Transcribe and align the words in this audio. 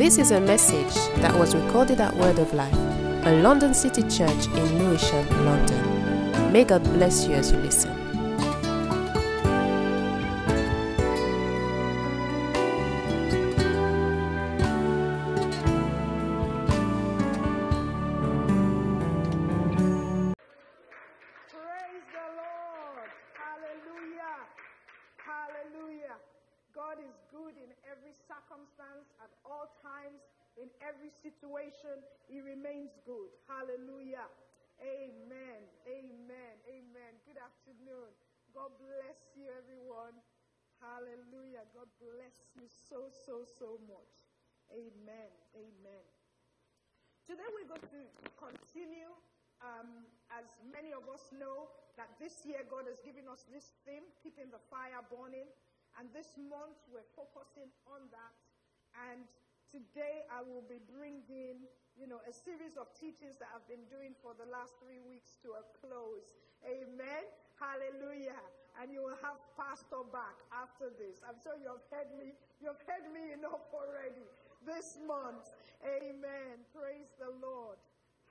This 0.00 0.16
is 0.16 0.30
a 0.30 0.40
message 0.40 0.94
that 1.20 1.38
was 1.38 1.54
recorded 1.54 2.00
at 2.00 2.16
Word 2.16 2.38
of 2.38 2.54
Life, 2.54 2.72
a 3.26 3.38
London 3.42 3.74
City 3.74 4.00
church 4.04 4.46
in 4.46 4.78
Lewisham, 4.78 5.28
London. 5.44 6.50
May 6.50 6.64
God 6.64 6.82
bless 6.84 7.26
you 7.26 7.34
as 7.34 7.52
you 7.52 7.58
listen. 7.58 7.89
Good. 33.04 33.28
Hallelujah. 33.44 34.24
Amen. 34.80 35.60
Amen. 35.84 36.54
Amen. 36.64 37.12
Good 37.28 37.36
afternoon. 37.36 38.08
God 38.56 38.72
bless 38.80 39.20
you, 39.36 39.44
everyone. 39.52 40.16
Hallelujah. 40.80 41.68
God 41.76 41.92
bless 42.00 42.48
you 42.56 42.64
so, 42.64 43.12
so, 43.12 43.44
so 43.44 43.76
much. 43.84 44.14
Amen. 44.72 45.30
Amen. 45.52 46.04
Today 47.28 47.44
we're 47.52 47.68
going 47.68 47.84
to 47.84 48.02
continue, 48.40 49.12
um, 49.60 50.08
as 50.32 50.48
many 50.64 50.96
of 50.96 51.04
us 51.12 51.28
know, 51.36 51.68
that 52.00 52.16
this 52.16 52.40
year 52.48 52.64
God 52.64 52.88
has 52.88 53.04
given 53.04 53.28
us 53.28 53.44
this 53.52 53.76
theme, 53.84 54.08
keeping 54.24 54.48
the 54.48 54.62
fire 54.72 55.04
burning. 55.12 55.50
And 56.00 56.08
this 56.16 56.32
month 56.40 56.80
we're 56.88 57.06
focusing 57.12 57.68
on 57.84 58.08
that. 58.14 58.34
And 59.12 59.28
today 59.70 60.26
I 60.26 60.42
will 60.42 60.66
be 60.66 60.82
bringing, 60.90 61.62
you 61.94 62.06
know, 62.10 62.18
a 62.26 62.34
series 62.34 62.74
of 62.74 62.90
teachings 62.98 63.38
that 63.38 63.50
I've 63.54 63.66
been 63.70 63.86
doing 63.86 64.18
for 64.18 64.34
the 64.34 64.46
last 64.50 64.74
three 64.82 64.98
weeks 64.98 65.38
to 65.46 65.54
a 65.54 65.64
close. 65.78 66.34
Amen. 66.66 67.24
Hallelujah. 67.56 68.38
And 68.78 68.90
you 68.90 69.02
will 69.06 69.18
have 69.22 69.38
Pastor 69.54 70.02
back 70.10 70.34
after 70.50 70.90
this. 70.98 71.22
I'm 71.22 71.38
sure 71.38 71.54
you 71.58 71.70
have 71.70 71.86
heard 71.90 72.10
me. 72.18 72.34
You 72.58 72.74
have 72.74 72.82
heard 72.86 73.06
me 73.14 73.34
enough 73.34 73.62
already 73.70 74.26
this 74.66 74.98
month. 75.06 75.54
Amen. 75.82 76.66
Praise 76.74 77.14
the 77.18 77.30
Lord. 77.38 77.78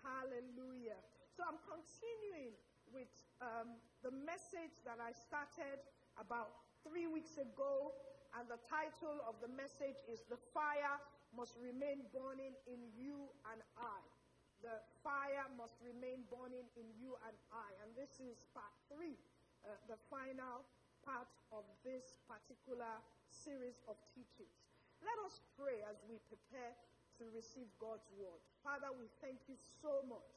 Hallelujah. 0.04 1.00
So 1.36 1.48
I'm 1.48 1.60
continuing 1.64 2.56
with 2.92 3.12
um, 3.40 3.80
the 4.04 4.12
message 4.12 4.76
that 4.84 4.98
I 5.00 5.16
started 5.16 5.80
about 6.18 6.52
three 6.82 7.08
weeks 7.08 7.38
ago, 7.38 7.94
and 8.34 8.48
the 8.50 8.60
title 8.66 9.22
of 9.28 9.38
the 9.44 9.52
message 9.54 10.02
is 10.10 10.26
The 10.30 10.40
Fire 10.54 10.98
Must 11.36 11.56
Remain 11.62 12.04
Burning 12.12 12.56
in 12.68 12.82
You 12.98 13.30
and 13.52 13.62
I. 13.78 14.02
The 14.60 14.76
fire 15.00 15.48
must 15.56 15.80
remain 15.80 16.28
burning 16.28 16.68
in 16.76 16.88
you 17.00 17.16
and 17.24 17.36
I. 17.48 17.70
And 17.80 17.96
this 17.96 18.20
is 18.20 18.44
part 18.52 18.76
three, 18.92 19.16
uh, 19.64 19.72
the 19.88 19.96
final 20.12 20.68
part 21.00 21.32
of 21.56 21.64
this 21.88 22.20
particular 22.28 23.00
series 23.32 23.80
of 23.88 23.96
teachings. 24.12 24.52
Let 25.00 25.16
us 25.24 25.40
pray 25.56 25.80
as 25.88 26.04
we 26.12 26.20
prepare 26.28 26.76
to 27.24 27.32
receive 27.32 27.72
God's 27.80 28.04
word. 28.20 28.44
Father, 28.60 28.92
we 29.00 29.08
thank 29.24 29.40
you 29.48 29.56
so 29.80 30.04
much 30.12 30.28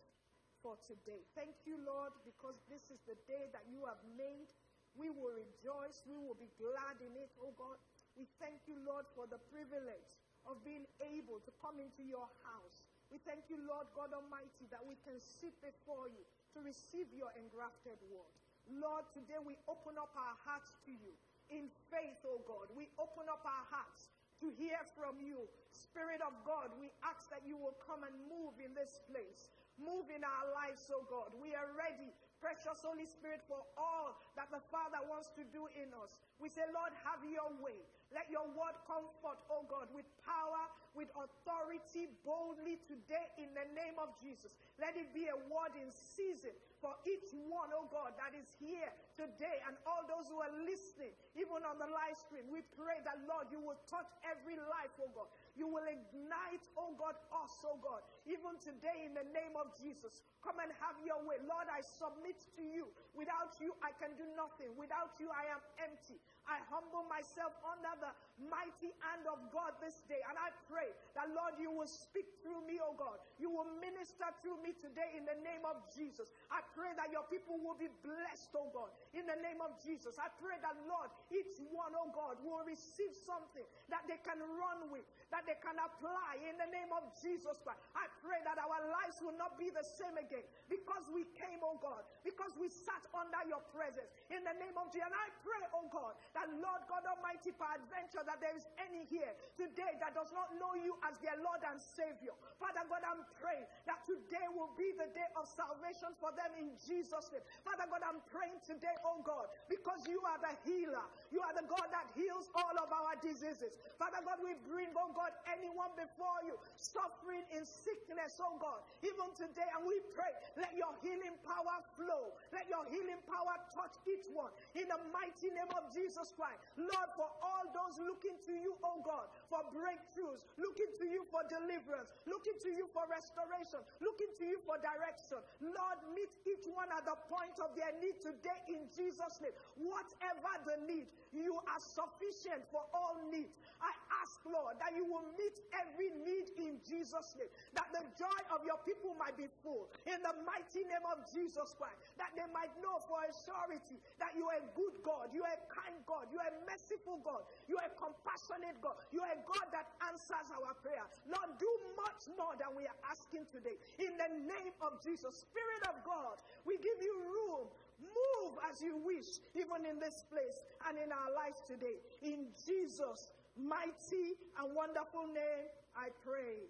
for 0.63 0.79
today. 0.87 1.27
Thank 1.35 1.59
you, 1.67 1.83
Lord, 1.83 2.15
because 2.23 2.55
this 2.71 2.87
is 2.95 3.03
the 3.11 3.19
day 3.27 3.51
that 3.51 3.67
you 3.67 3.83
have 3.91 3.99
made. 4.15 4.47
We 4.95 5.11
will 5.11 5.35
rejoice. 5.35 6.07
We 6.07 6.15
will 6.15 6.39
be 6.39 6.51
glad 6.63 7.03
in 7.03 7.11
it, 7.19 7.35
oh 7.43 7.51
God. 7.59 7.75
We 8.15 8.31
thank 8.39 8.71
you, 8.71 8.79
Lord, 8.87 9.09
for 9.19 9.27
the 9.27 9.43
privilege 9.51 10.07
of 10.49 10.61
being 10.67 10.87
able 11.01 11.39
to 11.43 11.51
come 11.63 11.79
into 11.79 12.03
your 12.03 12.27
house. 12.47 12.83
We 13.13 13.21
thank 13.23 13.47
you, 13.53 13.61
Lord 13.61 13.87
God 13.93 14.17
Almighty, 14.17 14.67
that 14.73 14.81
we 14.83 14.97
can 15.05 15.21
sit 15.21 15.53
before 15.61 16.09
you 16.09 16.25
to 16.57 16.65
receive 16.65 17.13
your 17.13 17.29
engrafted 17.37 18.01
word. 18.09 18.33
Lord, 18.71 19.05
today 19.13 19.43
we 19.43 19.59
open 19.67 19.99
up 19.99 20.15
our 20.15 20.37
hearts 20.47 20.73
to 20.87 20.93
you 20.95 21.13
in 21.51 21.69
faith, 21.93 22.23
oh 22.25 22.41
God. 22.47 22.71
We 22.73 22.89
open 22.97 23.29
up 23.29 23.43
our 23.45 23.67
hearts 23.69 24.09
to 24.41 24.49
hear 24.57 24.81
from 24.97 25.21
you. 25.21 25.45
Spirit 25.71 26.25
of 26.25 26.33
God, 26.43 26.73
we 26.79 26.91
ask 27.05 27.29
that 27.31 27.45
you 27.45 27.61
will 27.61 27.77
come 27.85 28.03
and 28.07 28.15
move 28.31 28.57
in 28.63 28.73
this 28.73 29.03
place. 29.11 29.53
Move 29.77 30.09
in 30.09 30.25
our 30.25 30.47
lives, 30.57 30.89
oh 30.89 31.05
God. 31.07 31.35
We 31.37 31.53
are 31.53 31.69
ready, 31.77 32.11
precious 32.43 32.83
Holy 32.83 33.07
Spirit, 33.07 33.47
for 33.47 33.63
all 33.79 34.19
that 34.35 34.51
the 34.51 34.59
Father 34.75 34.99
wants 35.07 35.31
to 35.39 35.47
do 35.55 35.71
in 35.79 35.95
us. 35.95 36.11
We 36.43 36.51
say, 36.51 36.67
Lord, 36.75 36.91
have 37.07 37.23
your 37.23 37.47
way. 37.63 37.79
Let 38.11 38.27
your 38.27 38.45
word 38.51 38.75
comfort, 38.85 39.39
oh 39.47 39.63
God, 39.71 39.87
with 39.95 40.05
power, 40.27 40.67
with 40.93 41.09
authority, 41.15 42.11
boldly 42.27 42.83
today 42.85 43.31
in 43.39 43.55
the 43.55 43.65
name 43.73 43.97
of 44.03 44.11
Jesus. 44.19 44.59
Let 44.77 44.99
it 44.99 45.15
be 45.15 45.31
a 45.31 45.39
word 45.49 45.79
in 45.79 45.89
season 45.95 46.53
for 46.83 46.99
each 47.07 47.31
one, 47.47 47.71
oh 47.71 47.87
God, 47.87 48.19
that 48.19 48.35
is 48.35 48.51
here 48.59 48.91
today 49.15 49.63
and 49.71 49.79
all 49.87 50.03
those 50.11 50.27
who 50.27 50.43
are 50.43 50.51
listening, 50.67 51.15
even 51.39 51.63
on 51.63 51.79
the 51.79 51.87
live 51.87 52.19
stream. 52.19 52.51
We 52.51 52.67
pray 52.75 52.99
that, 53.07 53.23
Lord, 53.31 53.47
you 53.55 53.63
will 53.63 53.79
touch 53.87 54.11
every 54.27 54.59
life, 54.59 54.91
oh 54.99 55.15
God. 55.15 55.31
You 55.55 55.71
will 55.71 55.87
ignite, 55.87 56.67
oh 56.75 56.99
God, 56.99 57.15
us, 57.31 57.55
oh 57.63 57.79
God, 57.79 58.03
even 58.27 58.59
today 58.59 59.07
in 59.07 59.15
the 59.15 59.25
name 59.31 59.55
of 59.55 59.71
Jesus. 59.79 60.27
Come 60.43 60.59
and 60.59 60.75
have 60.83 60.99
your 61.07 61.23
way. 61.23 61.39
Lord, 61.47 61.71
I 61.71 61.87
submit 61.87 62.43
to 62.59 62.63
you. 62.67 62.91
Without 63.15 63.55
you, 63.63 63.79
I 63.79 63.95
can 63.95 64.19
do 64.19 64.27
nothing. 64.35 64.75
Without 64.75 65.15
you, 65.23 65.31
I 65.31 65.55
am 65.55 65.63
empty. 65.79 66.19
I 66.51 66.59
humble 66.67 67.07
myself 67.07 67.55
under 67.63 67.95
the 68.03 68.11
mighty 68.51 68.91
hand 69.07 69.31
of 69.31 69.39
God 69.55 69.79
this 69.79 70.03
day. 70.11 70.19
And 70.27 70.35
I 70.35 70.51
pray 70.67 70.91
that, 71.15 71.31
Lord, 71.31 71.55
you 71.63 71.71
will 71.71 71.87
speak 71.87 72.27
through 72.43 72.67
me, 72.67 72.83
oh 72.83 72.99
God. 72.99 73.23
You 73.39 73.55
will 73.55 73.71
minister 73.79 74.27
through 74.43 74.59
me 74.67 74.75
today 74.75 75.15
in 75.15 75.23
the 75.23 75.39
name 75.47 75.63
of 75.63 75.79
Jesus. 75.95 76.35
I 76.51 76.65
pray 76.75 76.93
that 76.97 77.13
your 77.13 77.25
people 77.29 77.61
will 77.61 77.77
be 77.77 77.89
blessed, 78.03 78.53
oh 78.57 78.69
God, 78.73 78.91
in 79.13 79.25
the 79.29 79.39
name 79.41 79.61
of 79.61 79.77
Jesus. 79.81 80.17
I 80.17 80.29
pray 80.41 80.57
that, 80.61 80.77
Lord, 80.89 81.13
each 81.33 81.61
one, 81.73 81.93
oh 81.97 82.11
God, 82.13 82.41
will 82.41 82.65
receive 82.65 83.13
something 83.15 83.65
that 83.93 84.05
they 84.09 84.19
can 84.25 84.41
run 84.41 84.89
with, 84.93 85.05
that 85.31 85.45
they 85.45 85.57
can 85.61 85.77
apply 85.79 86.41
in 86.45 86.57
the 86.57 86.69
name 86.73 86.91
of 86.93 87.09
Jesus 87.21 87.61
Christ. 87.61 87.81
I 87.95 88.09
pray 88.21 88.41
that 88.45 88.57
our 88.59 88.81
lives 88.89 89.21
will 89.21 89.37
not 89.37 89.61
be 89.61 89.69
the 89.69 89.85
same 89.85 90.17
again 90.17 90.45
because 90.69 91.09
we 91.13 91.29
came, 91.37 91.61
oh 91.61 91.77
God, 91.81 92.05
because 92.25 92.57
we 92.57 92.73
sat 92.73 93.05
under 93.13 93.43
your 93.49 93.63
presence 93.73 94.09
in 94.33 94.43
the 94.45 94.57
name 94.57 94.77
of 94.81 94.89
Jesus. 94.91 95.09
And 95.09 95.17
I 95.17 95.29
pray, 95.45 95.63
oh 95.77 95.87
God, 95.93 96.17
that 96.33 96.49
Lord 96.57 96.83
God 96.89 97.05
Almighty, 97.05 97.53
peradventure, 97.53 98.25
that 98.25 98.41
there 98.41 98.55
is 98.57 98.65
any 98.81 99.05
here 99.09 99.33
today 99.59 99.99
that 100.01 100.17
does 100.17 100.33
not 100.33 100.55
know 100.57 100.73
you 100.79 100.97
as 101.05 101.19
their 101.21 101.37
Lord 101.41 101.61
and 101.67 101.79
Savior. 101.81 102.35
Father 102.57 102.87
God, 102.89 103.03
I'm 103.05 103.25
praying 103.43 103.67
that 103.85 104.05
today 104.07 104.47
will 104.55 104.73
be 104.79 104.95
the 104.97 105.11
day 105.13 105.29
of 105.35 105.45
salvation 105.49 106.15
for 106.23 106.31
them 106.33 106.55
in 106.63 106.79
Jesus' 106.79 107.27
name. 107.35 107.43
Father 107.67 107.91
God, 107.91 108.03
I'm 108.07 108.23
praying 108.31 108.63
today, 108.63 108.95
oh 109.03 109.19
God, 109.27 109.51
because 109.67 110.07
you 110.07 110.23
are 110.23 110.39
the 110.39 110.55
healer. 110.63 111.03
You 111.35 111.43
are 111.43 111.55
the 111.55 111.67
God 111.67 111.91
that 111.91 112.07
heals 112.15 112.47
all 112.55 112.77
of 112.79 112.89
our 112.95 113.19
diseases. 113.19 113.75
Father 113.99 114.23
God, 114.23 114.39
we 114.39 114.55
bring, 114.71 114.95
oh 114.95 115.11
God, 115.11 115.35
anyone 115.51 115.91
before 115.99 116.39
you 116.47 116.55
suffering 116.79 117.43
in 117.51 117.67
sickness, 117.67 118.39
oh 118.39 118.55
God, 118.63 118.87
even 119.03 119.35
today, 119.35 119.67
and 119.75 119.83
we 119.83 119.99
pray, 120.15 120.31
let 120.55 120.73
your 120.79 120.95
healing 121.03 121.35
power 121.43 121.83
flow. 121.99 122.39
Let 122.55 122.69
your 122.71 122.85
healing 122.87 123.19
power 123.27 123.57
touch 123.75 123.97
each 124.07 124.29
one 124.31 124.53
in 124.77 124.87
the 124.87 125.01
mighty 125.11 125.51
name 125.51 125.71
of 125.75 125.91
Jesus 125.91 126.31
Christ. 126.37 126.61
Lord, 126.77 127.09
for 127.17 127.29
all 127.43 127.65
those 127.73 127.99
looking 127.99 128.37
to 128.47 128.53
you, 128.53 128.77
oh 128.85 129.01
God, 129.03 129.27
for 129.49 129.65
breakthroughs, 129.73 130.45
looking 130.61 130.93
to 131.01 131.05
you 131.09 131.25
for 131.33 131.43
deliverance, 131.49 132.13
looking 132.29 132.57
to 132.61 132.71
you 132.71 132.87
for 132.93 133.09
restoration, 133.09 133.81
looking 134.05 134.31
to 134.39 134.45
you 134.45 134.61
for 134.69 134.77
direction. 134.79 135.41
Lord, 135.65 135.99
meet 136.13 136.33
each 136.53 136.67
one 136.69 136.89
at 136.93 137.05
the 137.05 137.17
point 137.29 137.59
of 137.61 137.75
their 137.77 137.93
need 138.01 138.21
today 138.21 138.61
in 138.69 138.89
Jesus' 138.95 139.41
name. 139.41 139.53
Whatever 139.77 140.53
the 140.67 140.77
need, 140.87 141.09
you 141.33 141.57
are 141.57 141.81
sufficient 141.81 142.69
for 142.71 142.85
all 142.93 143.17
needs. 143.31 143.57
I 143.81 143.93
ask, 144.21 144.45
Lord, 144.45 144.79
that 144.79 144.95
you 144.95 145.05
will 145.05 145.33
meet 145.37 145.59
every 145.73 146.11
need 146.11 146.51
in 146.59 146.81
Jesus' 146.85 147.35
name, 147.39 147.49
that 147.75 147.91
the 147.93 148.05
joy 148.19 148.41
of 148.55 148.65
your 148.65 148.79
people 148.85 149.15
might 149.15 149.37
be 149.37 149.49
full 149.63 149.89
in 150.07 150.23
the 150.23 150.35
mighty 150.45 150.85
name 150.85 151.03
of 151.11 151.25
Jesus 151.33 151.75
Christ, 151.75 151.99
that 152.19 152.31
they 152.37 152.47
might 152.53 152.71
know 152.81 153.01
for 153.09 153.25
a 153.25 153.33
surety 153.33 153.99
that 154.19 154.37
you 154.37 154.47
are 154.49 154.59
a 154.59 154.69
good 154.75 155.03
God, 155.03 155.33
you 155.33 155.43
are 155.43 155.57
a 155.57 155.65
kind 155.73 156.05
God, 156.07 156.29
you 156.31 156.39
are 156.39 156.49
a 156.49 156.67
merciful 156.67 157.19
God, 157.25 157.43
you 157.67 157.79
are 157.79 157.87
a 157.87 157.95
compassionate 157.97 158.81
God, 158.81 158.97
you 159.11 159.23
are 159.23 159.33
a 159.33 159.43
God 159.47 159.67
that 159.73 159.87
answers 160.11 160.51
our 160.53 160.75
prayer. 160.75 161.03
Lord, 161.27 161.59
do 161.59 161.71
much 161.97 162.29
more 162.37 162.55
than 162.59 162.77
we 162.77 162.87
are 162.87 163.01
asking 163.11 163.47
today. 163.51 163.79
In 163.99 164.17
the 164.17 164.29
name 164.29 164.75
of 164.81 165.03
Jesus, 165.03 165.47
Spirit 165.47 165.83
of 165.89 166.05
God, 166.05 166.39
we 166.65 166.77
give 166.79 166.99
you 167.01 167.15
room. 167.27 167.67
Move 168.03 168.59
as 168.69 168.83
you 168.83 168.99
wish, 168.99 169.39
even 169.55 169.87
in 169.87 169.99
this 170.01 170.25
place 170.27 170.67
and 170.89 170.99
in 170.99 171.13
our 171.13 171.31
lives 171.35 171.63
today. 171.67 172.03
In 172.23 172.51
Jesus' 172.67 173.31
mighty 173.55 174.35
and 174.59 174.75
wonderful 174.75 175.31
name, 175.31 175.71
I 175.95 176.11
pray. 176.27 176.67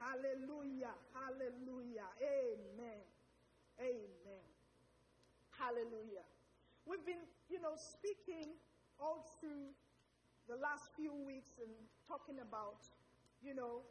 Hallelujah. 0.00 0.96
Hallelujah. 1.12 2.08
Amen. 2.20 3.04
Amen. 3.80 4.44
Hallelujah. 5.60 6.24
We've 6.86 7.04
been, 7.04 7.24
you 7.48 7.60
know, 7.60 7.76
speaking 7.76 8.56
all 9.00 9.24
through 9.40 9.72
the 10.48 10.56
last 10.56 10.92
few 10.96 11.12
weeks 11.12 11.56
and 11.60 11.72
talking 12.08 12.40
about 12.40 12.84
you 13.44 13.52
know, 13.52 13.84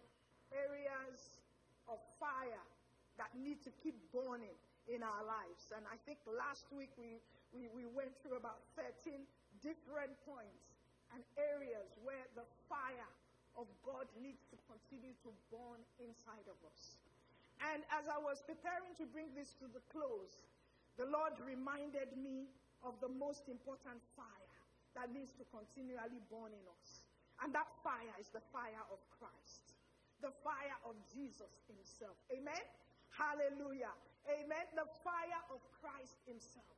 areas 0.49 1.37
of 1.85 2.01
fire 2.17 2.65
that 3.17 3.31
need 3.37 3.61
to 3.63 3.71
keep 3.81 3.95
burning 4.11 4.55
in 4.89 5.01
our 5.05 5.23
lives. 5.23 5.71
And 5.71 5.85
I 5.87 5.97
think 6.03 6.19
last 6.27 6.67
week 6.73 6.91
we, 6.99 7.21
we, 7.53 7.69
we 7.71 7.85
went 7.87 8.11
through 8.19 8.35
about 8.35 8.65
13 8.75 9.23
different 9.61 10.11
points 10.27 10.75
and 11.15 11.21
areas 11.37 11.93
where 12.01 12.25
the 12.33 12.43
fire 12.67 13.11
of 13.53 13.69
God 13.85 14.09
needs 14.17 14.41
to 14.49 14.57
continue 14.65 15.13
to 15.21 15.29
burn 15.53 15.79
inside 16.01 16.47
of 16.49 16.57
us. 16.65 16.97
And 17.71 17.85
as 17.93 18.09
I 18.09 18.17
was 18.17 18.41
preparing 18.41 18.97
to 18.97 19.05
bring 19.05 19.29
this 19.37 19.53
to 19.61 19.69
the 19.69 19.83
close, 19.93 20.49
the 20.97 21.05
Lord 21.05 21.37
reminded 21.37 22.11
me 22.17 22.49
of 22.81 22.97
the 22.99 23.09
most 23.09 23.47
important 23.47 24.01
fire 24.17 24.57
that 24.97 25.13
needs 25.13 25.33
to 25.37 25.45
continually 25.53 26.21
burn 26.27 26.53
in 26.53 26.65
us. 26.81 27.05
And 27.41 27.53
that 27.53 27.69
fire 27.81 28.13
is 28.19 28.29
the 28.29 28.43
fire 28.53 28.83
of 28.93 28.99
Christ, 29.17 29.73
the 30.21 30.33
fire 30.45 30.77
of 30.85 30.97
Jesus 31.13 31.49
Himself. 31.65 32.17
Amen? 32.29 32.61
Hallelujah. 33.13 33.93
Amen. 34.25 34.65
The 34.73 34.89
fire 35.05 35.41
of 35.53 35.61
Christ 35.81 36.17
Himself. 36.25 36.77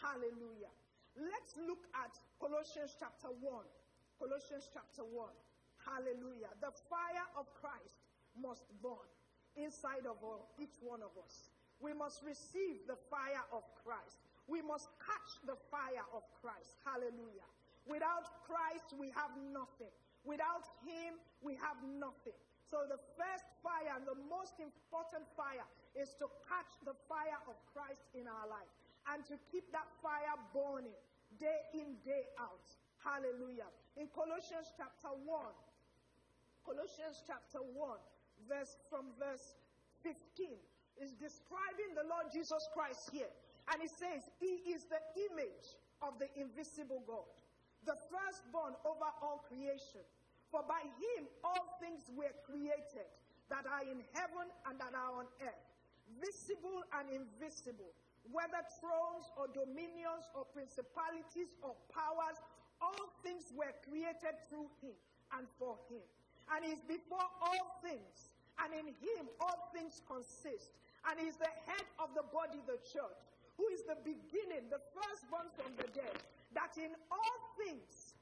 Hallelujah. 0.00 0.72
Let's 1.14 1.54
look 1.60 1.86
at 1.94 2.16
Colossians 2.40 2.96
chapter 2.98 3.30
1. 3.30 3.44
Colossians 4.18 4.66
chapter 4.72 5.04
1. 5.06 5.28
Hallelujah. 5.84 6.50
The 6.64 6.72
fire 6.88 7.28
of 7.36 7.46
Christ 7.60 8.08
must 8.34 8.66
burn 8.82 9.08
inside 9.54 10.08
of 10.08 10.18
all, 10.24 10.50
each 10.58 10.74
one 10.82 11.04
of 11.04 11.14
us. 11.22 11.52
We 11.78 11.92
must 11.92 12.24
receive 12.24 12.82
the 12.88 12.98
fire 13.10 13.44
of 13.52 13.62
Christ. 13.84 14.24
We 14.48 14.62
must 14.62 14.88
catch 14.98 15.30
the 15.46 15.58
fire 15.70 16.06
of 16.14 16.24
Christ. 16.40 16.80
Hallelujah. 16.82 17.46
Without 17.86 18.24
Christ, 18.48 18.96
we 18.96 19.12
have 19.12 19.30
nothing. 19.52 19.92
Without 20.24 20.64
Him, 20.82 21.20
we 21.44 21.54
have 21.60 21.76
nothing. 21.84 22.36
So 22.74 22.82
the 22.90 22.98
first 23.14 23.46
fire 23.62 23.94
and 23.94 24.02
the 24.02 24.18
most 24.26 24.58
important 24.58 25.22
fire 25.38 25.62
is 25.94 26.18
to 26.18 26.26
catch 26.50 26.74
the 26.82 26.98
fire 27.06 27.38
of 27.46 27.54
Christ 27.70 28.02
in 28.18 28.26
our 28.26 28.50
life 28.50 28.66
and 29.14 29.22
to 29.30 29.38
keep 29.46 29.70
that 29.70 29.86
fire 30.02 30.34
burning 30.50 30.98
day 31.38 31.62
in, 31.70 31.94
day 32.02 32.26
out. 32.34 32.66
Hallelujah. 32.98 33.70
In 33.94 34.10
Colossians 34.10 34.74
chapter 34.74 35.14
1, 35.14 35.22
Colossians 36.66 37.22
chapter 37.22 37.62
1, 37.62 37.78
verse 38.50 38.74
from 38.90 39.14
verse 39.22 39.54
15, 40.02 40.58
is 40.98 41.14
describing 41.14 41.94
the 41.94 42.02
Lord 42.10 42.26
Jesus 42.34 42.66
Christ 42.74 43.06
here. 43.14 43.30
And 43.70 43.78
he 43.78 43.86
says, 43.86 44.26
He 44.42 44.66
is 44.74 44.90
the 44.90 44.98
image 45.30 45.78
of 46.02 46.18
the 46.18 46.26
invisible 46.34 47.06
God, 47.06 47.30
the 47.86 47.94
firstborn 48.10 48.74
over 48.82 49.06
all 49.22 49.46
creation. 49.46 50.02
For 50.54 50.62
by 50.70 50.86
him 50.86 51.26
all 51.42 51.66
things 51.82 52.06
were 52.14 52.30
created 52.46 53.10
that 53.50 53.66
are 53.66 53.82
in 53.82 53.98
heaven 54.14 54.46
and 54.70 54.78
that 54.78 54.94
are 54.94 55.18
on 55.18 55.26
earth, 55.42 55.66
visible 56.22 56.86
and 56.94 57.10
invisible, 57.10 57.90
whether 58.30 58.62
thrones 58.78 59.26
or 59.34 59.50
dominions 59.50 60.30
or 60.30 60.46
principalities 60.54 61.58
or 61.58 61.74
powers, 61.90 62.38
all 62.78 63.02
things 63.26 63.50
were 63.50 63.74
created 63.82 64.38
through 64.46 64.70
him 64.78 64.94
and 65.34 65.50
for 65.58 65.74
him. 65.90 66.06
And 66.54 66.62
he 66.62 66.78
is 66.78 66.86
before 66.86 67.26
all 67.42 67.82
things, 67.82 68.30
and 68.62 68.70
in 68.78 68.94
him 68.94 69.26
all 69.42 69.74
things 69.74 70.06
consist. 70.06 70.70
And 71.10 71.18
he 71.18 71.26
is 71.26 71.34
the 71.34 71.50
head 71.66 71.86
of 71.98 72.14
the 72.14 72.30
body, 72.30 72.62
the 72.70 72.78
church, 72.86 73.26
who 73.58 73.66
is 73.74 73.82
the 73.90 73.98
beginning, 74.06 74.70
the 74.70 74.78
firstborn 74.94 75.50
from 75.58 75.74
the 75.74 75.90
dead, 75.90 76.14
that 76.54 76.78
in 76.78 76.94
all 77.10 77.38
things 77.58 78.14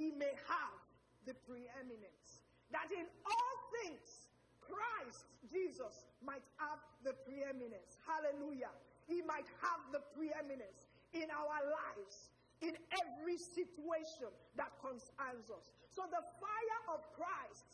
he 0.00 0.16
may 0.16 0.32
have 0.48 0.87
the 1.28 1.36
preeminence. 1.44 2.40
That 2.72 2.88
in 2.88 3.04
all 3.04 3.54
things, 3.84 4.32
Christ 4.64 5.28
Jesus 5.52 6.08
might 6.24 6.44
have 6.56 6.80
the 7.04 7.12
preeminence. 7.28 8.00
Hallelujah. 8.08 8.72
He 9.04 9.20
might 9.20 9.48
have 9.60 9.80
the 9.92 10.00
preeminence 10.16 10.88
in 11.12 11.28
our 11.32 11.60
lives, 11.68 12.32
in 12.60 12.76
every 12.96 13.36
situation 13.36 14.32
that 14.56 14.72
concerns 14.80 15.48
us. 15.52 15.72
So 15.92 16.04
the 16.08 16.24
fire 16.40 16.80
of 16.92 17.04
Christ, 17.16 17.68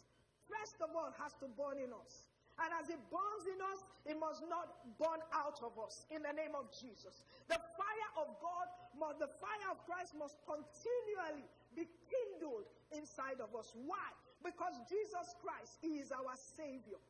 first 0.47 0.79
of 0.83 0.95
all, 0.95 1.11
has 1.19 1.35
to 1.43 1.51
burn 1.55 1.79
in 1.79 1.91
us. 1.95 2.27
And 2.63 2.71
as 2.79 2.87
it 2.87 3.03
burns 3.11 3.47
in 3.51 3.59
us, 3.75 3.83
it 4.07 4.15
must 4.15 4.47
not 4.47 4.71
burn 4.95 5.19
out 5.35 5.59
of 5.67 5.75
us 5.83 6.07
in 6.15 6.23
the 6.23 6.31
name 6.31 6.55
of 6.55 6.71
Jesus. 6.71 7.27
The 7.51 7.59
fire 7.75 8.11
of 8.15 8.31
God, 8.39 8.71
the 9.19 9.31
fire 9.43 9.69
of 9.75 9.83
Christ 9.83 10.15
must 10.15 10.39
continually 10.47 11.51
be 11.75 11.87
kindled 12.09 12.67
inside 12.95 13.43
of 13.43 13.55
us. 13.59 13.75
Why? 13.75 14.09
Because 14.43 14.75
Jesus 14.89 15.35
Christ 15.43 15.79
is 15.83 16.13
our 16.13 16.37
Savior. 16.37 17.01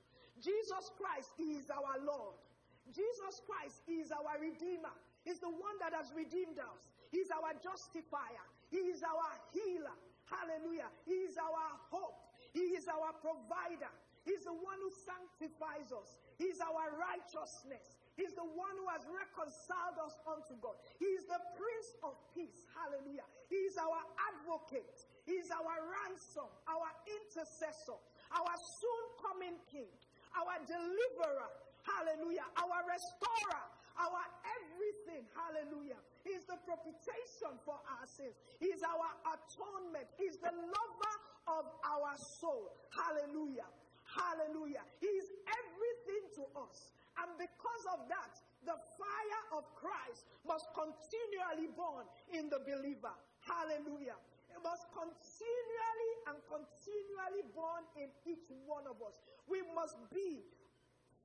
Jesus 0.40 0.90
Christ 0.98 1.32
is 1.38 1.70
our 1.70 2.00
Lord. 2.02 2.34
Jesus 2.92 3.40
Christ 3.46 3.80
is 3.88 4.12
our 4.12 4.36
Redeemer. 4.40 4.92
He's 5.24 5.40
the 5.40 5.48
one 5.48 5.76
that 5.80 5.96
has 5.96 6.12
redeemed 6.12 6.60
us. 6.60 6.92
He's 7.10 7.32
our 7.32 7.56
justifier. 7.62 8.44
He 8.68 8.92
is 8.92 9.00
our 9.02 9.30
healer. 9.56 9.96
Hallelujah. 10.28 10.92
He 11.06 11.24
is 11.24 11.38
our 11.40 11.64
hope. 11.88 12.20
He 12.52 12.76
is 12.76 12.88
our 12.88 13.12
provider. 13.24 13.90
He's 14.24 14.44
the 14.44 14.52
one 14.52 14.78
who 14.80 14.92
sanctifies 14.92 15.92
us. 15.92 16.16
He's 16.36 16.60
our 16.60 16.92
righteousness. 16.96 18.03
He's 18.14 18.34
the 18.38 18.46
one 18.46 18.74
who 18.78 18.86
has 18.94 19.02
reconciled 19.10 19.98
us 19.98 20.14
unto 20.22 20.54
God. 20.62 20.78
He 21.02 21.10
is 21.18 21.26
the 21.26 21.42
Prince 21.58 21.90
of 22.06 22.14
Peace. 22.30 22.62
Hallelujah. 22.70 23.26
He 23.50 23.66
is 23.66 23.74
our 23.74 24.00
advocate. 24.30 25.02
He 25.26 25.42
is 25.42 25.50
our 25.50 25.82
ransom, 25.82 26.46
our 26.70 26.88
intercessor, 27.10 27.98
our 28.30 28.54
soon 28.78 29.04
coming 29.18 29.58
King, 29.66 29.90
our 30.38 30.62
deliverer. 30.62 31.50
Hallelujah. 31.82 32.46
Our 32.54 32.86
restorer, 32.86 33.64
our 33.98 34.22
everything. 34.62 35.26
Hallelujah. 35.34 35.98
He 36.22 36.38
is 36.38 36.46
the 36.46 36.56
propitiation 36.62 37.58
for 37.66 37.76
our 37.82 38.06
sins. 38.06 38.38
He 38.62 38.70
is 38.70 38.80
our 38.86 39.10
atonement. 39.26 40.06
He 40.16 40.30
is 40.30 40.38
the 40.38 40.54
lover 40.54 41.14
of 41.50 41.66
our 41.82 42.14
soul. 42.40 42.72
Hallelujah. 42.94 43.68
Hallelujah. 44.06 44.86
He 45.02 45.10
is 45.10 45.28
everything 45.50 46.24
to 46.38 46.44
us. 46.62 46.93
And 47.22 47.30
because 47.38 47.84
of 47.94 48.08
that, 48.10 48.34
the 48.64 48.78
fire 48.96 49.44
of 49.54 49.68
Christ 49.76 50.26
must 50.46 50.66
continually 50.72 51.70
burn 51.76 52.08
in 52.32 52.48
the 52.48 52.60
believer. 52.64 53.12
Hallelujah. 53.44 54.16
It 54.50 54.60
must 54.62 54.88
continually 54.94 56.12
and 56.30 56.36
continually 56.48 57.44
burn 57.52 57.84
in 57.98 58.08
each 58.24 58.48
one 58.64 58.86
of 58.88 59.02
us. 59.04 59.20
We 59.50 59.60
must 59.74 59.98
be 60.14 60.42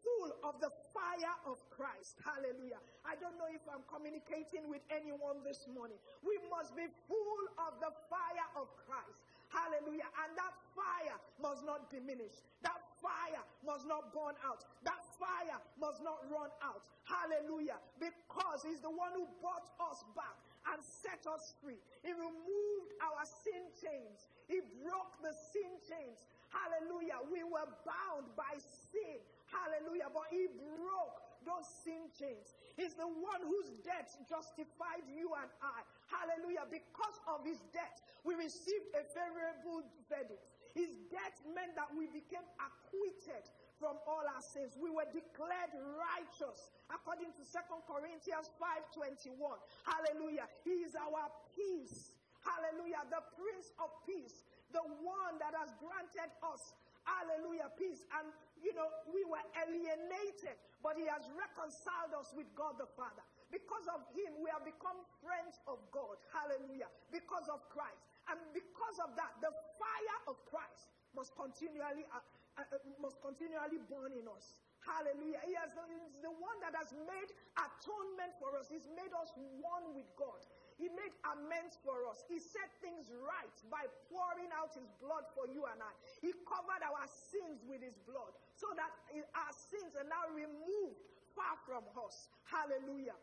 full 0.04 0.32
of 0.44 0.60
the 0.60 0.72
fire 0.96 1.36
of 1.46 1.60
Christ. 1.70 2.20
Hallelujah. 2.24 2.80
I 3.04 3.20
don't 3.20 3.36
know 3.38 3.52
if 3.52 3.64
I'm 3.68 3.84
communicating 3.88 4.68
with 4.68 4.84
anyone 4.90 5.44
this 5.44 5.68
morning. 5.70 6.00
We 6.24 6.40
must 6.50 6.76
be 6.76 6.88
full 7.08 7.44
of 7.60 7.80
the 7.84 7.92
fire 8.08 8.50
of 8.56 8.72
Christ. 8.88 9.20
Hallelujah. 9.50 10.08
And 10.26 10.38
that 10.38 10.54
fire 10.74 11.18
must 11.42 11.66
not 11.66 11.90
diminish. 11.90 12.42
That 12.62 12.78
fire 13.02 13.44
must 13.66 13.88
not 13.88 14.14
burn 14.14 14.36
out. 14.46 14.64
That 14.84 15.02
fire 15.20 15.60
must 15.80 16.04
not 16.04 16.24
run 16.30 16.52
out. 16.64 16.88
Hallelujah. 17.04 17.80
Because 18.00 18.64
He's 18.64 18.80
the 18.80 18.92
one 18.92 19.12
who 19.16 19.28
brought 19.42 19.68
us 19.92 20.04
back 20.16 20.38
and 20.72 20.80
set 20.84 21.24
us 21.28 21.56
free. 21.64 21.80
He 22.04 22.12
removed 22.12 22.92
our 23.02 23.24
sin 23.26 23.72
chains, 23.80 24.28
He 24.48 24.62
broke 24.84 25.18
the 25.24 25.34
sin 25.34 25.80
chains. 25.88 26.28
Hallelujah. 26.50 27.22
We 27.30 27.46
were 27.46 27.70
bound 27.86 28.26
by 28.34 28.58
sin. 28.58 29.22
Hallelujah. 29.54 30.10
But 30.10 30.34
He 30.34 30.50
broke 30.50 31.30
those 31.46 31.68
sin 31.84 32.10
chains. 32.16 32.56
He's 32.76 32.96
the 32.96 33.08
one 33.08 33.42
whose 33.44 33.72
death 33.84 34.16
justified 34.28 35.04
you 35.08 35.32
and 35.40 35.50
I. 35.64 35.84
Hallelujah. 36.08 36.68
Because 36.68 37.18
of 37.28 37.46
his 37.46 37.60
death, 37.72 38.02
we 38.24 38.36
received 38.36 38.92
a 38.96 39.04
favorable 39.08 39.86
verdict. 40.10 40.44
His 40.80 40.96
death 41.12 41.44
meant 41.52 41.76
that 41.76 41.92
we 41.92 42.08
became 42.08 42.48
acquitted 42.56 43.44
from 43.76 44.00
all 44.08 44.24
our 44.24 44.44
sins. 44.56 44.80
We 44.80 44.88
were 44.88 45.08
declared 45.12 45.76
righteous 46.00 46.72
according 46.88 47.36
to 47.36 47.44
2 47.44 47.84
Corinthians 47.84 48.48
5:21. 48.56 49.60
Hallelujah. 49.84 50.48
He 50.64 50.88
is 50.88 50.96
our 50.96 51.28
peace. 51.52 52.16
Hallelujah. 52.40 53.04
The 53.12 53.20
Prince 53.36 53.76
of 53.84 53.92
Peace, 54.08 54.48
the 54.72 54.84
one 55.04 55.36
that 55.44 55.52
has 55.52 55.76
granted 55.84 56.32
us 56.40 56.72
Hallelujah, 57.10 57.70
peace. 57.74 58.06
And, 58.20 58.30
you 58.62 58.74
know, 58.78 58.88
we 59.10 59.26
were 59.26 59.42
alienated, 59.58 60.58
but 60.84 60.94
He 60.98 61.10
has 61.10 61.26
reconciled 61.34 62.14
us 62.14 62.30
with 62.38 62.50
God 62.54 62.78
the 62.78 62.90
Father. 62.94 63.24
Because 63.50 63.90
of 63.90 64.06
Him, 64.14 64.38
we 64.44 64.50
have 64.54 64.62
become 64.62 64.98
friends 65.24 65.58
of 65.66 65.82
God. 65.90 66.22
Hallelujah. 66.30 66.90
Because 67.10 67.50
of 67.50 67.66
Christ. 67.74 68.09
And 68.30 68.38
because 68.54 68.98
of 69.02 69.18
that, 69.18 69.34
the 69.42 69.52
fire 69.82 70.20
of 70.30 70.38
Christ 70.46 70.94
must 71.18 71.34
continually, 71.34 72.06
uh, 72.14 72.22
uh, 72.58 72.62
uh 72.62 72.78
must 73.02 73.18
continually 73.26 73.82
burn 73.90 74.14
in 74.14 74.30
us. 74.30 74.54
Hallelujah. 74.86 75.44
He 75.44 75.54
has, 75.60 75.76
he's 75.92 76.24
the 76.24 76.32
one 76.32 76.56
that 76.64 76.72
has 76.78 76.96
made 76.96 77.30
atonement 77.60 78.32
for 78.40 78.56
us. 78.56 78.72
He's 78.72 78.88
made 78.96 79.12
us 79.12 79.36
one 79.60 79.92
with 79.92 80.08
God. 80.16 80.40
He 80.80 80.88
made 80.88 81.12
amends 81.36 81.76
for 81.84 82.08
us. 82.08 82.24
He 82.32 82.40
set 82.40 82.72
things 82.80 83.12
right 83.12 83.58
by 83.68 83.84
pouring 84.08 84.48
out 84.56 84.72
His 84.72 84.88
blood 85.04 85.28
for 85.36 85.44
you 85.52 85.68
and 85.68 85.84
I. 85.84 85.92
He 86.24 86.32
covered 86.48 86.80
our 86.80 87.04
sins 87.04 87.68
with 87.68 87.84
His 87.84 88.00
blood 88.08 88.32
so 88.56 88.72
that 88.80 88.88
our 89.36 89.52
sins 89.52 90.00
are 90.00 90.08
now 90.08 90.24
removed 90.32 91.04
far 91.36 91.60
from 91.68 91.84
us. 92.00 92.32
Hallelujah. 92.48 93.20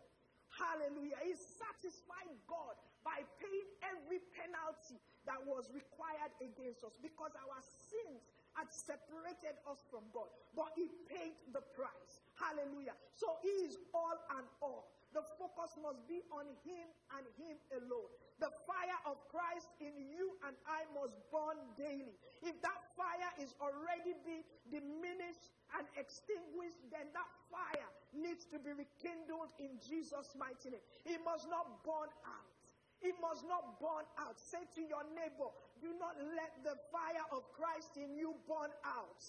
Hallelujah. 0.56 1.20
He 1.20 1.36
satisfied 1.36 2.32
God 2.48 2.75
by 3.04 3.22
paying 3.38 3.70
every 3.84 4.25
penalty 4.32 4.96
that 5.28 5.38
was 5.44 5.68
required 5.70 6.32
against 6.40 6.82
us 6.82 6.96
because 7.04 7.36
our 7.36 7.60
sins 7.60 8.25
had 8.56 8.72
separated 8.72 9.60
us 9.68 9.84
from 9.92 10.08
God. 10.16 10.32
But 10.56 10.72
He 10.72 10.88
paid 11.12 11.36
the 11.52 11.60
price. 11.76 12.25
Hallelujah. 12.40 12.96
So 13.12 13.36
He 13.44 13.68
is 13.68 13.76
all 13.92 14.16
and 14.40 14.48
all. 14.64 14.88
The 15.12 15.22
focus 15.36 15.76
must 15.80 16.00
be 16.08 16.25
on 16.32 16.48
Him 16.64 16.88
and 17.16 17.25
Him 17.40 17.56
alone. 17.76 18.10
The 18.40 18.52
fire 18.68 19.00
of 19.08 19.16
Christ 19.32 19.68
in 19.80 19.92
you 20.12 20.36
and 20.44 20.52
I 20.68 20.84
must 20.92 21.16
burn 21.32 21.56
daily. 21.76 22.16
If 22.44 22.60
that 22.60 22.80
fire 22.96 23.32
is 23.40 23.56
already 23.60 24.12
being 24.25 24.44
diminished 24.68 25.52
and 25.76 25.88
extinguished, 25.96 26.80
then 26.92 27.08
that 27.16 27.30
fire 27.48 27.88
needs 28.16 28.49
to 28.50 28.58
be 28.58 28.73
rekindled 28.73 29.52
in 29.61 29.76
Jesus' 29.78 30.32
mighty 30.35 30.73
name. 30.73 30.85
It 31.04 31.20
must 31.25 31.49
not 31.49 31.85
burn 31.85 32.11
out. 32.25 32.56
It 33.04 33.14
must 33.20 33.44
not 33.44 33.78
burn 33.78 34.08
out. 34.16 34.40
Say 34.40 34.64
to 34.75 34.82
your 34.82 35.04
neighbor, 35.12 35.52
do 35.85 35.92
not 36.00 36.16
let 36.35 36.52
the 36.64 36.80
fire 36.88 37.26
of 37.30 37.44
Christ 37.52 38.00
in 38.00 38.16
you 38.16 38.32
burn 38.49 38.73
out. 38.82 39.20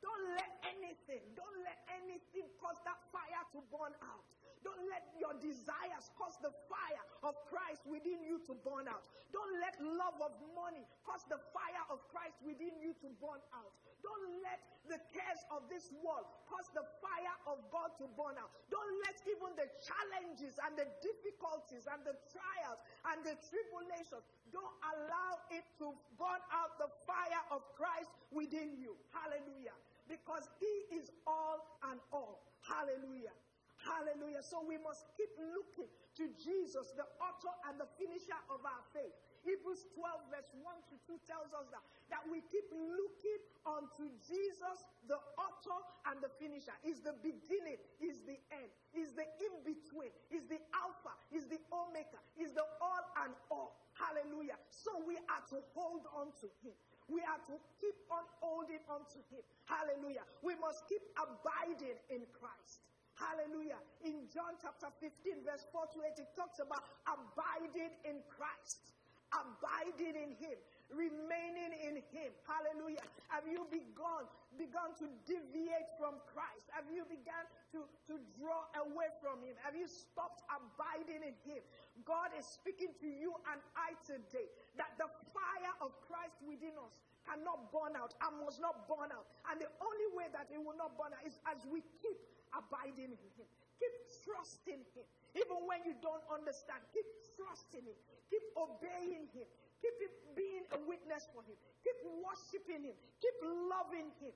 Don't 0.00 0.24
let 0.32 0.48
anything, 0.64 1.20
don't 1.36 1.60
let 1.60 1.76
anything 2.00 2.48
cause 2.56 2.80
that 2.88 2.96
fire 3.12 3.44
to 3.52 3.60
burn 3.68 3.92
out. 4.00 4.39
Don't 4.60 4.84
let 4.92 5.04
your 5.16 5.32
desires 5.40 6.12
cause 6.16 6.36
the 6.44 6.52
fire 6.68 7.04
of 7.24 7.36
Christ 7.48 7.84
within 7.88 8.20
you 8.24 8.40
to 8.44 8.52
burn 8.60 8.88
out. 8.88 9.08
Don't 9.32 9.54
let 9.60 9.76
love 9.80 10.20
of 10.20 10.36
money 10.52 10.84
cause 11.04 11.24
the 11.28 11.40
fire 11.52 11.84
of 11.88 12.04
Christ 12.12 12.36
within 12.44 12.76
you 12.80 12.92
to 13.00 13.08
burn 13.20 13.40
out. 13.56 13.72
Don't 14.04 14.26
let 14.44 14.60
the 14.88 15.00
cares 15.12 15.42
of 15.52 15.64
this 15.72 15.92
world 16.04 16.28
cause 16.48 16.68
the 16.72 16.84
fire 17.00 17.36
of 17.48 17.60
God 17.72 17.92
to 18.00 18.08
burn 18.16 18.36
out. 18.36 18.52
Don't 18.68 18.92
let 19.08 19.16
even 19.28 19.56
the 19.56 19.68
challenges 19.80 20.56
and 20.60 20.76
the 20.76 20.88
difficulties 21.00 21.88
and 21.88 22.00
the 22.04 22.16
trials 22.32 22.80
and 23.12 23.24
the 23.24 23.36
tribulations, 23.48 24.24
don't 24.52 24.76
allow 24.96 25.40
it 25.52 25.64
to 25.80 25.92
burn 26.16 26.42
out 26.52 26.76
the 26.80 26.88
fire 27.08 27.44
of 27.52 27.64
Christ 27.76 28.12
within 28.32 28.76
you. 28.76 28.96
Hallelujah 29.12 29.76
because 30.10 30.50
He 30.58 30.98
is 30.98 31.14
all 31.24 31.78
and 31.86 32.02
all. 32.10 32.42
Hallelujah. 32.66 33.32
Hallelujah. 33.80 34.44
So 34.44 34.60
we 34.60 34.76
must 34.76 35.08
keep 35.16 35.32
looking 35.40 35.88
to 36.20 36.24
Jesus, 36.36 36.92
the 36.98 37.06
author 37.22 37.54
and 37.70 37.80
the 37.80 37.88
finisher 37.96 38.36
of 38.52 38.60
our 38.60 38.84
faith. 38.92 39.14
Hebrews 39.40 39.88
12, 39.96 40.28
verse 40.28 40.52
1 40.52 40.92
to 40.92 40.96
2 41.08 41.16
tells 41.24 41.48
us 41.56 41.64
that, 41.72 41.80
that 42.12 42.20
we 42.28 42.44
keep 42.52 42.68
looking 42.76 43.40
unto 43.64 44.12
Jesus, 44.20 44.84
the 45.08 45.16
author 45.40 45.80
and 46.12 46.20
the 46.20 46.28
finisher. 46.36 46.76
Is 46.84 47.00
the 47.00 47.16
beginning, 47.24 47.80
is 48.04 48.20
the 48.28 48.36
end, 48.52 48.68
is 48.92 49.16
the 49.16 49.24
in 49.40 49.54
between, 49.64 50.12
is 50.28 50.44
the 50.44 50.60
Alpha, 50.76 51.16
is 51.32 51.48
the 51.48 51.56
Omega, 51.72 52.20
is 52.36 52.52
the 52.52 52.66
all 52.84 53.04
and 53.24 53.32
all. 53.48 53.80
Hallelujah. 53.96 54.60
So 54.68 54.92
we 55.08 55.16
are 55.32 55.44
to 55.56 55.64
hold 55.72 56.04
on 56.12 56.36
to 56.44 56.48
Him. 56.60 56.76
We 57.08 57.24
are 57.24 57.40
to 57.48 57.56
keep 57.80 57.96
on 58.12 58.24
holding 58.44 58.84
on 58.92 59.08
to 59.08 59.20
Him. 59.32 59.40
Hallelujah. 59.64 60.28
We 60.44 60.52
must 60.60 60.84
keep 60.84 61.02
abiding 61.16 61.96
in 62.12 62.28
Christ. 62.36 62.84
Hallelujah. 63.20 63.76
In 64.00 64.24
John 64.32 64.56
chapter 64.56 64.88
15, 64.96 65.44
verse 65.44 65.68
4 65.68 65.92
to 65.92 65.98
8, 66.08 66.24
it 66.24 66.32
talks 66.32 66.56
about 66.56 66.80
abiding 67.04 67.92
in 68.08 68.24
Christ, 68.32 68.96
abiding 69.28 70.16
in 70.16 70.32
Him, 70.40 70.56
remaining 70.88 71.76
in 71.84 72.00
Him. 72.08 72.32
Hallelujah. 72.48 73.04
Have 73.28 73.44
you 73.44 73.68
begun, 73.68 74.24
begun 74.56 74.96
to 75.04 75.06
deviate 75.28 75.92
from 76.00 76.16
Christ? 76.32 76.72
Have 76.72 76.88
you 76.88 77.04
begun 77.04 77.44
to, 77.76 77.84
to 78.08 78.16
draw 78.40 78.64
away 78.88 79.12
from 79.20 79.44
Him? 79.44 79.52
Have 79.60 79.76
you 79.76 79.84
stopped 79.84 80.40
abiding 80.48 81.20
in 81.20 81.36
Him? 81.44 81.60
God 82.08 82.32
is 82.32 82.48
speaking 82.48 82.96
to 83.04 83.08
you 83.08 83.36
and 83.52 83.60
I 83.76 83.92
today 84.08 84.48
that 84.80 84.96
the 84.96 85.12
fire 85.36 85.74
of 85.84 85.92
Christ 86.08 86.40
within 86.40 86.72
us 86.80 86.96
cannot 87.28 87.68
burn 87.68 88.00
out 88.00 88.16
and 88.24 88.32
must 88.40 88.64
not 88.64 88.88
burn 88.88 89.12
out. 89.12 89.28
And 89.52 89.60
the 89.60 89.68
only 89.84 90.08
way 90.16 90.32
that 90.32 90.48
it 90.48 90.56
will 90.56 90.74
not 90.80 90.96
burn 90.96 91.12
out 91.12 91.20
is 91.28 91.36
as 91.44 91.68
we 91.68 91.84
keep 92.00 92.16
abiding 92.56 93.14
in 93.14 93.28
Him, 93.36 93.48
keep 93.78 93.94
trusting 94.24 94.82
Him. 94.94 95.06
Even 95.38 95.62
when 95.66 95.82
you 95.86 95.94
don't 96.02 96.24
understand, 96.26 96.82
keep 96.90 97.06
trusting 97.38 97.86
Him, 97.86 97.98
keep 98.26 98.42
obeying 98.58 99.30
Him, 99.30 99.46
keep 99.78 99.96
being 100.34 100.66
a 100.74 100.78
witness 100.86 101.30
for 101.30 101.42
Him, 101.46 101.56
keep 101.82 101.98
worshiping 102.22 102.86
Him, 102.90 102.96
keep 103.22 103.36
loving 103.70 104.10
Him. 104.18 104.34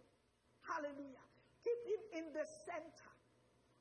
Hallelujah. 0.64 1.26
Keep 1.60 1.80
Him 1.84 2.02
in 2.22 2.24
the 2.32 2.44
center 2.64 3.12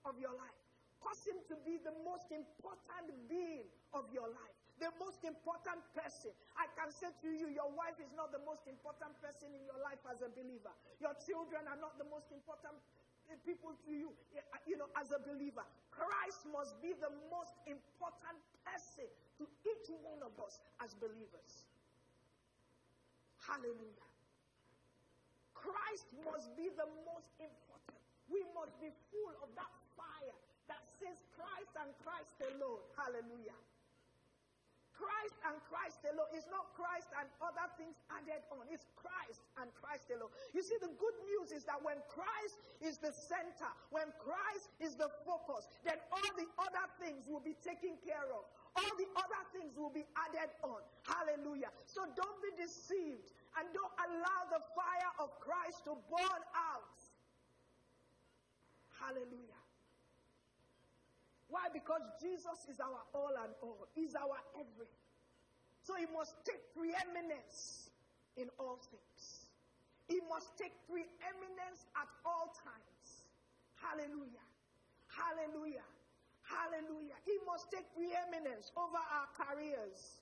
of 0.03 0.19
your 0.19 0.35
life. 0.35 0.59
Cause 0.99 1.23
Him 1.27 1.39
to 1.51 1.55
be 1.63 1.79
the 1.79 1.95
most 2.03 2.31
important 2.31 3.07
being 3.27 3.67
of 3.91 4.07
your 4.11 4.27
life 4.27 4.57
the 4.81 4.89
most 4.97 5.21
important 5.23 5.79
person. 5.93 6.33
I 6.57 6.65
can 6.73 6.89
say 6.89 7.13
to 7.23 7.29
you, 7.29 7.47
your 7.47 7.69
wife 7.71 7.95
is 8.01 8.09
not 8.17 8.33
the 8.33 8.41
most 8.41 8.65
important 8.65 9.13
person 9.21 9.53
in 9.53 9.61
your 9.63 9.77
life 9.79 10.01
as 10.09 10.19
a 10.25 10.29
believer. 10.33 10.73
Your 10.97 11.13
children 11.21 11.69
are 11.69 11.77
not 11.77 11.95
the 12.01 12.07
most 12.09 12.33
important 12.33 12.75
people 13.41 13.73
to 13.87 13.91
you, 13.91 14.13
you 14.67 14.77
know, 14.77 14.89
as 14.99 15.09
a 15.09 15.19
believer. 15.21 15.65
Christ 15.89 16.45
must 16.49 16.77
be 16.81 16.93
the 16.97 17.09
most 17.33 17.57
important 17.65 18.37
person 18.61 19.09
to 19.41 19.45
each 19.65 19.87
one 20.05 20.21
of 20.21 20.33
us 20.41 20.61
as 20.81 20.93
believers. 20.97 21.65
Hallelujah. 23.41 24.09
Christ 25.57 26.11
must 26.27 26.51
be 26.59 26.67
the 26.75 26.89
most 27.07 27.31
important. 27.39 27.99
We 28.27 28.43
must 28.51 28.75
be 28.83 28.91
full 29.11 29.35
of 29.39 29.49
that 29.55 29.71
fire 29.95 30.37
that 30.67 30.83
says 30.99 31.15
Christ 31.35 31.71
and 31.79 31.89
Christ 32.03 32.35
alone. 32.51 32.83
Hallelujah. 32.99 33.57
Christ 34.93 35.35
and 35.49 35.57
Christ 35.71 35.99
alone. 36.05 36.29
It's 36.35 36.47
not 36.51 36.69
Christ 36.77 37.09
and 37.17 37.27
other 37.41 37.67
things 37.79 37.97
added 38.13 38.45
on. 38.53 38.67
It's 38.69 38.85
Christ 38.95 39.32
Christ 39.93 40.09
alone. 40.09 40.33
You 40.57 40.65
see, 40.65 40.73
the 40.81 40.89
good 40.97 41.17
news 41.29 41.53
is 41.53 41.69
that 41.69 41.77
when 41.85 42.01
Christ 42.09 42.57
is 42.81 42.97
the 42.97 43.13
center, 43.13 43.69
when 43.93 44.09
Christ 44.17 44.73
is 44.81 44.97
the 44.97 45.05
focus, 45.21 45.69
then 45.85 46.01
all 46.09 46.31
the 46.33 46.49
other 46.57 46.85
things 46.97 47.29
will 47.29 47.45
be 47.45 47.53
taken 47.61 48.01
care 48.01 48.25
of. 48.33 48.41
All 48.73 48.93
the 48.97 49.05
other 49.13 49.43
things 49.53 49.77
will 49.77 49.93
be 49.93 50.01
added 50.17 50.49
on. 50.65 50.81
Hallelujah. 51.05 51.69
So 51.85 52.01
don't 52.17 52.39
be 52.41 52.57
deceived 52.57 53.37
and 53.53 53.69
don't 53.69 53.93
allow 54.01 54.49
the 54.49 54.65
fire 54.73 55.13
of 55.21 55.29
Christ 55.37 55.85
to 55.85 55.93
burn 56.09 56.41
out. 56.57 56.97
Hallelujah. 58.97 59.61
Why? 61.53 61.69
Because 61.69 62.01
Jesus 62.17 62.65
is 62.65 62.81
our 62.81 63.05
all 63.13 63.37
and 63.45 63.53
all, 63.61 63.85
He's 63.93 64.17
our 64.17 64.41
everything. 64.57 65.05
So 65.85 65.93
He 66.01 66.09
must 66.09 66.33
take 66.41 66.73
preeminence 66.73 67.93
in 68.37 68.49
all 68.57 68.81
things. 68.89 69.42
He 70.13 70.21
must 70.29 70.53
take 70.61 70.77
preeminence 70.85 71.89
at 71.97 72.05
all 72.21 72.53
times. 72.53 73.25
Hallelujah. 73.81 74.45
Hallelujah. 75.09 75.89
Hallelujah. 76.45 77.17
He 77.25 77.41
must 77.49 77.73
take 77.73 77.89
preeminence 77.97 78.69
over 78.77 79.01
our 79.01 79.25
careers, 79.33 80.21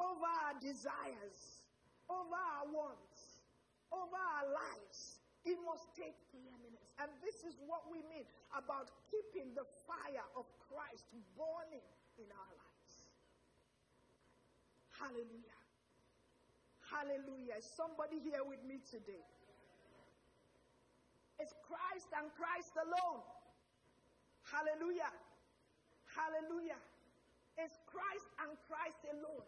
over 0.00 0.24
our 0.24 0.56
desires, 0.56 1.68
over 2.08 2.32
our 2.32 2.64
wants, 2.72 3.44
over 3.92 4.16
our 4.16 4.48
lives. 4.48 5.20
He 5.44 5.52
must 5.68 5.92
take 5.92 6.16
preeminence. 6.32 6.88
And 6.96 7.12
this 7.20 7.44
is 7.44 7.60
what 7.68 7.84
we 7.92 8.00
mean 8.08 8.24
about 8.56 8.88
keeping 9.12 9.52
the 9.52 9.68
fire 9.84 10.24
of 10.32 10.48
Christ 10.64 11.12
burning 11.36 11.84
in 12.16 12.28
our 12.32 12.52
lives. 12.56 12.94
Hallelujah. 14.96 15.65
Hallelujah. 16.90 17.58
Is 17.58 17.66
somebody 17.66 18.22
here 18.22 18.46
with 18.46 18.62
me 18.62 18.78
today? 18.86 19.24
It's 21.38 21.52
Christ 21.66 22.08
and 22.16 22.30
Christ 22.32 22.72
alone. 22.78 23.20
Hallelujah. 24.46 25.10
Hallelujah. 26.08 26.78
It's 27.58 27.76
Christ 27.90 28.28
and 28.40 28.54
Christ 28.70 29.02
alone. 29.12 29.44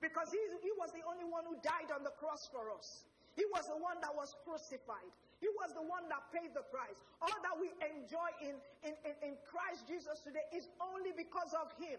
Because 0.00 0.34
he, 0.34 0.40
he 0.66 0.72
was 0.80 0.90
the 0.90 1.04
only 1.06 1.28
one 1.28 1.46
who 1.46 1.54
died 1.62 1.94
on 1.94 2.02
the 2.02 2.14
cross 2.18 2.50
for 2.50 2.74
us. 2.74 3.06
He 3.38 3.46
was 3.54 3.70
the 3.70 3.78
one 3.78 4.02
that 4.02 4.10
was 4.10 4.34
crucified. 4.42 5.12
He 5.38 5.50
was 5.58 5.74
the 5.74 5.82
one 5.82 6.06
that 6.10 6.26
paid 6.34 6.54
the 6.54 6.66
price. 6.70 7.02
All 7.22 7.38
that 7.42 7.56
we 7.58 7.70
enjoy 7.82 8.30
in, 8.42 8.54
in, 8.82 8.94
in, 9.06 9.14
in 9.22 9.34
Christ 9.46 9.86
Jesus 9.86 10.22
today 10.22 10.44
is 10.54 10.70
only 10.78 11.14
because 11.14 11.54
of 11.54 11.70
Him. 11.78 11.98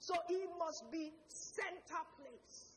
So 0.00 0.16
He 0.28 0.44
must 0.60 0.88
be 0.92 1.12
center 1.28 2.04
place. 2.16 2.67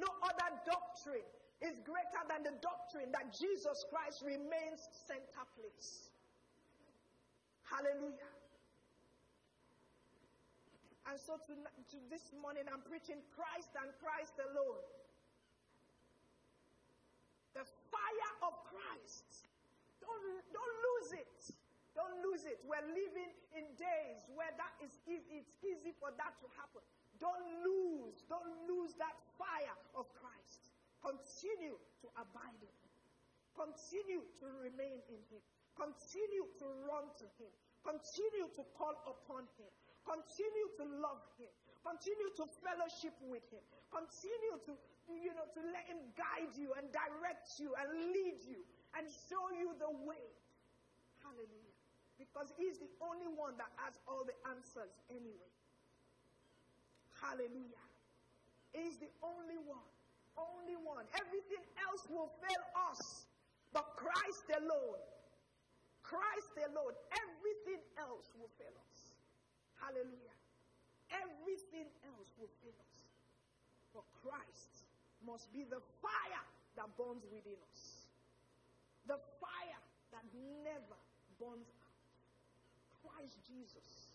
No 0.00 0.08
other 0.24 0.50
doctrine 0.64 1.28
is 1.60 1.76
greater 1.84 2.24
than 2.32 2.40
the 2.40 2.56
doctrine 2.64 3.12
that 3.12 3.36
Jesus 3.36 3.84
Christ 3.92 4.24
remains 4.24 4.88
center 5.04 5.44
place. 5.60 6.08
Hallelujah. 7.68 8.32
And 11.04 11.20
so 11.20 11.36
to, 11.36 11.52
to 11.52 11.96
this 12.08 12.32
morning, 12.40 12.64
I'm 12.72 12.80
preaching 12.80 13.20
Christ 13.36 13.76
and 13.76 13.92
Christ 14.00 14.40
alone. 14.40 14.80
The 17.52 17.66
fire 17.92 18.32
of 18.46 18.56
Christ. 18.64 19.50
Don't, 20.00 20.24
don't 20.54 20.76
lose 20.80 21.12
it. 21.12 21.38
Don't 21.92 22.16
lose 22.24 22.48
it. 22.48 22.56
We're 22.64 22.88
living 22.88 23.34
in 23.52 23.68
days 23.76 24.22
where 24.32 24.54
that 24.56 24.74
is 24.80 24.96
easy. 25.04 25.44
It's 25.44 25.52
easy 25.60 25.92
for 25.98 26.08
that 26.14 26.38
to 26.40 26.46
happen. 26.56 26.86
Don't 27.20 27.44
lose. 27.62 28.24
Don't 28.26 28.48
lose 28.64 28.96
that 28.96 29.12
fire 29.36 29.76
of 29.92 30.08
Christ. 30.16 30.64
Continue 31.04 31.76
to 32.00 32.06
abide 32.16 32.60
in 32.64 32.72
Him. 32.72 32.92
Continue 33.52 34.24
to 34.40 34.46
remain 34.64 35.04
in 35.12 35.20
Him. 35.28 35.42
Continue 35.76 36.48
to 36.60 36.66
run 36.88 37.12
to 37.20 37.26
Him. 37.36 37.52
Continue 37.84 38.48
to 38.56 38.62
call 38.72 38.96
upon 39.04 39.44
Him. 39.60 39.68
Continue 40.04 40.68
to 40.80 40.84
love 41.00 41.20
Him. 41.36 41.52
Continue 41.84 42.32
to 42.40 42.44
fellowship 42.64 43.16
with 43.24 43.44
Him. 43.52 43.64
Continue 43.92 44.56
to, 44.68 44.72
you 45.12 45.32
know, 45.36 45.48
to 45.56 45.60
let 45.72 45.84
Him 45.88 46.00
guide 46.16 46.52
you 46.56 46.72
and 46.76 46.88
direct 46.88 47.56
you 47.60 47.72
and 47.76 47.88
lead 48.12 48.40
you 48.44 48.64
and 48.96 49.04
show 49.28 49.44
you 49.56 49.76
the 49.76 49.92
way. 50.04 50.24
Hallelujah. 51.20 51.76
Because 52.16 52.52
He's 52.56 52.80
the 52.80 52.92
only 53.00 53.28
one 53.28 53.56
that 53.56 53.72
has 53.80 53.96
all 54.08 54.24
the 54.24 54.36
answers 54.52 54.92
anyway. 55.08 55.52
Hallelujah. 57.20 57.84
He's 58.72 58.96
the 58.96 59.12
only 59.20 59.60
one. 59.68 59.88
Only 60.40 60.76
one. 60.80 61.04
Everything 61.20 61.62
else 61.84 62.08
will 62.08 62.32
fail 62.40 62.64
us. 62.90 63.28
But 63.72 63.84
Christ 63.94 64.48
alone. 64.56 65.04
Christ 66.02 66.54
alone. 66.64 66.96
Everything 67.12 67.82
else 68.00 68.32
will 68.34 68.50
fail 68.56 68.72
us. 68.72 68.98
Hallelujah. 69.78 70.36
Everything 71.12 71.86
else 72.08 72.30
will 72.38 72.50
fail 72.64 72.78
us. 72.78 72.98
But 73.92 74.06
Christ 74.22 74.86
must 75.26 75.52
be 75.52 75.66
the 75.66 75.82
fire 76.00 76.46
that 76.78 76.88
burns 76.96 77.26
within 77.28 77.58
us. 77.74 78.06
The 79.06 79.18
fire 79.42 79.82
that 80.14 80.24
never 80.64 80.98
burns 81.36 81.68
out. 81.68 81.90
Christ 83.02 83.36
Jesus. 83.44 84.14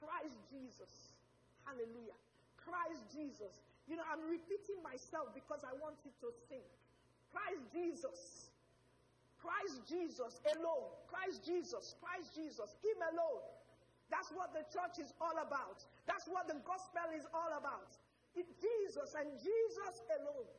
Christ 0.00 0.38
Jesus. 0.48 1.15
Hallelujah. 1.66 2.16
Christ 2.56 3.02
Jesus. 3.10 3.60
You 3.86 3.98
know, 3.98 4.06
I'm 4.10 4.22
repeating 4.26 4.82
myself 4.82 5.30
because 5.34 5.62
I 5.62 5.74
want 5.78 5.98
it 6.06 6.14
to 6.22 6.30
sink. 6.50 6.66
Christ 7.30 7.66
Jesus. 7.70 8.50
Christ 9.38 9.82
Jesus 9.86 10.40
alone. 10.56 10.90
Christ 11.06 11.44
Jesus. 11.46 11.94
Christ 12.02 12.34
Jesus. 12.34 12.74
Him 12.82 12.98
alone. 13.14 13.44
That's 14.10 14.30
what 14.30 14.54
the 14.54 14.62
church 14.70 15.02
is 15.02 15.14
all 15.20 15.34
about. 15.38 15.82
That's 16.06 16.26
what 16.26 16.46
the 16.46 16.58
gospel 16.62 17.10
is 17.14 17.26
all 17.34 17.50
about. 17.58 17.94
It, 18.34 18.46
Jesus 18.58 19.14
and 19.18 19.30
Jesus 19.38 19.94
alone. 20.18 20.50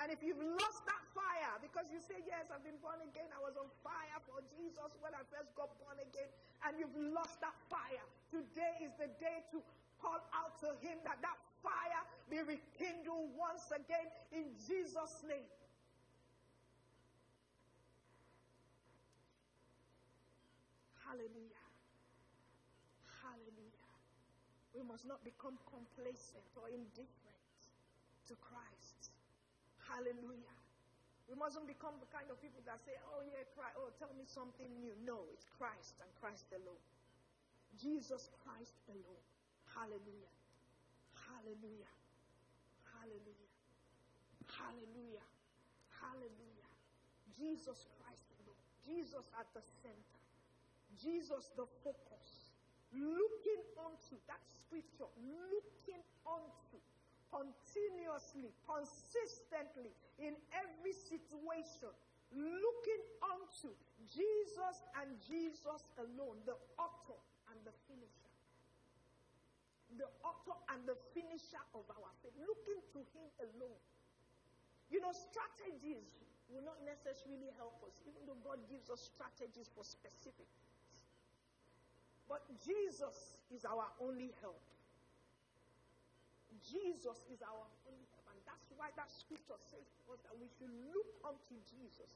And 0.00 0.08
if 0.08 0.24
you've 0.24 0.40
lost 0.40 0.80
that 0.88 1.04
fire, 1.12 1.60
because 1.60 1.92
you 1.92 2.00
say, 2.00 2.24
Yes, 2.24 2.48
I've 2.48 2.64
been 2.64 2.80
born 2.80 2.96
again, 3.04 3.28
I 3.36 3.40
was 3.44 3.60
on 3.60 3.68
fire 3.84 4.16
for 4.24 4.40
Jesus 4.56 4.96
when 5.04 5.12
I 5.12 5.20
first 5.28 5.52
got 5.52 5.68
born 5.76 6.00
again, 6.00 6.28
and 6.64 6.80
you've 6.80 6.96
lost 7.12 7.36
that 7.44 7.52
fire, 7.68 8.04
today 8.32 8.80
is 8.80 8.96
the 8.96 9.12
day 9.20 9.44
to 9.52 9.60
call 10.00 10.24
out 10.32 10.56
to 10.64 10.72
Him 10.80 10.96
that 11.04 11.20
that 11.20 11.36
fire 11.60 12.02
be 12.32 12.40
rekindled 12.40 13.28
once 13.36 13.68
again 13.68 14.08
in 14.32 14.48
Jesus' 14.56 15.20
name. 15.28 15.44
Hallelujah. 21.04 21.66
Hallelujah. 23.20 23.92
We 24.72 24.80
must 24.80 25.04
not 25.04 25.20
become 25.26 25.58
complacent 25.68 26.46
or 26.56 26.72
indifferent 26.72 27.44
to 28.30 28.34
Christ. 28.40 28.89
Hallelujah. 29.90 30.54
We 31.26 31.34
mustn't 31.38 31.66
become 31.66 31.94
the 32.02 32.10
kind 32.10 32.26
of 32.30 32.38
people 32.42 32.62
that 32.66 32.82
say, 32.82 32.94
oh, 33.10 33.22
yeah, 33.26 33.46
Christ, 33.54 33.78
oh, 33.78 33.90
tell 33.98 34.10
me 34.18 34.26
something 34.26 34.66
new. 34.78 34.94
No, 35.06 35.26
it's 35.30 35.46
Christ 35.58 35.98
and 36.02 36.10
Christ 36.18 36.46
alone. 36.54 36.82
Jesus 37.78 38.30
Christ 38.42 38.74
alone. 38.90 39.24
Hallelujah. 39.70 40.34
Hallelujah. 41.14 41.94
Hallelujah. 42.98 43.54
Hallelujah. 44.50 45.26
Hallelujah. 46.02 46.70
Jesus 47.38 47.86
Christ 47.98 48.26
alone. 48.42 48.62
Jesus 48.82 49.26
at 49.38 49.46
the 49.54 49.62
center. 49.82 50.20
Jesus 50.98 51.54
the 51.54 51.66
focus. 51.86 52.50
Looking 52.90 53.62
onto 53.78 54.18
that 54.26 54.42
scripture, 54.50 55.06
looking 55.22 56.02
onto 56.26 56.78
continuously, 57.30 58.52
consistently, 58.66 59.94
in 60.18 60.34
every 60.52 60.92
situation, 60.92 61.90
looking 62.34 63.02
onto 63.22 63.72
Jesus 64.06 64.76
and 65.00 65.08
Jesus 65.24 65.86
alone, 65.98 66.42
the 66.46 66.58
author 66.78 67.18
and 67.50 67.58
the 67.64 67.74
finisher. 67.88 68.30
The 69.98 70.06
author 70.22 70.58
and 70.70 70.86
the 70.86 70.98
finisher 71.14 71.62
of 71.74 71.86
our 71.90 72.12
faith. 72.22 72.34
Looking 72.46 72.78
to 72.94 73.00
Him 73.14 73.26
alone. 73.42 73.82
You 74.90 75.00
know, 75.02 75.10
strategies 75.14 76.10
will 76.50 76.62
not 76.66 76.78
necessarily 76.86 77.50
help 77.58 77.78
us, 77.86 77.94
even 78.06 78.26
though 78.26 78.38
God 78.42 78.58
gives 78.70 78.90
us 78.90 79.10
strategies 79.14 79.70
for 79.74 79.82
specific 79.86 80.46
things. 80.46 81.02
but 82.30 82.42
Jesus 82.62 83.38
is 83.50 83.64
our 83.66 83.86
only 84.00 84.30
help. 84.40 84.62
Jesus 86.58 87.22
is 87.30 87.40
our 87.46 87.66
only 87.86 88.06
help. 88.10 88.26
And 88.34 88.40
that's 88.46 88.68
why 88.74 88.90
that 88.98 89.10
scripture 89.10 89.58
says 89.70 89.86
to 90.02 90.14
us 90.14 90.20
that 90.26 90.34
we 90.36 90.50
should 90.58 90.72
look 90.90 91.10
unto 91.22 91.54
Jesus, 91.70 92.10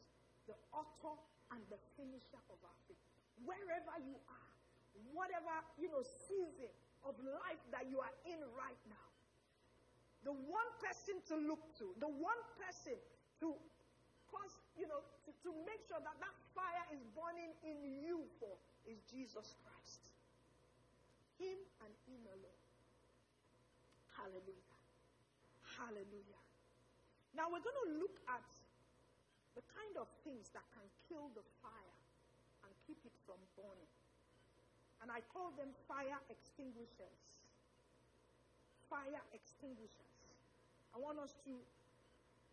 the 0.50 0.58
author 0.74 1.14
and 1.54 1.62
the 1.70 1.78
finisher 1.94 2.42
of 2.50 2.58
our 2.62 2.78
faith. 2.90 3.00
Wherever 3.46 3.94
you 4.02 4.18
are, 4.26 4.50
whatever, 5.14 5.54
you 5.78 5.90
know, 5.90 6.02
season 6.26 6.70
of 7.06 7.14
life 7.22 7.62
that 7.70 7.86
you 7.90 7.98
are 8.02 8.14
in 8.26 8.40
right 8.54 8.82
now, 8.90 9.08
the 10.24 10.32
one 10.32 10.70
person 10.80 11.20
to 11.28 11.36
look 11.36 11.60
to, 11.76 11.92
the 12.00 12.08
one 12.08 12.40
person 12.56 12.96
to 13.44 13.52
cause, 14.32 14.54
you 14.74 14.88
know, 14.88 15.04
to, 15.28 15.30
to 15.44 15.50
make 15.68 15.84
sure 15.84 16.00
that 16.00 16.16
that 16.16 16.36
fire 16.56 16.84
is 16.90 17.02
burning 17.12 17.52
in 17.62 17.76
you 18.00 18.24
for 18.40 18.56
is 18.88 18.98
Jesus 19.06 19.54
Christ. 19.60 20.00
Him 21.36 21.58
and 21.84 21.92
Him 22.08 22.22
alone. 22.24 22.53
Hallelujah. 24.14 24.78
Hallelujah. 25.78 26.42
Now 27.34 27.50
we're 27.50 27.62
going 27.62 27.82
to 27.90 27.90
look 27.98 28.16
at 28.30 28.46
the 29.58 29.62
kind 29.74 29.94
of 29.98 30.06
things 30.22 30.50
that 30.54 30.62
can 30.74 30.86
kill 31.10 31.30
the 31.34 31.42
fire 31.62 31.98
and 32.62 32.70
keep 32.86 32.98
it 33.02 33.14
from 33.26 33.38
burning. 33.58 33.94
And 35.02 35.10
I 35.10 35.20
call 35.34 35.50
them 35.58 35.74
fire 35.90 36.18
extinguishers. 36.30 37.20
Fire 38.86 39.22
extinguishers. 39.34 40.14
I 40.94 41.02
want 41.02 41.18
us 41.18 41.34
to, 41.42 41.52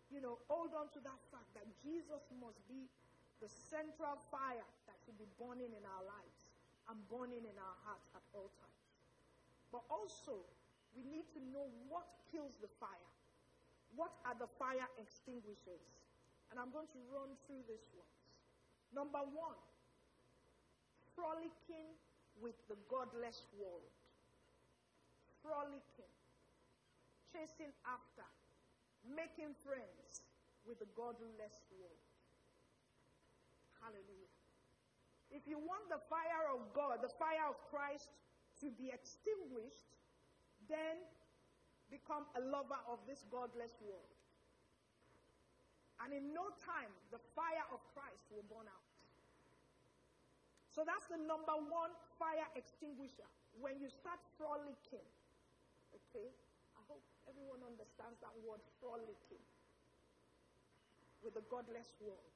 you 0.09 0.19
know, 0.19 0.41
hold 0.49 0.73
on 0.73 0.89
to 0.97 0.99
that 1.05 1.21
fact 1.29 1.49
that 1.53 1.69
Jesus 1.85 2.25
must 2.41 2.57
be 2.65 2.89
the 3.37 3.49
central 3.69 4.17
fire 4.33 4.65
that 4.89 4.97
should 5.05 5.17
be 5.17 5.29
burning 5.37 5.69
in 5.73 5.83
our 5.85 6.03
lives 6.05 6.41
and 6.89 6.97
burning 7.09 7.45
in 7.45 7.57
our 7.57 7.77
hearts 7.85 8.09
at 8.17 8.25
all 8.33 8.49
times. 8.57 8.81
But 9.69 9.85
also, 9.89 10.41
we 10.95 11.03
need 11.07 11.27
to 11.35 11.41
know 11.51 11.67
what 11.87 12.07
kills 12.31 12.55
the 12.59 12.71
fire. 12.79 13.11
What 13.95 14.11
are 14.23 14.35
the 14.35 14.47
fire 14.59 14.87
extinguishers? 14.99 15.83
And 16.51 16.59
I'm 16.59 16.71
going 16.71 16.87
to 16.91 17.01
run 17.11 17.31
through 17.47 17.63
these 17.67 17.87
ones. 17.95 18.19
Number 18.91 19.23
one, 19.23 19.59
frolicking 21.15 21.95
with 22.39 22.55
the 22.67 22.75
godless 22.91 23.47
world. 23.55 23.87
Frolicking, 25.39 26.13
chasing 27.33 27.73
after, 27.87 28.27
making 29.07 29.57
friends 29.63 30.27
with 30.67 30.77
the 30.77 30.89
godless 30.93 31.65
world. 31.73 32.03
Hallelujah. 33.81 34.35
If 35.31 35.47
you 35.47 35.57
want 35.57 35.87
the 35.89 36.03
fire 36.11 36.51
of 36.53 36.61
God, 36.75 37.01
the 37.01 37.09
fire 37.15 37.47
of 37.49 37.57
Christ 37.71 38.11
to 38.59 38.69
be 38.69 38.93
extinguished, 38.93 39.87
then 40.69 41.01
become 41.89 42.25
a 42.37 42.41
lover 42.41 42.79
of 42.87 43.01
this 43.05 43.23
godless 43.27 43.75
world. 43.81 44.11
And 46.01 46.15
in 46.17 46.33
no 46.33 46.49
time, 46.57 46.89
the 47.13 47.21
fire 47.37 47.65
of 47.69 47.83
Christ 47.93 48.25
will 48.33 48.45
burn 48.49 48.65
out. 48.65 48.89
So 50.71 50.81
that's 50.87 51.05
the 51.11 51.19
number 51.19 51.53
one 51.69 51.93
fire 52.15 52.47
extinguisher. 52.55 53.27
When 53.59 53.77
you 53.77 53.91
start 53.91 54.17
frolicking, 54.39 55.05
okay? 55.93 56.31
I 56.73 56.81
hope 56.87 57.03
everyone 57.27 57.61
understands 57.61 58.17
that 58.23 58.33
word 58.41 58.63
frolicking 58.79 59.43
with 61.21 61.35
the 61.37 61.45
godless 61.51 61.91
world. 62.01 62.33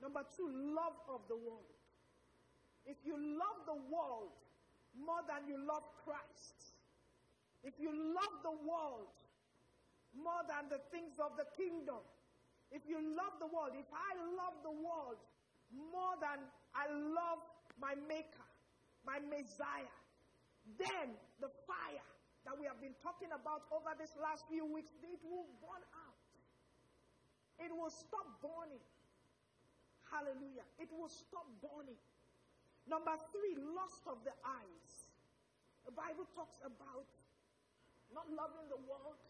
Number 0.00 0.24
two, 0.34 0.48
love 0.50 0.96
of 1.06 1.22
the 1.28 1.36
world. 1.36 1.78
If 2.88 2.96
you 3.04 3.14
love 3.14 3.68
the 3.68 3.78
world, 3.92 4.34
more 4.96 5.22
than 5.28 5.46
you 5.46 5.60
love 5.60 5.84
Christ, 6.02 6.67
if 7.62 7.74
you 7.78 7.90
love 7.90 8.34
the 8.42 8.56
world 8.62 9.10
more 10.14 10.42
than 10.46 10.70
the 10.70 10.80
things 10.90 11.18
of 11.18 11.34
the 11.36 11.46
kingdom, 11.58 12.00
if 12.70 12.84
you 12.84 13.00
love 13.00 13.34
the 13.40 13.48
world, 13.48 13.72
if 13.74 13.88
I 13.90 14.12
love 14.36 14.54
the 14.62 14.74
world 14.74 15.18
more 15.72 16.16
than 16.20 16.40
I 16.76 16.88
love 16.92 17.40
my 17.80 17.96
Maker, 18.08 18.48
my 19.04 19.18
Messiah, 19.24 19.96
then 20.76 21.16
the 21.40 21.48
fire 21.64 22.08
that 22.44 22.56
we 22.56 22.68
have 22.68 22.80
been 22.80 22.96
talking 23.00 23.32
about 23.32 23.64
over 23.72 23.92
this 23.96 24.12
last 24.20 24.44
few 24.48 24.64
weeks, 24.64 24.92
it 25.00 25.20
will 25.24 25.48
burn 25.60 25.84
out. 26.04 26.18
It 27.58 27.72
will 27.74 27.90
stop 27.90 28.24
burning. 28.40 28.84
Hallelujah. 30.08 30.64
It 30.80 30.88
will 30.92 31.10
stop 31.10 31.44
burning. 31.60 31.98
Number 32.88 33.12
three, 33.34 33.52
lust 33.76 34.04
of 34.08 34.24
the 34.24 34.32
eyes. 34.40 34.92
The 35.84 35.92
Bible 35.92 36.24
talks 36.32 36.56
about 36.64 37.08
not 38.14 38.28
loving 38.32 38.66
the 38.72 38.80
world, 38.88 39.20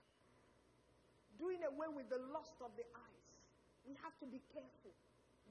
doing 1.39 1.63
away 1.63 1.89
with 1.91 2.11
the 2.11 2.21
lust 2.31 2.59
of 2.63 2.75
the 2.75 2.87
eyes. 2.95 3.29
We 3.87 3.95
have 4.05 4.15
to 4.21 4.27
be 4.27 4.43
careful 4.53 4.93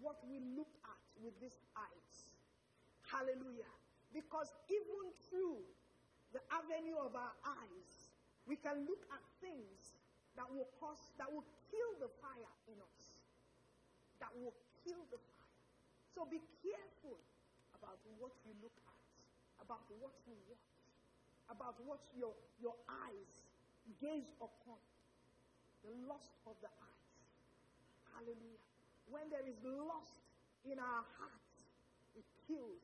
what 0.03 0.21
we 0.29 0.37
look 0.53 0.69
at 0.85 1.03
with 1.23 1.33
these 1.41 1.57
eyes. 1.73 2.15
Hallelujah. 3.07 3.71
Because 4.13 4.51
even 4.69 5.09
through 5.27 5.63
the 6.35 6.43
avenue 6.51 6.99
of 6.99 7.15
our 7.15 7.33
eyes, 7.43 8.11
we 8.45 8.55
can 8.55 8.85
look 8.85 9.03
at 9.11 9.21
things 9.41 9.97
that 10.37 10.47
will 10.47 10.69
cause, 10.79 11.01
that 11.17 11.27
will 11.27 11.47
kill 11.71 11.91
the 11.99 12.11
fire 12.21 12.53
in 12.69 12.77
us. 12.77 13.03
That 14.21 14.31
will 14.37 14.53
kill 14.85 15.01
the 15.09 15.19
fire. 15.19 15.61
So 16.13 16.29
be 16.29 16.39
careful 16.61 17.17
about 17.73 17.99
what 18.21 18.33
you 18.45 18.53
look 18.61 18.75
at, 18.85 19.01
about 19.61 19.83
what 19.97 20.13
you 20.29 20.37
watch, 20.45 20.76
about 21.49 21.75
what 21.85 21.99
your, 22.15 22.33
your 22.59 22.75
eyes 22.87 23.31
gaze 24.01 24.31
upon. 24.39 24.79
The 25.85 25.93
lust 26.09 26.35
of 26.43 26.59
the 26.59 26.67
eyes. 26.67 27.13
Hallelujah. 28.11 28.63
When 29.07 29.29
there 29.31 29.45
is 29.47 29.55
lust 29.63 30.19
in 30.67 30.75
our 30.81 31.03
hearts, 31.15 31.53
it 32.17 32.27
kills, 32.43 32.83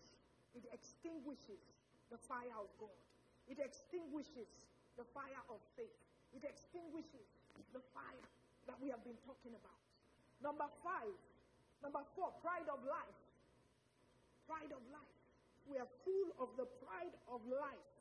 it 0.56 0.64
extinguishes 0.72 1.60
the 2.08 2.22
fire 2.30 2.56
of 2.56 2.70
God. 2.80 2.96
It 3.50 3.60
extinguishes 3.60 4.48
the 4.96 5.04
fire 5.12 5.44
of 5.52 5.60
faith. 5.76 6.00
It 6.32 6.48
extinguishes 6.48 7.28
the 7.76 7.84
fire 7.92 8.28
that 8.70 8.78
we 8.80 8.88
have 8.94 9.04
been 9.04 9.20
talking 9.28 9.52
about. 9.52 9.82
Number 10.40 10.70
five, 10.80 11.18
number 11.84 12.04
four, 12.16 12.32
pride 12.40 12.70
of 12.72 12.80
life. 12.88 13.20
Pride 14.48 14.72
of 14.72 14.84
life. 14.94 15.18
We 15.68 15.80
are 15.80 15.90
full 16.04 16.30
of 16.40 16.56
the 16.56 16.68
pride 16.84 17.16
of 17.28 17.44
life. 17.48 17.93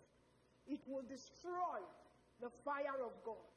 It 0.66 0.80
will 0.86 1.04
destroy 1.06 1.80
the 2.40 2.50
fire 2.64 2.98
of 3.02 3.12
God. 3.24 3.48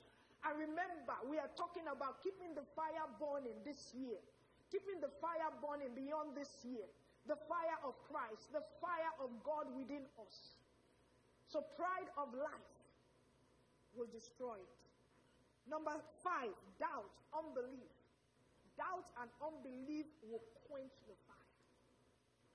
And 0.45 0.61
remember, 0.61 1.17
we 1.25 1.41
are 1.41 1.49
talking 1.57 1.89
about 1.89 2.21
keeping 2.21 2.53
the 2.53 2.65
fire 2.77 3.09
burning 3.17 3.57
this 3.65 3.93
year, 3.97 4.21
keeping 4.69 5.01
the 5.01 5.09
fire 5.17 5.49
burning 5.57 5.93
beyond 5.97 6.37
this 6.37 6.61
year, 6.61 6.85
the 7.25 7.37
fire 7.49 7.79
of 7.81 7.97
Christ, 8.05 8.53
the 8.53 8.61
fire 8.77 9.13
of 9.17 9.33
God 9.41 9.65
within 9.73 10.05
us. 10.21 10.53
So, 11.49 11.65
pride 11.77 12.09
of 12.17 12.29
life 12.33 12.73
will 13.97 14.09
destroy 14.13 14.57
it. 14.61 14.77
Number 15.65 15.97
five, 16.21 16.53
doubt, 16.77 17.09
unbelief. 17.33 17.89
Doubt 18.77 19.07
and 19.23 19.29
unbelief 19.41 20.05
will 20.29 20.43
quench 20.67 20.93
the 21.09 21.17
fire. 21.25 21.55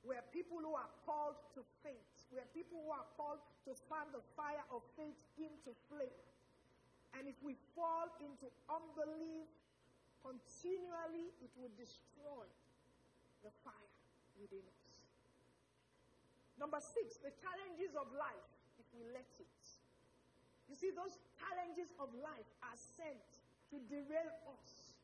We're 0.04 0.26
people 0.30 0.58
who 0.62 0.74
are 0.78 0.90
called 1.06 1.36
to 1.58 1.64
faith. 1.82 2.19
We're 2.30 2.46
people 2.54 2.78
who 2.86 2.94
are 2.94 3.06
called 3.18 3.42
to 3.66 3.74
fan 3.90 4.06
the 4.14 4.22
fire 4.38 4.62
of 4.70 4.86
faith 4.94 5.18
into 5.34 5.74
flame. 5.90 6.22
And 7.18 7.26
if 7.26 7.34
we 7.42 7.58
fall 7.74 8.06
into 8.22 8.46
unbelief 8.70 9.50
continually, 10.22 11.34
it 11.42 11.50
will 11.58 11.74
destroy 11.74 12.46
the 13.42 13.50
fire 13.66 13.94
within 14.38 14.62
us. 14.62 14.90
Number 16.60 16.78
six, 16.78 17.18
the 17.18 17.34
challenges 17.40 17.96
of 17.96 18.06
life, 18.14 18.46
if 18.78 18.86
we 18.94 19.02
let 19.10 19.26
it. 19.40 19.60
You 20.68 20.76
see, 20.78 20.94
those 20.94 21.18
challenges 21.34 21.90
of 21.98 22.12
life 22.22 22.46
are 22.62 22.78
sent 22.78 23.26
to 23.74 23.80
derail 23.90 24.30
us. 24.54 24.94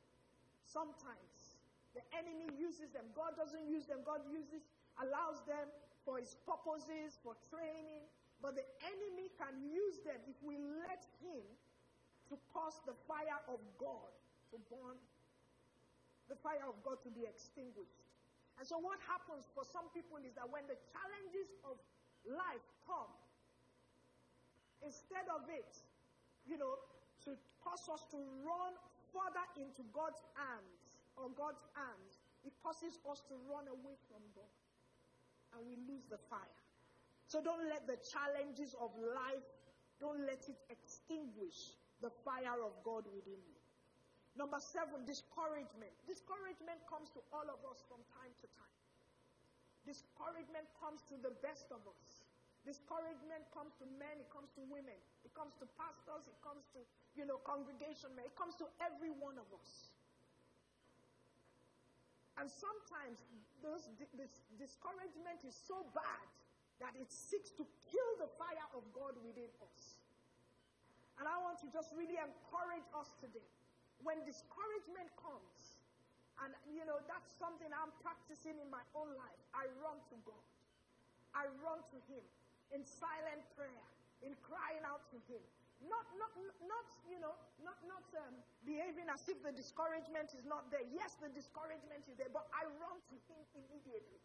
Sometimes 0.63 1.59
the 1.97 2.05
enemy 2.13 2.53
uses 2.55 2.93
them. 2.93 3.09
God 3.17 3.35
doesn't 3.35 3.65
use 3.67 3.89
them. 3.89 4.05
God 4.05 4.21
uses, 4.29 4.69
allows 5.01 5.45
them 5.45 5.69
for 6.07 6.23
his 6.23 6.39
purposes, 6.47 7.19
for 7.21 7.35
training. 7.51 8.07
But 8.41 8.55
the 8.55 8.67
enemy 8.85 9.33
can 9.37 9.59
use 9.65 10.01
them 10.05 10.21
if 10.29 10.37
we 10.45 10.61
let 10.87 11.03
him 11.25 11.43
to 12.31 12.35
cause 12.53 12.79
the 12.85 12.95
fire 13.09 13.41
of 13.49 13.59
God 13.81 14.13
to 14.53 14.57
burn, 14.71 14.99
the 16.29 16.39
fire 16.39 16.65
of 16.67 16.77
God 16.85 17.01
to 17.07 17.11
be 17.11 17.27
extinguished. 17.27 18.07
And 18.57 18.65
so, 18.65 18.81
what 18.81 18.97
happens 19.05 19.49
for 19.53 19.65
some 19.69 19.89
people 19.93 20.17
is 20.25 20.33
that 20.37 20.49
when 20.49 20.65
the 20.65 20.79
challenges 20.93 21.53
of 21.65 21.77
life 22.25 22.65
come, 22.89 23.13
instead 24.81 25.29
of 25.29 25.45
it, 25.53 25.77
you 26.49 26.57
know, 26.57 26.81
to 27.29 27.37
cause 27.61 27.85
us 27.93 28.09
to 28.15 28.19
run 28.45 28.73
further 29.13 29.45
into 29.61 29.85
God's 29.93 30.25
arms 30.37 30.89
or 31.21 31.29
God's 31.37 31.61
arms, 31.77 32.21
it 32.49 32.53
causes 32.65 32.97
us 33.05 33.21
to 33.29 33.35
run 33.49 33.69
away 33.69 33.97
from 34.09 34.25
God 34.33 34.49
and 35.57 35.65
we 35.65 35.81
lose 35.89 36.05
the 36.13 36.21
fire. 36.29 36.61
So 37.27 37.41
don't 37.41 37.65
let 37.67 37.89
the 37.89 37.99
challenges 38.05 38.77
of 38.79 38.93
life, 39.01 39.49
don't 39.99 40.23
let 40.29 40.45
it 40.47 40.61
extinguish 40.69 41.75
the 42.05 42.13
fire 42.23 42.61
of 42.61 42.77
God 42.85 43.09
within 43.11 43.41
you. 43.41 43.61
Number 44.37 44.61
seven, 44.61 45.01
discouragement. 45.09 45.97
Discouragement 46.05 46.77
comes 46.85 47.09
to 47.17 47.25
all 47.33 47.49
of 47.49 47.57
us 47.65 47.81
from 47.89 48.05
time 48.13 48.31
to 48.45 48.47
time. 48.53 48.77
Discouragement 49.89 50.69
comes 50.77 51.01
to 51.09 51.17
the 51.25 51.33
best 51.41 51.73
of 51.73 51.81
us. 51.89 52.27
Discouragement 52.69 53.47
comes 53.55 53.73
to 53.79 53.87
men, 53.97 54.19
it 54.19 54.27
comes 54.29 54.51
to 54.59 54.63
women, 54.67 54.99
it 55.23 55.31
comes 55.39 55.55
to 55.63 55.71
pastors, 55.79 56.27
it 56.27 56.35
comes 56.43 56.67
to, 56.75 56.83
you 57.15 57.23
know, 57.23 57.39
congregation 57.47 58.11
men, 58.19 58.27
it 58.27 58.35
comes 58.35 58.59
to 58.59 58.67
every 58.83 59.15
one 59.15 59.39
of 59.39 59.47
us. 59.55 59.95
And 62.37 62.47
sometimes 62.53 63.25
those, 63.65 63.89
this 63.97 64.45
discouragement 64.61 65.41
is 65.45 65.57
so 65.57 65.89
bad 65.97 66.27
that 66.85 66.93
it 66.93 67.09
seeks 67.09 67.49
to 67.57 67.65
kill 67.89 68.11
the 68.21 68.29
fire 68.37 68.69
of 68.77 68.85
God 68.93 69.17
within 69.25 69.49
us. 69.65 69.97
And 71.17 71.25
I 71.25 71.41
want 71.41 71.57
to 71.65 71.69
just 71.73 71.97
really 71.97 72.21
encourage 72.21 72.85
us 72.93 73.09
today. 73.17 73.49
When 74.05 74.21
discouragement 74.29 75.09
comes, 75.17 75.81
and 76.45 76.53
you 76.69 76.85
know, 76.85 77.01
that's 77.09 77.33
something 77.41 77.73
I'm 77.73 77.93
practicing 78.05 78.61
in 78.61 78.69
my 78.69 78.85
own 78.93 79.09
life, 79.17 79.41
I 79.57 79.65
run 79.81 79.97
to 80.13 80.17
God. 80.29 80.45
I 81.33 81.49
run 81.65 81.81
to 81.93 81.99
Him 82.05 82.21
in 82.77 82.85
silent 82.85 83.41
prayer, 83.57 83.89
in 84.21 84.37
crying 84.45 84.85
out 84.85 85.09
to 85.13 85.19
Him. 85.25 85.41
Not, 85.85 86.07
not, 86.17 86.33
not, 86.65 86.87
you 87.05 87.21
know, 87.21 87.37
not, 87.61 87.77
not 87.85 88.07
um, 88.25 88.35
behaving 88.65 89.13
as 89.13 89.21
if 89.29 89.37
the 89.45 89.53
discouragement 89.53 90.33
is 90.33 90.49
not 90.49 90.73
there. 90.73 90.85
Yes, 90.89 91.21
the 91.21 91.29
discouragement 91.29 92.09
is 92.09 92.17
there, 92.17 92.33
but 92.33 92.49
I 92.57 92.65
run 92.81 92.97
to 93.13 93.17
Him 93.29 93.41
immediately. 93.53 94.21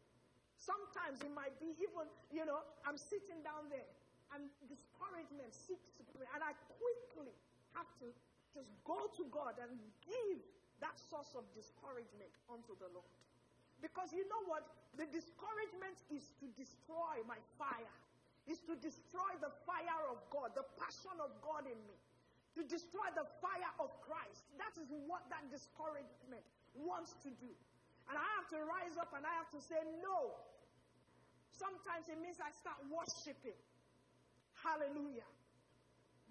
Sometimes 0.55 1.19
it 1.25 1.33
might 1.33 1.57
be 1.59 1.75
even, 1.81 2.07
you 2.31 2.45
know, 2.47 2.63
I'm 2.87 2.95
sitting 2.95 3.43
down 3.43 3.67
there 3.67 3.89
and 4.31 4.47
discouragement 4.69 5.51
seeks 5.51 5.91
to 5.99 6.03
me, 6.15 6.23
and 6.31 6.39
I 6.39 6.55
quickly 6.79 7.35
have 7.75 7.89
to 7.99 8.07
just 8.55 8.71
go 8.87 9.11
to 9.19 9.23
God 9.31 9.59
and 9.59 9.75
give 10.03 10.39
that 10.79 10.95
source 10.95 11.35
of 11.35 11.43
discouragement 11.51 12.31
unto 12.47 12.75
the 12.79 12.87
Lord. 12.95 13.07
Because 13.83 14.13
you 14.13 14.23
know 14.29 14.43
what? 14.47 14.63
The 14.95 15.07
discouragement 15.09 15.97
is 16.13 16.31
to 16.39 16.45
destroy 16.55 17.23
my 17.25 17.39
fire 17.57 17.95
is 18.49 18.61
to 18.65 18.73
destroy 18.81 19.31
the 19.41 19.53
fire 19.67 20.01
of 20.09 20.17
God, 20.33 20.53
the 20.57 20.65
passion 20.81 21.13
of 21.21 21.29
God 21.45 21.69
in 21.69 21.77
me, 21.85 21.97
to 22.57 22.61
destroy 22.65 23.05
the 23.13 23.27
fire 23.39 23.73
of 23.77 23.93
Christ. 24.01 24.43
That 24.57 24.73
is 24.81 24.89
what 25.07 25.23
that 25.29 25.45
discouragement 25.53 26.43
wants 26.73 27.13
to 27.23 27.29
do. 27.37 27.51
And 28.09 28.17
I 28.17 28.27
have 28.41 28.47
to 28.51 28.59
rise 28.65 28.97
up 28.99 29.13
and 29.15 29.23
I 29.23 29.33
have 29.39 29.47
to 29.55 29.61
say, 29.61 29.79
no. 30.03 30.35
Sometimes 31.53 32.09
it 32.09 32.17
means 32.19 32.41
I 32.41 32.51
start 32.51 32.81
worshiping. 32.89 33.55
Hallelujah. 34.57 35.27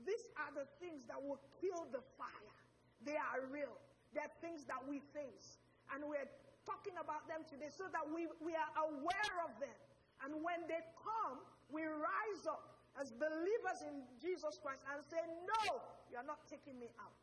These 0.04 0.24
are 0.36 0.52
the 0.52 0.66
things 0.80 1.06
that 1.08 1.20
will 1.20 1.40
kill 1.60 1.88
the 1.92 2.02
fire. 2.18 2.56
They 3.04 3.16
are 3.16 3.46
real. 3.48 3.76
They're 4.12 4.32
things 4.44 4.66
that 4.66 4.82
we 4.84 5.00
face. 5.14 5.60
And 5.94 6.04
we're 6.04 6.28
talking 6.66 6.96
about 7.00 7.24
them 7.30 7.46
today 7.48 7.72
so 7.72 7.88
that 7.92 8.04
we, 8.12 8.28
we 8.44 8.52
are 8.52 8.72
aware 8.76 9.36
of 9.48 9.52
them. 9.56 9.80
And 10.24 10.44
when 10.44 10.60
they 10.68 10.82
come, 11.00 11.40
we 11.72 11.86
rise 11.86 12.44
up 12.44 12.80
as 13.00 13.12
believers 13.14 13.80
in 13.86 14.04
Jesus 14.20 14.60
Christ 14.60 14.84
and 14.92 15.00
say, 15.06 15.22
No, 15.46 15.80
you're 16.12 16.26
not 16.26 16.44
taking 16.50 16.76
me 16.76 16.92
out. 17.00 17.16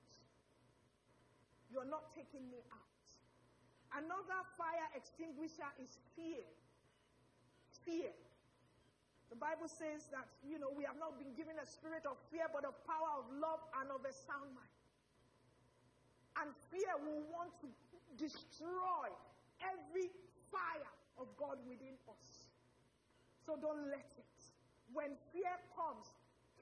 You're 1.70 1.88
not 1.88 2.10
taking 2.16 2.48
me 2.50 2.64
out. 2.72 2.88
Another 3.96 4.40
fire 4.56 4.88
extinguisher 4.96 5.68
is 5.80 6.00
fear. 6.16 6.44
Fear. 7.84 8.12
The 9.30 9.36
Bible 9.36 9.68
says 9.68 10.08
that, 10.16 10.28
you 10.48 10.56
know, 10.56 10.72
we 10.72 10.88
have 10.88 10.96
not 10.96 11.20
been 11.20 11.36
given 11.36 11.60
a 11.60 11.68
spirit 11.68 12.08
of 12.08 12.16
fear, 12.32 12.48
but 12.48 12.64
of 12.64 12.80
power, 12.88 13.20
of 13.20 13.28
love, 13.36 13.60
and 13.84 13.92
of 13.92 14.00
a 14.08 14.14
sound 14.16 14.56
mind. 14.56 14.76
And 16.40 16.48
fear 16.72 16.96
will 17.04 17.28
want 17.28 17.52
to 17.60 17.68
destroy 18.16 19.12
every 19.60 20.08
fire 20.48 20.92
of 21.20 21.28
God 21.36 21.60
within 21.68 22.00
us. 22.08 22.37
So 23.48 23.56
don't 23.56 23.88
let 23.88 24.12
it. 24.20 24.36
When 24.92 25.16
fear 25.32 25.56
comes, 25.72 26.12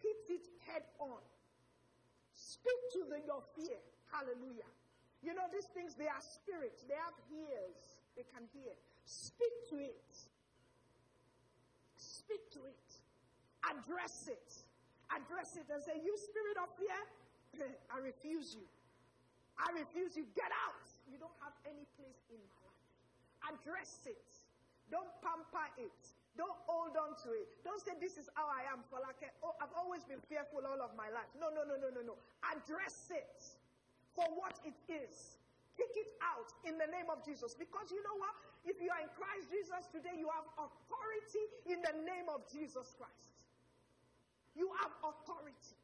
hit 0.05 0.21
it 0.29 0.45
head 0.69 0.85
on. 1.01 1.17
Speak 2.37 2.77
to 2.93 3.09
the, 3.09 3.25
your 3.25 3.41
fear. 3.57 3.81
Hallelujah. 4.13 4.69
You 5.25 5.33
know, 5.33 5.49
these 5.49 5.65
things, 5.73 5.97
they 5.97 6.05
are 6.05 6.21
spirits. 6.21 6.85
They 6.85 6.93
have 6.93 7.17
ears. 7.33 7.97
They 8.13 8.21
can 8.29 8.45
hear. 8.53 8.77
Speak 9.01 9.49
to 9.73 9.81
it. 9.81 10.13
Speak 11.97 12.53
to 12.53 12.69
it. 12.69 12.87
Address 13.65 14.29
it. 14.29 14.53
Address 15.09 15.57
it 15.57 15.65
and 15.73 15.81
say, 15.81 15.97
You 16.05 16.13
spirit 16.21 16.57
of 16.61 16.69
fear, 16.77 17.01
I 17.89 17.97
refuse 17.97 18.53
you. 18.53 18.65
I 19.57 19.73
refuse 19.73 20.13
you. 20.13 20.29
Get 20.37 20.53
out. 20.69 20.85
You 21.09 21.17
don't 21.17 21.33
have 21.41 21.57
any 21.65 21.89
place 21.97 22.21
in 22.29 22.37
my 22.37 22.61
life. 22.61 23.57
Address 23.57 24.05
it. 24.05 24.29
Don't 24.93 25.09
pamper 25.25 25.65
it. 25.81 26.13
Don't 26.35 26.59
hold 26.67 26.99
on 26.99 27.15
to 27.23 27.31
it. 27.31 27.47
Don't 27.63 27.79
say, 27.79 27.95
This 27.99 28.19
is 28.19 28.27
how 28.35 28.47
I 28.51 28.67
am. 28.67 28.83
For 28.91 28.99
like, 28.99 29.23
oh, 29.39 29.55
I've 29.63 29.71
always 29.75 30.03
been 30.03 30.19
fearful 30.27 30.67
all 30.67 30.83
of 30.83 30.91
my 30.99 31.07
life. 31.07 31.31
No, 31.39 31.47
no, 31.47 31.63
no, 31.63 31.79
no, 31.79 31.87
no, 31.87 32.03
no. 32.03 32.15
Address 32.51 33.11
it 33.11 33.39
for 34.11 34.27
what 34.35 34.59
it 34.67 34.75
is. 34.91 35.39
Kick 35.75 35.91
it 35.95 36.11
out 36.23 36.51
in 36.63 36.79
the 36.79 36.87
name 36.87 37.11
of 37.11 37.23
Jesus. 37.23 37.55
Because 37.55 37.91
you 37.91 37.99
know 38.03 38.15
what? 38.15 38.35
If 38.63 38.79
you 38.79 38.87
are 38.91 39.03
in 39.03 39.11
Christ 39.15 39.51
Jesus 39.51 39.87
today, 39.91 40.15
you 40.15 40.31
have 40.31 40.47
authority 40.55 41.45
in 41.67 41.83
the 41.83 41.95
name 42.07 42.31
of 42.31 42.47
Jesus 42.47 42.95
Christ. 42.95 43.35
You 44.55 44.71
have 44.83 44.91
authority. 45.03 45.75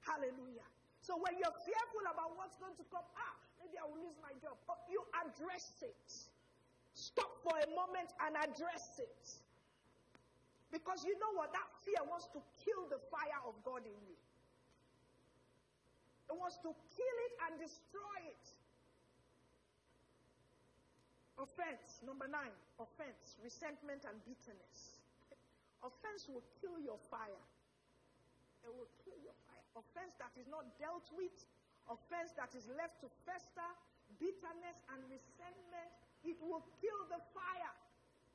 Hallelujah. 0.00 0.64
So 1.04 1.20
when 1.20 1.36
you're 1.36 1.58
fearful 1.64 2.04
about 2.08 2.34
what's 2.40 2.56
going 2.56 2.74
to 2.80 2.86
come, 2.88 3.04
ah, 3.04 3.34
maybe 3.60 3.76
I 3.76 3.84
will 3.84 4.00
lose 4.00 4.16
my 4.24 4.32
job. 4.40 4.56
Oh, 4.66 4.80
you 4.88 5.04
address 5.12 5.84
it. 5.84 6.08
Stop 6.94 7.30
for 7.44 7.52
a 7.52 7.68
moment 7.72 8.10
and 8.24 8.32
address 8.36 9.00
it. 9.00 9.24
Because 10.72 11.04
you 11.04 11.12
know 11.20 11.36
what? 11.36 11.52
That 11.52 11.68
fear 11.84 12.00
wants 12.08 12.32
to 12.32 12.40
kill 12.64 12.88
the 12.88 12.96
fire 13.12 13.44
of 13.44 13.52
God 13.60 13.84
in 13.84 14.00
you. 14.08 14.16
It 16.32 16.36
wants 16.40 16.56
to 16.64 16.72
kill 16.72 17.16
it 17.28 17.34
and 17.44 17.60
destroy 17.60 18.18
it. 18.24 18.46
Offense, 21.36 22.00
number 22.00 22.24
nine, 22.24 22.56
offense, 22.80 23.36
resentment, 23.44 24.08
and 24.08 24.16
bitterness. 24.24 25.02
Offense 25.84 26.24
will 26.30 26.44
kill 26.56 26.80
your 26.80 26.96
fire. 27.12 27.44
It 28.64 28.72
will 28.72 28.88
kill 29.04 29.18
your 29.20 29.36
fire. 29.44 29.66
Offense 29.76 30.16
that 30.16 30.32
is 30.40 30.48
not 30.48 30.64
dealt 30.80 31.04
with, 31.12 31.34
offense 31.90 32.32
that 32.40 32.56
is 32.56 32.64
left 32.78 33.02
to 33.04 33.12
fester, 33.28 33.68
bitterness 34.16 34.78
and 34.94 35.02
resentment, 35.10 35.92
it 36.22 36.38
will 36.40 36.62
kill 36.78 37.00
the 37.10 37.20
fire. 37.34 37.74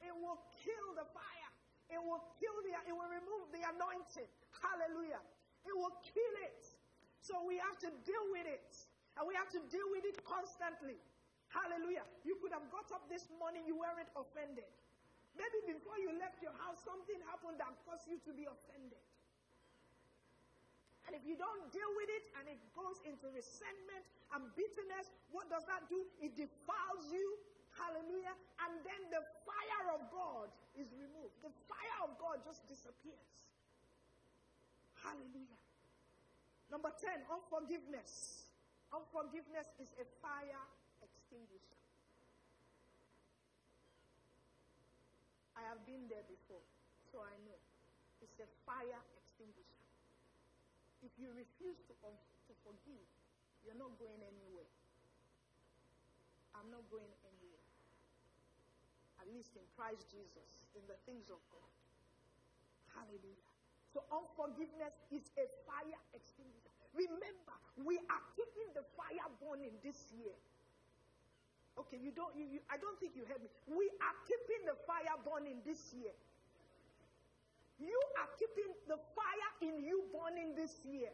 It 0.03 0.13
will 0.13 0.37
kill 0.61 0.87
the 0.99 1.07
fire. 1.15 1.46
It 1.87 2.01
will 2.03 2.19
kill 2.35 2.57
the, 2.67 2.75
it 2.83 2.95
will 2.95 3.07
remove 3.07 3.47
the 3.55 3.63
anointing. 3.63 4.27
Hallelujah. 4.59 5.23
It 5.63 5.75
will 5.75 5.95
kill 6.03 6.35
it. 6.43 6.63
So 7.23 7.43
we 7.47 7.59
have 7.59 7.79
to 7.83 7.89
deal 8.03 8.25
with 8.31 8.47
it. 8.47 8.75
And 9.15 9.25
we 9.25 9.33
have 9.33 9.49
to 9.55 9.61
deal 9.71 9.87
with 9.89 10.05
it 10.05 10.21
constantly. 10.21 10.99
Hallelujah. 11.49 12.05
You 12.27 12.37
could 12.43 12.51
have 12.51 12.67
got 12.69 12.91
up 12.91 13.07
this 13.07 13.31
morning, 13.39 13.63
you 13.65 13.79
weren't 13.79 14.11
offended. 14.13 14.67
Maybe 15.33 15.77
before 15.77 15.97
you 16.01 16.11
left 16.17 16.43
your 16.43 16.53
house, 16.59 16.81
something 16.83 17.17
happened 17.29 17.61
that 17.61 17.71
caused 17.85 18.09
you 18.09 18.19
to 18.25 18.31
be 18.33 18.49
offended. 18.49 18.99
And 21.07 21.15
if 21.15 21.23
you 21.23 21.39
don't 21.39 21.71
deal 21.71 21.87
with 21.95 22.09
it 22.11 22.25
and 22.35 22.51
it 22.51 22.59
goes 22.75 22.99
into 23.07 23.31
resentment 23.31 24.03
and 24.35 24.43
bitterness, 24.59 25.07
what 25.31 25.47
does 25.47 25.63
that 25.71 25.87
do? 25.87 26.03
It 26.19 26.35
defiles 26.35 27.07
you. 27.07 27.25
Hallelujah. 27.77 28.33
And 28.65 28.81
then 28.81 29.01
the 29.13 29.21
fire 29.45 29.85
of 29.93 30.01
God 30.09 30.49
is 30.73 30.89
removed. 30.97 31.37
The 31.45 31.53
fire 31.69 31.97
of 32.03 32.17
God 32.17 32.41
just 32.41 32.65
disappears. 32.65 33.31
Hallelujah. 35.05 35.61
Number 36.73 36.91
10, 36.91 37.23
unforgiveness. 37.29 38.43
Unforgiveness 38.91 39.69
is 39.79 39.87
a 40.01 40.05
fire 40.19 40.65
extinguisher. 40.99 41.77
I 45.55 45.63
have 45.69 45.81
been 45.85 46.05
there 46.11 46.25
before, 46.27 46.61
so 47.09 47.23
I 47.23 47.33
know. 47.45 47.59
It's 48.21 48.37
a 48.41 48.49
fire 48.65 49.01
extinguisher. 49.15 49.85
If 51.05 51.13
you 51.17 51.29
refuse 51.33 51.77
to, 51.87 51.93
to 51.93 52.53
forgive, 52.65 53.07
you're 53.65 53.77
not 53.77 53.93
going 54.01 54.21
anywhere. 54.21 54.71
I'm 56.57 56.69
not 56.73 56.85
going 56.89 57.05
anywhere. 57.05 57.26
At 59.27 59.35
least 59.35 59.59
in 59.59 59.67
Christ 59.75 60.07
Jesus, 60.07 60.71
in 60.71 60.79
the 60.87 60.95
things 61.03 61.27
of 61.27 61.43
God. 61.51 61.73
Hallelujah. 62.95 63.51
So 63.91 64.07
unforgiveness 64.07 64.95
is 65.11 65.27
a 65.35 65.43
fire 65.67 65.99
extinguisher. 66.15 66.71
Remember, 66.95 67.55
we 67.83 67.99
are 68.07 68.23
keeping 68.39 68.71
the 68.71 68.87
fire 68.95 69.27
burning 69.43 69.75
this 69.83 69.99
year. 70.15 70.31
Okay, 71.75 71.99
you 71.99 72.15
don't. 72.15 72.31
You, 72.39 72.47
you, 72.47 72.59
I 72.71 72.79
don't 72.79 72.95
think 73.03 73.19
you 73.19 73.27
heard 73.27 73.43
me. 73.43 73.51
We 73.67 73.91
are 73.99 74.15
keeping 74.23 74.63
the 74.63 74.79
fire 74.87 75.19
burning 75.27 75.59
this 75.67 75.91
year. 75.91 76.15
You 77.77 77.99
are 78.23 78.31
keeping 78.39 78.71
the 78.87 78.97
fire 79.11 79.51
in 79.59 79.83
you 79.83 80.07
burning 80.15 80.55
this 80.55 80.87
year. 80.87 81.11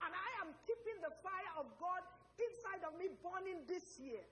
And 0.00 0.10
I 0.10 0.28
am 0.42 0.56
keeping 0.64 0.96
the 1.04 1.12
fire 1.20 1.52
of 1.60 1.68
God 1.76 2.02
inside 2.40 2.88
of 2.88 2.96
me 2.96 3.12
burning 3.20 3.68
this 3.68 4.00
year. 4.00 4.24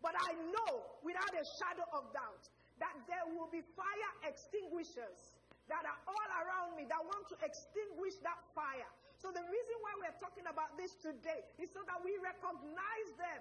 But 0.00 0.16
I 0.16 0.32
know 0.32 0.80
without 1.04 1.30
a 1.36 1.44
shadow 1.44 1.84
of 1.92 2.08
doubt 2.16 2.48
that 2.80 2.96
there 3.04 3.28
will 3.36 3.48
be 3.52 3.60
fire 3.76 4.12
extinguishers 4.24 5.36
that 5.68 5.86
are 5.86 6.00
all 6.08 6.30
around 6.42 6.74
me 6.74 6.88
that 6.88 6.98
want 6.98 7.28
to 7.30 7.36
extinguish 7.44 8.18
that 8.26 8.40
fire. 8.56 8.88
So 9.20 9.28
the 9.30 9.44
reason 9.44 9.76
why 9.84 9.92
we're 10.00 10.16
talking 10.18 10.48
about 10.48 10.74
this 10.80 10.96
today 10.98 11.44
is 11.60 11.68
so 11.70 11.84
that 11.86 12.00
we 12.00 12.16
recognize 12.18 13.08
them 13.20 13.40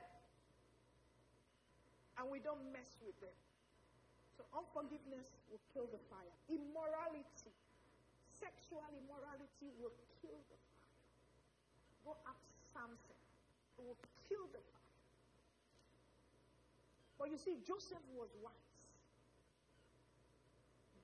and 2.19 2.27
we 2.27 2.43
don't 2.43 2.61
mess 2.75 2.99
with 2.99 3.15
them. 3.23 3.33
So 4.35 4.43
unforgiveness 4.51 5.31
will 5.47 5.63
kill 5.71 5.87
the 5.87 5.99
fire. 6.11 6.35
Immorality, 6.51 7.55
sexual 8.27 8.83
immorality 8.91 9.71
will 9.79 9.95
kill 10.19 10.35
the 10.51 10.59
fire. 10.59 10.93
Go 12.03 12.11
ask 12.27 12.43
Samson. 12.75 13.19
It 13.79 13.83
will 13.87 13.99
kill 14.27 14.45
the 14.51 14.59
fire. 14.59 14.95
But 17.17 17.31
you 17.31 17.39
see, 17.39 17.55
Joseph 17.63 18.03
was 18.15 18.31
wise. 18.43 18.68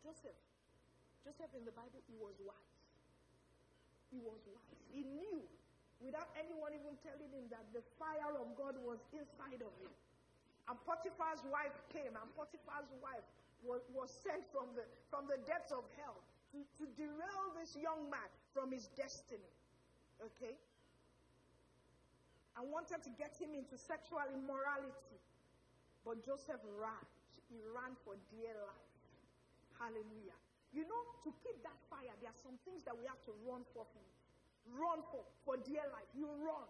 Joseph. 0.06 0.38
Joseph 1.26 1.50
in 1.58 1.66
the 1.66 1.74
Bible, 1.74 1.98
he 2.06 2.14
was 2.22 2.38
wise. 2.46 2.78
He 4.14 4.22
was 4.22 4.38
wise. 4.46 4.78
He 4.94 5.02
knew, 5.02 5.42
without 5.98 6.30
anyone 6.38 6.78
even 6.78 6.94
telling 7.02 7.34
him, 7.34 7.50
that 7.50 7.66
the 7.74 7.82
fire 7.98 8.38
of 8.38 8.54
God 8.54 8.78
was 8.86 9.02
inside 9.10 9.66
of 9.66 9.74
him. 9.82 9.90
And 10.70 10.78
Potiphar's 10.86 11.42
wife 11.50 11.74
came, 11.90 12.14
and 12.14 12.28
Potiphar's 12.38 12.94
wife 13.02 13.26
was, 13.66 13.82
was 13.90 14.14
sent 14.14 14.46
from 14.54 14.70
the, 14.78 14.86
from 15.10 15.26
the 15.26 15.42
depths 15.50 15.74
of 15.74 15.82
hell 15.98 16.22
to, 16.54 16.62
to 16.78 16.86
derail 16.94 17.46
this 17.58 17.74
young 17.74 18.06
man 18.14 18.30
from 18.54 18.70
his 18.70 18.94
destiny. 18.94 19.50
Okay? 20.22 20.54
And 22.56 22.70
wanted 22.70 23.02
to 23.02 23.12
get 23.18 23.34
him 23.36 23.58
into 23.58 23.76
sexual 23.76 24.22
immorality. 24.30 25.18
But 26.06 26.22
Joseph 26.22 26.62
ran. 26.78 27.04
He 27.50 27.58
ran 27.74 27.98
for 28.06 28.14
dear 28.30 28.54
life. 28.54 28.95
Hallelujah. 29.86 30.34
You 30.74 30.82
know, 30.90 31.02
to 31.22 31.30
keep 31.46 31.62
that 31.62 31.78
fire, 31.94 32.10
there 32.18 32.34
are 32.34 32.42
some 32.42 32.58
things 32.66 32.82
that 32.90 32.98
we 32.98 33.06
have 33.06 33.22
to 33.30 33.34
run 33.46 33.62
for. 33.70 33.86
Run 34.74 35.06
for, 35.14 35.22
for 35.46 35.62
dear 35.62 35.86
life. 35.94 36.10
You 36.18 36.26
run. 36.42 36.66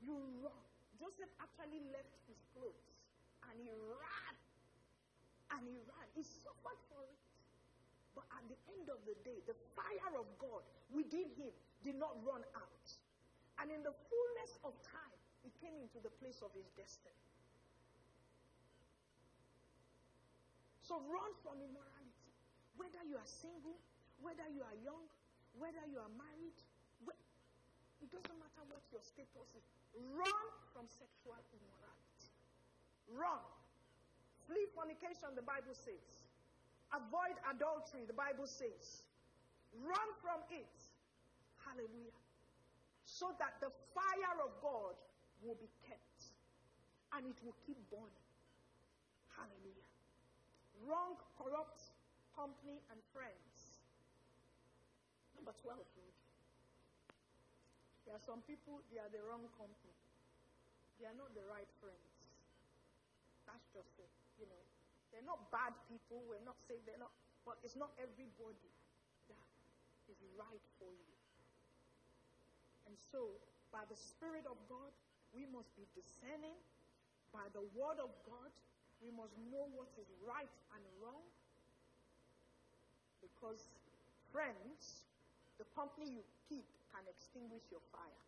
You 0.00 0.16
run. 0.40 0.64
Joseph 0.96 1.28
actually 1.44 1.84
left 1.92 2.08
his 2.24 2.40
clothes 2.56 2.88
and 3.44 3.60
he 3.60 3.68
ran. 3.68 4.34
And 5.52 5.60
he 5.68 5.76
ran. 5.84 6.06
He 6.16 6.24
suffered 6.24 6.80
for 6.88 7.04
it. 7.04 7.20
But 8.16 8.24
at 8.32 8.48
the 8.48 8.56
end 8.80 8.88
of 8.88 9.04
the 9.04 9.12
day, 9.28 9.44
the 9.44 9.56
fire 9.76 10.16
of 10.16 10.24
God 10.40 10.64
within 10.88 11.28
him 11.36 11.52
did 11.84 12.00
not 12.00 12.16
run 12.24 12.40
out. 12.56 12.86
And 13.60 13.68
in 13.68 13.84
the 13.84 13.92
fullness 14.08 14.56
of 14.64 14.72
time, 14.80 15.20
he 15.44 15.52
came 15.60 15.76
into 15.76 16.00
the 16.00 16.12
place 16.16 16.40
of 16.40 16.48
his 16.56 16.72
destiny. 16.80 17.12
So 20.80 20.96
run 21.12 21.32
from 21.44 21.60
immorality. 21.60 21.91
Whether 22.76 23.02
you 23.08 23.16
are 23.16 23.28
single, 23.28 23.76
whether 24.20 24.46
you 24.50 24.62
are 24.64 24.76
young, 24.82 25.04
whether 25.58 25.84
you 25.90 26.00
are 26.00 26.12
married, 26.16 26.56
it 28.02 28.10
doesn't 28.10 28.38
matter 28.42 28.62
what 28.66 28.82
your 28.90 29.02
status 29.04 29.48
is. 29.54 29.66
Run 29.94 30.46
from 30.74 30.90
sexual 30.90 31.38
immorality. 31.54 32.30
Run. 33.14 33.44
Flee 34.50 34.66
fornication, 34.74 35.38
the 35.38 35.46
Bible 35.46 35.76
says. 35.76 36.26
Avoid 36.90 37.38
adultery, 37.46 38.02
the 38.02 38.16
Bible 38.16 38.50
says. 38.50 39.06
Run 39.86 40.08
from 40.18 40.42
it. 40.50 40.74
Hallelujah. 41.62 42.18
So 43.06 43.30
that 43.38 43.62
the 43.62 43.70
fire 43.94 44.36
of 44.42 44.50
God 44.58 44.98
will 45.40 45.56
be 45.62 45.70
kept 45.86 46.34
and 47.14 47.22
it 47.28 47.38
will 47.46 47.56
keep 47.62 47.78
burning. 47.86 48.26
Hallelujah. 49.38 49.88
Wrong, 50.82 51.14
corrupt 51.38 51.91
company 52.36 52.80
and 52.90 52.98
friends. 53.12 53.80
Number 55.36 55.52
12. 55.62 55.80
There 58.12 58.20
are 58.20 58.28
some 58.28 58.42
people, 58.44 58.82
they 58.92 59.00
are 59.00 59.08
the 59.08 59.22
wrong 59.24 59.46
company. 59.56 59.96
They 61.00 61.06
are 61.08 61.16
not 61.16 61.32
the 61.32 61.46
right 61.48 61.70
friends. 61.80 62.12
That's 63.48 63.64
just 63.72 63.88
it. 63.98 64.12
You 64.38 64.46
know, 64.50 64.62
they're 65.10 65.24
not 65.24 65.48
bad 65.48 65.72
people. 65.88 66.20
We're 66.28 66.44
not 66.44 66.58
saying 66.66 66.82
they're 66.84 67.00
not, 67.00 67.14
but 67.46 67.56
it's 67.64 67.78
not 67.78 67.94
everybody 67.98 68.70
that 69.32 69.46
is 70.12 70.20
right 70.36 70.64
for 70.76 70.90
you. 70.92 71.16
And 72.84 72.94
so, 72.98 73.38
by 73.70 73.86
the 73.88 73.96
Spirit 73.96 74.44
of 74.44 74.60
God, 74.68 74.92
we 75.32 75.48
must 75.48 75.72
be 75.78 75.88
discerning. 75.96 76.58
By 77.32 77.48
the 77.56 77.64
Word 77.72 77.96
of 77.96 78.12
God, 78.28 78.52
we 79.00 79.08
must 79.08 79.32
know 79.48 79.72
what 79.72 79.88
is 79.96 80.10
right 80.20 80.52
and 80.76 80.84
wrong. 81.00 81.24
Because, 83.42 83.66
friends, 84.30 85.02
the 85.58 85.66
company 85.74 86.06
you 86.06 86.22
keep 86.46 86.62
can 86.94 87.02
extinguish 87.10 87.66
your 87.74 87.82
fire. 87.90 88.22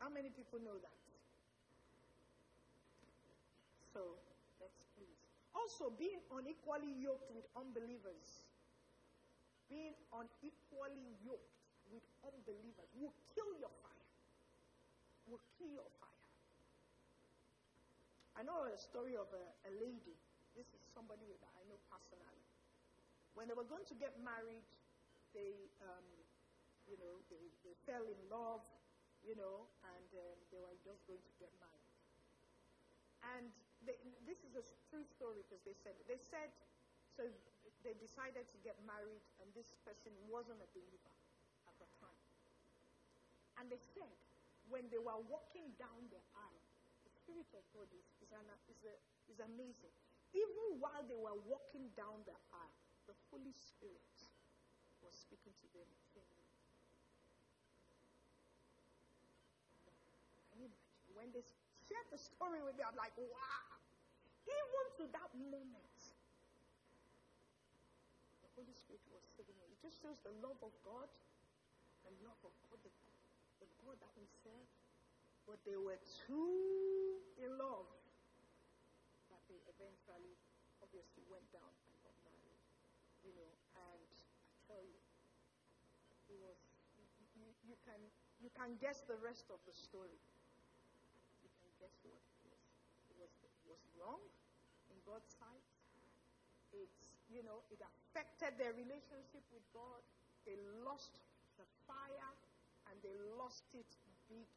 How 0.00 0.08
many 0.08 0.32
people 0.32 0.64
know 0.64 0.80
that? 0.80 0.96
So, 3.92 4.16
let's 4.64 4.80
please. 4.96 5.20
Also, 5.52 5.92
being 5.92 6.24
unequally 6.32 6.88
yoked 7.04 7.36
with 7.36 7.44
unbelievers, 7.52 8.48
being 9.68 9.92
unequally 10.08 11.12
yoked 11.20 11.52
with 11.92 12.00
unbelievers 12.24 12.88
will 12.96 13.12
kill 13.36 13.52
your 13.60 13.76
fire. 13.84 14.08
Will 15.28 15.44
kill 15.60 15.68
your 15.68 15.92
fire. 16.00 16.24
I 18.40 18.48
know 18.48 18.64
a 18.64 18.80
story 18.80 19.20
of 19.20 19.28
a, 19.36 19.44
a 19.68 19.70
lady. 19.76 20.16
This 20.56 20.72
is 20.72 20.80
somebody 20.96 21.28
that 21.44 21.52
I 21.60 21.68
know 21.68 21.76
personally. 21.92 22.41
When 23.34 23.48
they 23.48 23.56
were 23.56 23.68
going 23.68 23.88
to 23.88 23.96
get 23.96 24.16
married, 24.20 24.64
they 25.32 25.72
um, 25.80 26.04
you 26.86 26.98
know, 26.98 27.14
they, 27.30 27.40
they 27.62 27.74
fell 27.86 28.02
in 28.04 28.20
love, 28.28 28.60
you 29.22 29.38
know, 29.38 29.64
and 29.96 30.08
um, 30.18 30.36
they 30.50 30.58
were 30.58 30.76
just 30.82 31.06
going 31.06 31.22
to 31.22 31.34
get 31.38 31.52
married. 31.62 31.88
And 33.38 33.48
they, 33.86 33.96
this 34.26 34.42
is 34.42 34.58
a 34.58 34.64
true 34.90 35.06
story 35.06 35.46
because 35.46 35.62
they 35.62 35.76
said, 35.78 35.94
they 36.10 36.18
said, 36.18 36.50
so 37.14 37.24
they 37.86 37.94
decided 37.98 38.44
to 38.50 38.58
get 38.66 38.78
married, 38.82 39.22
and 39.42 39.46
this 39.54 39.74
person 39.86 40.10
wasn't 40.26 40.58
a 40.58 40.68
believer 40.74 41.14
at 41.70 41.74
the 41.78 41.88
time. 41.96 42.22
And 43.60 43.70
they 43.70 43.80
said, 43.94 44.10
when 44.70 44.88
they 44.90 44.98
were 44.98 45.18
walking 45.30 45.70
down 45.78 46.08
the 46.10 46.22
aisle, 46.34 46.66
the 47.06 47.12
Spirit 47.12 47.50
of 47.54 47.62
God 47.74 47.90
is, 47.94 48.06
is, 48.20 48.30
an, 48.34 48.46
is, 48.70 48.80
a, 48.84 48.94
is 49.30 49.38
amazing. 49.44 49.94
Even 50.32 50.80
while 50.80 51.04
they 51.06 51.18
were 51.18 51.36
walking 51.46 51.92
down 51.94 52.24
the 52.24 52.34
aisle, 52.50 52.81
the 53.12 53.20
Holy 53.28 53.52
Spirit 53.52 54.16
was 55.04 55.12
speaking 55.12 55.52
to 55.52 55.66
them, 55.76 55.88
when 61.22 61.30
they 61.30 61.46
shared 61.86 62.08
the 62.10 62.18
story 62.18 62.58
with 62.66 62.74
me, 62.74 62.82
I'm 62.82 62.98
like, 62.98 63.14
wow. 63.14 63.78
Even 64.42 64.84
to 64.98 65.04
that 65.14 65.30
moment, 65.38 65.98
the 68.42 68.50
Holy 68.58 68.74
Spirit 68.74 69.06
was 69.06 69.22
there. 69.38 69.70
It 69.70 69.78
just 69.78 70.02
shows 70.02 70.18
the 70.26 70.34
love 70.42 70.58
of 70.66 70.74
God, 70.82 71.06
the 72.02 72.10
love 72.26 72.42
of 72.42 72.50
God, 72.66 72.82
the, 72.82 72.90
the 73.62 73.70
God 73.86 73.94
that 74.02 74.10
we 74.18 74.26
serve. 74.42 74.66
But 75.46 75.62
they 75.62 75.78
were 75.78 76.02
too 76.26 77.22
in 77.38 77.54
love 77.54 77.86
that 79.30 79.42
they 79.46 79.62
eventually, 79.70 80.34
obviously, 80.82 81.22
went 81.30 81.46
down 81.54 81.70
and 81.70 81.94
got 82.02 82.18
married. 82.26 82.58
You 83.22 83.30
know, 83.38 83.50
and 83.78 84.10
I 84.10 84.58
tell 84.66 84.82
you, 84.82 84.98
it 86.34 86.38
was, 86.42 86.58
you, 86.98 87.46
you, 87.46 87.46
you 87.62 87.71
can, 87.86 88.00
you 88.42 88.50
can 88.54 88.78
guess 88.78 89.02
the 89.06 89.18
rest 89.22 89.50
of 89.50 89.58
the 89.66 89.74
story 89.74 90.18
You 91.42 91.50
can 91.58 91.70
guess 91.78 91.94
what? 92.06 92.22
It 92.42 92.50
was, 92.50 92.62
it 93.10 93.16
was, 93.18 93.32
it 93.42 93.66
was 93.66 93.82
wrong 93.98 94.22
in 94.90 94.98
God's 95.06 95.30
sight. 95.38 95.66
It's, 96.72 97.12
you 97.28 97.44
know, 97.44 97.64
it 97.68 97.80
affected 97.82 98.56
their 98.56 98.72
relationship 98.72 99.44
with 99.52 99.64
God. 99.72 100.00
They 100.48 100.56
lost 100.84 101.20
the 101.60 101.66
fire 101.86 102.32
and 102.88 102.96
they 103.04 103.14
lost 103.36 103.64
it 103.76 103.88
big. 104.28 104.48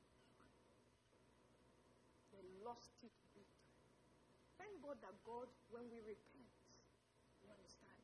They 2.32 2.44
lost 2.64 2.92
it 3.04 3.16
big. 3.36 3.48
Thank 4.60 4.76
God 4.84 5.00
that 5.04 5.16
God, 5.24 5.48
when 5.72 5.88
we 5.92 6.00
repent, 6.04 6.52
you 7.44 7.48
understand, 7.52 8.00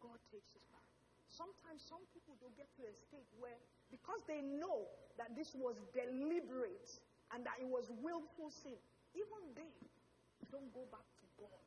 God 0.00 0.20
takes 0.32 0.52
us 0.56 0.64
back. 0.72 0.87
Sometimes 1.38 1.78
some 1.86 2.02
people 2.10 2.34
don't 2.42 2.58
get 2.58 2.66
to 2.74 2.82
a 2.82 2.94
state 2.98 3.30
where, 3.38 3.54
because 3.94 4.26
they 4.26 4.42
know 4.42 4.90
that 5.22 5.38
this 5.38 5.54
was 5.54 5.78
deliberate, 5.94 6.90
and 7.30 7.46
that 7.46 7.60
it 7.62 7.68
was 7.68 7.92
willful 8.02 8.50
sin, 8.50 8.74
even 9.14 9.40
they 9.54 9.70
don't 10.50 10.66
go 10.74 10.82
back 10.88 11.04
to 11.20 11.26
God 11.38 11.62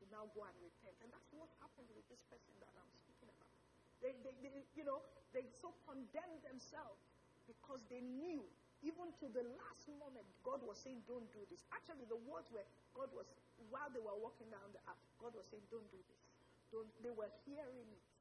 to 0.00 0.02
now 0.14 0.30
go 0.32 0.46
and 0.46 0.56
repent. 0.62 0.94
And 1.02 1.10
that's 1.10 1.28
what 1.34 1.50
happened 1.58 1.90
with 1.92 2.06
this 2.06 2.22
person 2.30 2.54
that 2.62 2.70
I'm 2.78 2.88
speaking 3.04 3.28
about. 3.28 3.52
They, 4.00 4.14
they, 4.22 4.34
they 4.40 4.64
you 4.78 4.86
know, 4.86 5.02
they 5.34 5.44
so 5.60 5.74
condemned 5.84 6.40
themselves 6.46 7.02
because 7.50 7.82
they 7.90 8.00
knew, 8.00 8.46
even 8.86 9.10
to 9.22 9.26
the 9.30 9.42
last 9.58 9.90
moment, 9.98 10.26
God 10.46 10.62
was 10.62 10.78
saying, 10.78 11.02
don't 11.10 11.26
do 11.34 11.42
this. 11.50 11.66
Actually, 11.74 12.06
the 12.06 12.18
words 12.30 12.50
were, 12.54 12.66
God 12.94 13.10
was, 13.14 13.26
while 13.70 13.90
they 13.90 14.02
were 14.02 14.14
walking 14.18 14.50
down 14.50 14.66
the 14.70 14.82
path, 14.86 14.98
God 15.18 15.34
was 15.34 15.46
saying, 15.50 15.62
don't 15.70 15.86
do 15.90 15.98
this. 16.06 16.22
Don't, 16.70 16.90
they 17.02 17.14
were 17.14 17.30
hearing 17.46 17.90
it. 17.90 18.11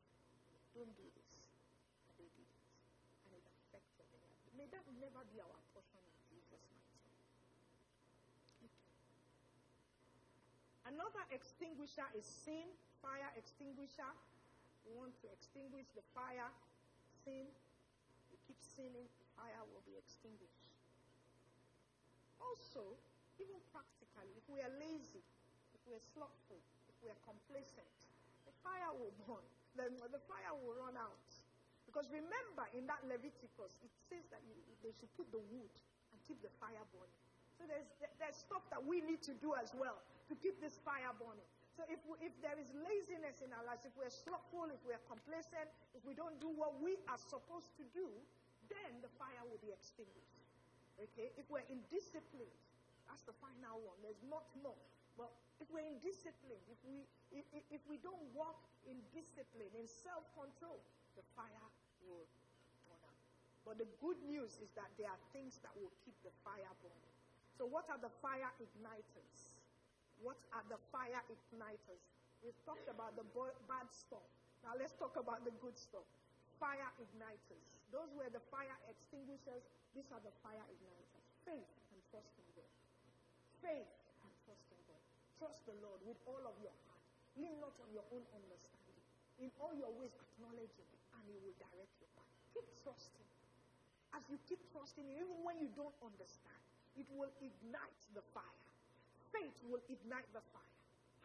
Don't 0.76 0.96
do 0.96 1.08
this. 1.12 1.30
And 1.36 2.16
they 2.16 2.30
did 2.32 2.48
it. 2.48 2.64
And 3.28 3.32
it 3.36 3.46
affected 3.46 4.08
them. 4.12 4.24
May 4.56 4.68
that 4.72 4.86
never 5.00 5.22
be 5.32 5.44
our 5.44 5.60
portion 5.76 6.00
in 6.00 6.18
Jesus' 6.32 6.64
mighty 6.72 6.92
Another 10.92 11.24
extinguisher 11.32 12.08
is 12.18 12.28
sin, 12.28 12.68
fire 13.00 13.32
extinguisher. 13.40 14.12
We 14.84 14.92
want 14.98 15.16
to 15.24 15.32
extinguish 15.32 15.88
the 15.96 16.04
fire, 16.12 16.50
sin. 17.24 17.48
We 18.34 18.38
keep 18.44 18.60
sinning, 18.60 19.08
the 19.08 19.28
fire 19.40 19.64
will 19.72 19.86
be 19.88 19.96
extinguished. 19.96 20.68
Also, 22.42 22.98
even 23.40 23.62
practically, 23.72 24.36
if 24.36 24.44
we 24.50 24.60
are 24.60 24.74
lazy, 24.82 25.24
if 25.72 25.82
we 25.88 25.96
are 25.96 26.06
slothful, 26.12 26.60
if 26.90 26.96
we 27.00 27.08
are 27.08 27.22
complacent, 27.24 27.96
the 28.44 28.54
fire 28.66 28.92
will 28.98 29.14
burn. 29.24 29.48
Then 29.76 29.96
the 30.00 30.22
fire 30.28 30.54
will 30.60 30.76
run 30.76 31.00
out. 31.00 31.28
Because 31.88 32.08
remember, 32.12 32.68
in 32.72 32.88
that 32.88 33.04
Leviticus, 33.04 33.76
it 33.84 33.92
says 34.08 34.24
that 34.32 34.40
you, 34.48 34.56
they 34.80 34.96
should 34.96 35.12
put 35.20 35.28
the 35.32 35.44
wood 35.52 35.76
and 36.12 36.18
keep 36.24 36.40
the 36.40 36.52
fire 36.60 36.84
burning. 36.96 37.20
So 37.60 37.68
there's, 37.68 37.92
there's 38.20 38.40
stuff 38.40 38.64
that 38.72 38.80
we 38.80 39.04
need 39.04 39.20
to 39.28 39.36
do 39.38 39.54
as 39.60 39.76
well 39.76 40.00
to 40.32 40.34
keep 40.40 40.58
this 40.64 40.80
fire 40.82 41.12
burning. 41.20 41.46
So 41.76 41.84
if, 41.88 42.00
we, 42.08 42.20
if 42.24 42.34
there 42.44 42.56
is 42.60 42.72
laziness 42.76 43.44
in 43.44 43.52
our 43.52 43.64
lives, 43.64 43.84
if 43.88 43.96
we're 43.96 44.12
slothful, 44.12 44.72
if 44.72 44.80
we're 44.88 45.02
complacent, 45.08 45.68
if 45.96 46.04
we 46.08 46.16
don't 46.16 46.36
do 46.40 46.52
what 46.52 46.80
we 46.80 47.00
are 47.12 47.20
supposed 47.20 47.72
to 47.80 47.84
do, 47.96 48.08
then 48.72 49.04
the 49.04 49.12
fire 49.20 49.44
will 49.48 49.60
be 49.60 49.72
extinguished. 49.72 50.40
Okay? 51.00 51.32
If 51.36 51.48
we're 51.52 51.68
indisciplined, 51.68 52.60
that's 53.08 53.24
the 53.28 53.36
final 53.44 53.84
one. 53.84 54.00
There's 54.00 54.24
much 54.32 54.48
more. 54.60 54.80
But 55.18 55.32
if 55.60 55.68
we're 55.70 55.86
indisciplined, 55.86 56.66
if 56.72 56.80
we, 56.88 57.06
if, 57.32 57.46
if 57.70 57.82
we 57.86 58.02
don't 58.02 58.22
walk 58.34 58.60
in 58.90 58.98
discipline, 59.14 59.70
in 59.78 59.86
self-control, 59.86 60.82
the 61.16 61.26
fire 61.38 61.68
will 62.08 62.26
burn 62.88 63.04
out. 63.06 63.22
But 63.68 63.78
the 63.78 63.90
good 64.02 64.18
news 64.26 64.58
is 64.58 64.74
that 64.74 64.90
there 64.98 65.12
are 65.12 65.22
things 65.36 65.62
that 65.62 65.74
will 65.78 65.94
keep 66.02 66.18
the 66.26 66.34
fire 66.42 66.74
burning. 66.82 67.16
So 67.58 67.70
what 67.70 67.86
are 67.94 68.02
the 68.02 68.10
fire 68.24 68.50
igniters? 68.58 69.62
What 70.24 70.40
are 70.54 70.66
the 70.70 70.82
fire 70.90 71.22
igniters? 71.30 72.04
We've 72.42 72.58
talked 72.66 72.90
about 72.90 73.14
the 73.14 73.26
bad 73.70 73.86
stuff. 73.94 74.26
Now 74.66 74.74
let's 74.78 74.98
talk 74.98 75.14
about 75.18 75.46
the 75.46 75.54
good 75.62 75.78
stuff. 75.78 76.06
Fire 76.58 76.90
igniters. 76.98 77.66
Those 77.94 78.10
were 78.18 78.30
the 78.34 78.42
fire 78.50 78.78
extinguishers. 78.90 79.62
These 79.94 80.10
are 80.10 80.22
the 80.26 80.34
fire 80.42 80.66
igniters. 80.66 81.26
Faith 81.46 81.70
and 81.94 82.02
trust 82.10 82.34
in 82.38 82.50
God. 82.58 82.72
Faith 83.62 83.94
and 84.26 84.34
trust 84.46 84.66
in 84.74 84.82
God. 84.90 85.06
Trust 85.42 85.66
the 85.66 85.74
Lord 85.82 85.98
with 86.06 86.22
all 86.30 86.46
of 86.46 86.54
your 86.62 86.76
heart. 86.86 87.02
Lean 87.34 87.58
not 87.58 87.74
on 87.82 87.90
your 87.90 88.06
own 88.14 88.22
understanding. 88.38 89.02
In 89.42 89.50
all 89.58 89.74
your 89.74 89.90
ways, 89.98 90.14
acknowledge 90.14 90.70
Him, 90.78 90.86
and 91.18 91.26
He 91.26 91.34
will 91.42 91.58
direct 91.58 91.98
your 91.98 92.14
path. 92.14 92.30
Keep 92.54 92.70
trusting. 92.86 93.26
As 94.14 94.22
you 94.30 94.38
keep 94.46 94.62
trusting, 94.70 95.10
even 95.18 95.42
when 95.42 95.58
you 95.58 95.74
don't 95.74 95.98
understand, 96.06 96.62
it 96.94 97.10
will 97.10 97.34
ignite 97.42 98.02
the 98.14 98.22
fire 98.38 98.62
faith 99.32 99.56
will 99.66 99.82
ignite 99.88 100.28
the 100.36 100.44
fire. 100.52 100.76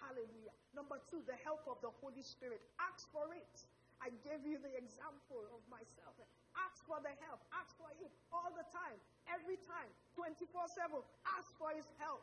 Hallelujah. 0.01 0.55
Number 0.73 1.03
two, 1.11 1.21
the 1.27 1.37
help 1.43 1.67
of 1.67 1.83
the 1.83 1.91
Holy 2.01 2.23
Spirit. 2.23 2.63
Ask 2.79 3.11
for 3.11 3.27
it. 3.35 3.57
I 3.99 4.13
gave 4.23 4.45
you 4.47 4.61
the 4.61 4.73
example 4.79 5.43
of 5.51 5.61
myself. 5.67 6.15
Ask 6.55 6.85
for 6.87 7.01
the 7.03 7.13
help. 7.27 7.43
Ask 7.53 7.75
for 7.77 7.91
it 7.99 8.13
all 8.31 8.53
the 8.55 8.65
time, 8.71 8.97
every 9.29 9.59
time, 9.67 9.89
24 10.15 10.69
7. 10.69 11.01
Ask 11.37 11.49
for 11.59 11.73
His 11.75 11.89
help. 11.99 12.23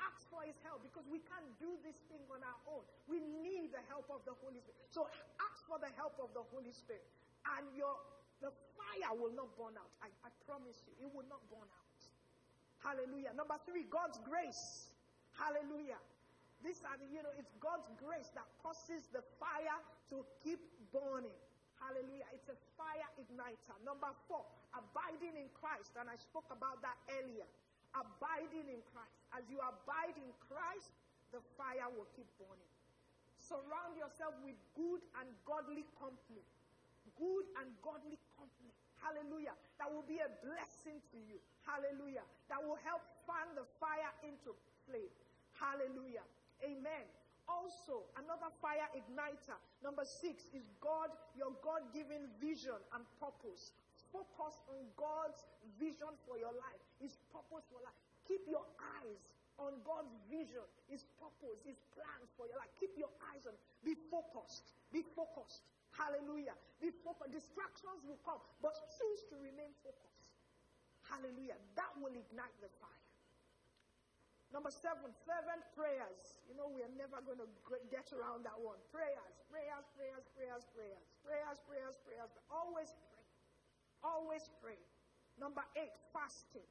Ask 0.00 0.28
for 0.28 0.44
His 0.44 0.56
help 0.64 0.84
because 0.84 1.08
we 1.08 1.24
can't 1.24 1.48
do 1.56 1.72
this 1.80 1.96
thing 2.12 2.20
on 2.28 2.44
our 2.44 2.60
own. 2.68 2.84
We 3.08 3.20
need 3.20 3.72
the 3.72 3.84
help 3.88 4.08
of 4.12 4.24
the 4.28 4.36
Holy 4.44 4.60
Spirit. 4.60 4.76
So 4.92 5.08
ask 5.40 5.58
for 5.64 5.80
the 5.80 5.90
help 5.96 6.20
of 6.20 6.32
the 6.36 6.44
Holy 6.52 6.72
Spirit, 6.72 7.06
and 7.56 7.64
your 7.72 7.96
the 8.44 8.52
fire 8.76 9.16
will 9.16 9.32
not 9.32 9.48
burn 9.56 9.72
out. 9.80 9.88
I, 10.04 10.12
I 10.20 10.28
promise 10.44 10.76
you, 10.84 10.92
it 11.00 11.08
will 11.08 11.24
not 11.24 11.40
burn 11.48 11.64
out. 11.64 12.00
Hallelujah. 12.84 13.32
Number 13.32 13.56
three, 13.64 13.88
God's 13.88 14.20
grace. 14.20 14.92
Hallelujah. 15.34 16.00
These 16.64 16.80
are 16.88 16.96
you 17.12 17.20
know, 17.20 17.32
it's 17.36 17.52
God's 17.60 17.88
grace 18.00 18.32
that 18.32 18.48
causes 18.60 19.08
the 19.12 19.20
fire 19.40 19.80
to 20.12 20.24
keep 20.40 20.60
burning. 20.92 21.34
Hallelujah. 21.76 22.24
It's 22.32 22.48
a 22.48 22.58
fire 22.76 23.08
igniter. 23.20 23.76
Number 23.84 24.08
four, 24.28 24.44
abiding 24.72 25.36
in 25.36 25.48
Christ. 25.52 25.92
And 26.00 26.08
I 26.08 26.16
spoke 26.16 26.48
about 26.48 26.80
that 26.80 26.96
earlier. 27.20 27.48
Abiding 27.96 28.68
in 28.68 28.80
Christ. 28.92 29.16
As 29.32 29.42
you 29.48 29.56
abide 29.64 30.16
in 30.20 30.30
Christ, 30.44 30.92
the 31.32 31.40
fire 31.56 31.88
will 31.90 32.08
keep 32.12 32.28
burning. 32.36 32.72
Surround 33.40 33.96
yourself 33.96 34.36
with 34.44 34.56
good 34.76 35.00
and 35.22 35.28
godly 35.48 35.88
company. 35.96 36.44
Good 37.16 37.46
and 37.62 37.72
godly 37.80 38.20
company. 38.36 38.72
Hallelujah. 39.00 39.56
That 39.80 39.88
will 39.88 40.04
be 40.04 40.20
a 40.20 40.28
blessing 40.42 40.98
to 41.14 41.18
you. 41.24 41.40
Hallelujah. 41.64 42.26
That 42.52 42.60
will 42.60 42.78
help 42.84 43.00
fan 43.24 43.54
the 43.54 43.64
fire 43.78 44.12
into 44.26 44.52
flame. 44.84 45.12
Hallelujah. 45.56 46.26
Amen. 46.64 47.06
Also, 47.46 48.02
another 48.18 48.50
fire 48.58 48.90
igniter. 48.98 49.54
Number 49.78 50.02
six 50.02 50.50
is 50.50 50.66
God, 50.82 51.14
your 51.38 51.54
God 51.62 51.86
given 51.94 52.26
vision 52.42 52.74
and 52.90 53.06
purpose. 53.22 53.70
Focus 54.10 54.58
on 54.66 54.82
God's 54.98 55.46
vision 55.80 56.12
for 56.28 56.36
your 56.36 56.52
life, 56.52 56.82
His 57.00 57.16
purpose 57.32 57.64
for 57.68 57.80
life. 57.84 57.96
Keep 58.26 58.48
your 58.50 58.64
eyes 58.98 59.20
on 59.56 59.76
God's 59.84 60.12
vision, 60.28 60.64
His 60.88 61.04
purpose, 61.16 61.62
His 61.64 61.80
plans 61.96 62.28
for 62.36 62.44
your 62.48 62.60
life. 62.60 62.72
Keep 62.76 62.98
your 63.00 63.12
eyes 63.32 63.44
on. 63.48 63.56
Be 63.84 63.96
focused. 64.12 64.76
Be 64.92 65.04
focused. 65.16 65.64
Hallelujah. 65.96 66.56
Be 66.80 66.92
focused. 67.04 67.32
Distractions 67.32 68.04
will 68.04 68.20
come, 68.20 68.40
but 68.60 68.76
choose 69.00 69.24
to 69.32 69.40
remain 69.40 69.72
focused. 69.80 70.28
Hallelujah. 71.08 71.56
That 71.78 71.92
will 71.96 72.12
ignite 72.12 72.56
the 72.60 72.68
fire. 72.82 73.06
Number 74.54 74.70
seven, 74.70 75.10
fervent 75.26 75.64
prayers. 75.74 76.38
You 76.46 76.54
know, 76.54 76.70
we 76.70 76.80
are 76.80 76.94
never 76.94 77.18
going 77.24 77.42
to 77.42 77.48
get 77.90 78.06
around 78.14 78.46
that 78.46 78.54
one. 78.56 78.78
Prayers, 78.94 79.42
prayers, 79.50 79.84
prayers, 79.98 80.24
prayers, 80.32 80.64
prayers, 80.70 81.06
prayers, 81.26 81.58
prayers, 81.66 81.96
prayers. 82.06 82.32
Always 82.52 82.94
pray. 83.10 83.26
Always 84.06 84.46
pray. 84.62 84.78
Number 85.36 85.62
eight, 85.76 85.92
fasting. 86.12 86.64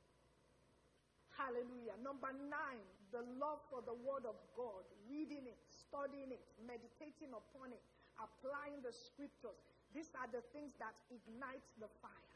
Hallelujah. 1.37 1.99
Number 2.01 2.31
nine, 2.49 2.85
the 3.11 3.21
love 3.37 3.61
for 3.69 3.83
the 3.83 3.93
Word 3.93 4.25
of 4.25 4.39
God, 4.55 4.87
reading 5.05 5.45
it, 5.45 5.59
studying 5.67 6.31
it, 6.31 6.43
meditating 6.63 7.35
upon 7.35 7.75
it, 7.75 7.83
applying 8.17 8.79
the 8.81 8.95
scriptures. 8.95 9.59
These 9.91 10.11
are 10.15 10.27
the 10.31 10.43
things 10.55 10.73
that 10.79 10.95
ignite 11.11 11.63
the 11.77 11.91
fire. 11.99 12.35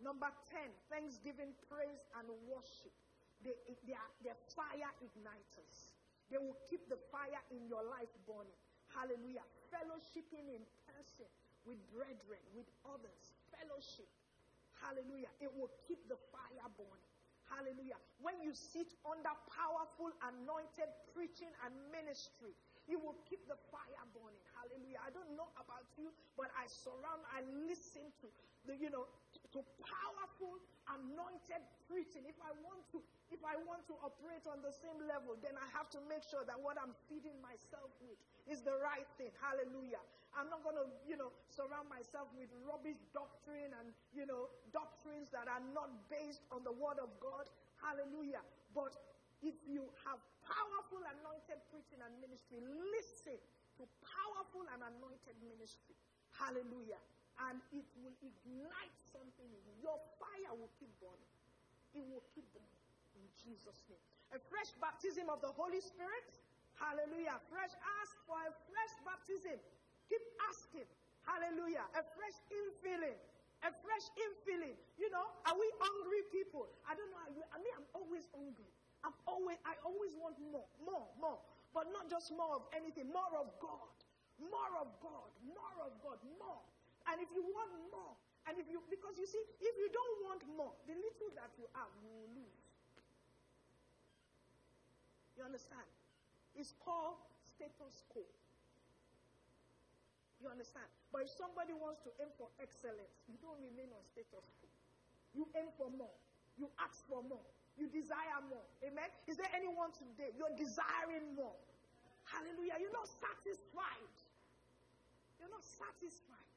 Number 0.00 0.30
10, 0.50 0.68
thanksgiving, 0.88 1.52
praise, 1.66 2.04
and 2.16 2.26
worship. 2.46 2.94
They, 3.42 3.54
they, 3.86 3.94
are, 3.94 4.12
they're 4.22 4.42
fire 4.54 4.90
igniters. 5.02 5.94
They 6.30 6.38
will 6.38 6.58
keep 6.66 6.86
the 6.90 6.98
fire 7.10 7.40
in 7.54 7.66
your 7.66 7.82
life 7.86 8.10
burning. 8.26 8.58
Hallelujah. 8.92 9.44
Fellowshipping 9.70 10.48
in 10.48 10.62
person 10.88 11.28
with 11.64 11.78
brethren, 11.92 12.40
with 12.56 12.68
others. 12.84 13.36
Fellowship. 13.52 14.08
Hallelujah. 14.82 15.30
It 15.40 15.50
will 15.52 15.70
keep 15.86 16.06
the 16.08 16.18
fire 16.30 16.68
burning. 16.78 17.08
Hallelujah. 17.48 17.96
When 18.20 18.36
you 18.44 18.52
sit 18.52 18.92
under 19.08 19.32
powerful, 19.48 20.12
anointed 20.20 20.90
preaching 21.16 21.48
and 21.64 21.72
ministry, 21.88 22.52
you 22.84 23.00
will 23.00 23.16
keep 23.24 23.44
the 23.48 23.56
fire 23.72 24.04
burning. 24.12 24.40
Hallelujah. 24.56 25.00
I 25.00 25.10
don't 25.12 25.32
know 25.32 25.48
about 25.56 25.88
you, 25.96 26.12
but 26.36 26.52
I 26.56 26.68
surround, 26.68 27.24
I 27.32 27.44
listen 27.68 28.12
to 28.20 28.28
the, 28.68 28.76
you 28.76 28.92
know, 28.92 29.08
to 29.52 29.64
powerful, 29.80 30.60
anointed 30.88 31.62
preaching. 31.88 32.24
If 32.28 32.36
I 32.40 32.52
want 32.64 32.84
to, 32.92 33.00
if 33.32 33.40
I 33.44 33.56
want 33.64 33.84
to 33.88 33.94
operate 34.04 34.44
on 34.48 34.60
the 34.60 34.72
same 34.72 35.00
level, 35.08 35.36
then 35.40 35.56
I 35.56 35.68
have 35.72 35.88
to 35.96 36.00
make 36.08 36.24
sure 36.24 36.44
that 36.44 36.56
what 36.56 36.76
I'm 36.80 36.92
feeding 37.08 37.36
myself 37.40 37.92
with 38.04 38.16
is 38.48 38.64
the 38.64 38.76
right 38.80 39.08
thing. 39.16 39.32
Hallelujah. 39.40 40.00
I'm 40.36 40.52
not 40.52 40.60
going 40.60 40.76
to, 40.76 40.86
you 41.08 41.16
know, 41.16 41.32
surround 41.48 41.88
myself 41.88 42.28
with 42.36 42.52
rubbish 42.68 43.00
doctrine 43.16 43.72
and, 43.80 43.96
you 44.12 44.28
know, 44.28 44.52
doctrines 44.72 45.32
that 45.32 45.48
are 45.48 45.64
not 45.72 45.88
based 46.12 46.44
on 46.52 46.64
the 46.64 46.72
word 46.72 47.00
of 47.00 47.08
God. 47.20 47.48
Hallelujah. 47.80 48.44
But 48.76 48.92
if 49.40 49.56
you 49.64 49.88
have 50.04 50.20
powerful 50.44 51.00
anointed 51.00 51.60
preaching 51.72 52.00
and 52.04 52.12
ministry, 52.20 52.60
listen 52.60 53.40
to 53.80 53.88
powerful 54.04 54.68
and 54.76 54.84
anointed 54.84 55.36
ministry. 55.48 55.96
Hallelujah 56.36 57.00
and 57.46 57.62
it 57.70 57.86
will 58.02 58.14
ignite 58.18 58.98
something 59.06 59.46
in 59.46 59.62
you. 59.62 59.74
Your 59.86 59.98
fire 60.18 60.52
will 60.58 60.72
keep 60.78 60.90
burning. 60.98 61.32
It 61.94 62.04
will 62.10 62.24
keep 62.34 62.46
burning 62.50 62.78
in 63.14 63.24
Jesus' 63.38 63.82
name. 63.86 64.02
A 64.34 64.40
fresh 64.50 64.74
baptism 64.82 65.30
of 65.30 65.40
the 65.40 65.50
Holy 65.54 65.80
Spirit. 65.80 66.28
Hallelujah. 66.76 67.38
Fresh 67.50 67.74
ask 68.02 68.12
for 68.28 68.38
a 68.38 68.52
fresh 68.70 68.94
baptism. 69.02 69.58
Keep 70.06 70.24
asking. 70.46 70.88
Hallelujah. 71.26 71.84
A 71.98 72.02
fresh 72.14 72.38
infilling. 72.52 73.18
A 73.66 73.70
fresh 73.82 74.06
infilling. 74.14 74.76
You 75.00 75.10
know, 75.10 75.26
are 75.48 75.56
we 75.58 75.66
hungry 75.82 76.22
people? 76.30 76.70
I 76.86 76.94
don't 76.94 77.10
know. 77.10 77.42
I 77.50 77.58
mean, 77.58 77.74
I'm 77.74 77.88
always 77.96 78.30
hungry. 78.30 78.70
I'm 79.02 79.14
always, 79.26 79.58
I 79.66 79.74
always 79.82 80.14
want 80.18 80.38
more, 80.38 80.66
more, 80.82 81.06
more. 81.18 81.38
But 81.74 81.90
not 81.90 82.10
just 82.10 82.30
more 82.34 82.62
of 82.62 82.64
anything, 82.74 83.10
more 83.10 83.34
of 83.34 83.50
God. 83.58 83.94
More 84.38 84.74
of 84.78 84.88
God. 85.02 85.30
More 85.42 85.78
of 85.82 85.92
God. 86.02 86.18
More. 86.38 86.62
And 87.08 87.16
if 87.24 87.30
you 87.32 87.40
want 87.40 87.72
more, 87.88 88.14
and 88.44 88.56
if 88.60 88.68
you, 88.68 88.80
because 88.88 89.16
you 89.16 89.24
see, 89.24 89.40
if 89.60 89.74
you 89.76 89.88
don't 89.92 90.16
want 90.28 90.40
more, 90.56 90.72
the 90.84 90.96
little 90.96 91.30
that 91.36 91.52
you 91.56 91.64
have, 91.76 91.88
you 92.00 92.08
will 92.08 92.32
lose. 92.36 92.64
You 95.36 95.44
understand? 95.44 95.88
It's 96.56 96.72
called 96.80 97.20
status 97.44 98.04
quo. 98.08 98.24
You 100.40 100.48
understand? 100.48 100.86
But 101.12 101.26
if 101.26 101.32
somebody 101.32 101.72
wants 101.74 102.04
to 102.06 102.10
aim 102.20 102.30
for 102.36 102.48
excellence, 102.60 103.24
you 103.26 103.36
don't 103.40 103.58
remain 103.60 103.90
on 103.92 104.02
status 104.12 104.48
quo. 104.60 104.68
You 105.32 105.44
aim 105.56 105.70
for 105.76 105.92
more. 105.92 106.14
You 106.56 106.68
ask 106.82 107.04
for 107.06 107.22
more. 107.22 107.44
You 107.78 107.86
desire 107.86 108.42
more. 108.50 108.66
Amen? 108.82 109.06
Is 109.30 109.38
there 109.38 109.50
anyone 109.54 109.94
today? 109.94 110.34
You're 110.34 110.54
desiring 110.58 111.36
more. 111.38 111.54
Hallelujah. 112.26 112.80
You're 112.82 112.96
not 112.96 113.06
satisfied. 113.06 114.16
You're 115.38 115.52
not 115.52 115.62
satisfied. 115.62 116.47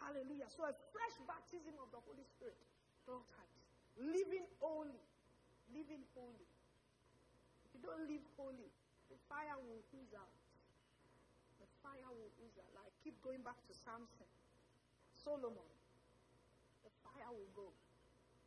Hallelujah. 0.00 0.48
So 0.48 0.64
a 0.64 0.74
fresh 0.90 1.16
baptism 1.28 1.76
of 1.76 1.92
the 1.92 2.00
Holy 2.02 2.24
Spirit 2.24 2.56
all 3.10 3.26
times. 3.36 3.56
Living 4.00 4.46
holy. 4.62 5.02
Living 5.70 6.02
holy. 6.16 6.48
If 7.66 7.70
you 7.76 7.80
don't 7.84 8.08
live 8.08 8.24
holy, 8.34 8.70
the 9.12 9.18
fire 9.28 9.58
will 9.60 9.82
ooze 9.94 10.14
out. 10.16 10.34
The 11.60 11.68
fire 11.84 12.10
will 12.10 12.32
ooze 12.42 12.56
out. 12.58 12.70
Like 12.74 12.90
keep 13.04 13.18
going 13.20 13.44
back 13.44 13.58
to 13.68 13.72
Samson. 13.76 14.30
Solomon. 15.20 15.68
The 16.86 16.92
fire 17.04 17.30
will 17.30 17.52
go. 17.52 17.68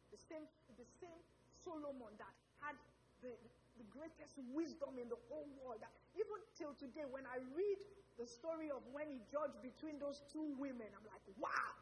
The 0.10 0.18
same, 0.18 0.49
the 0.74 0.88
same 0.99 1.22
Solomon 1.62 2.18
that 2.18 2.34
had 2.66 2.76
the, 3.22 3.34
the 3.78 3.86
greatest 3.93 4.36
wisdom 4.51 4.97
in 4.97 5.08
the 5.08 5.20
whole 5.30 5.47
world. 5.62 5.80
That 5.86 5.93
even 6.18 6.41
till 6.58 6.74
today, 6.76 7.06
when 7.06 7.30
I 7.30 7.41
read 7.54 7.80
the 8.18 8.28
story 8.30 8.70
of 8.70 8.86
when 8.93 9.09
he 9.09 9.20
judged 9.32 9.57
between 9.66 9.97
those 9.97 10.22
two 10.30 10.53
women, 10.61 10.86
I'm 10.93 11.07
like, 11.09 11.26
wow, 11.41 11.74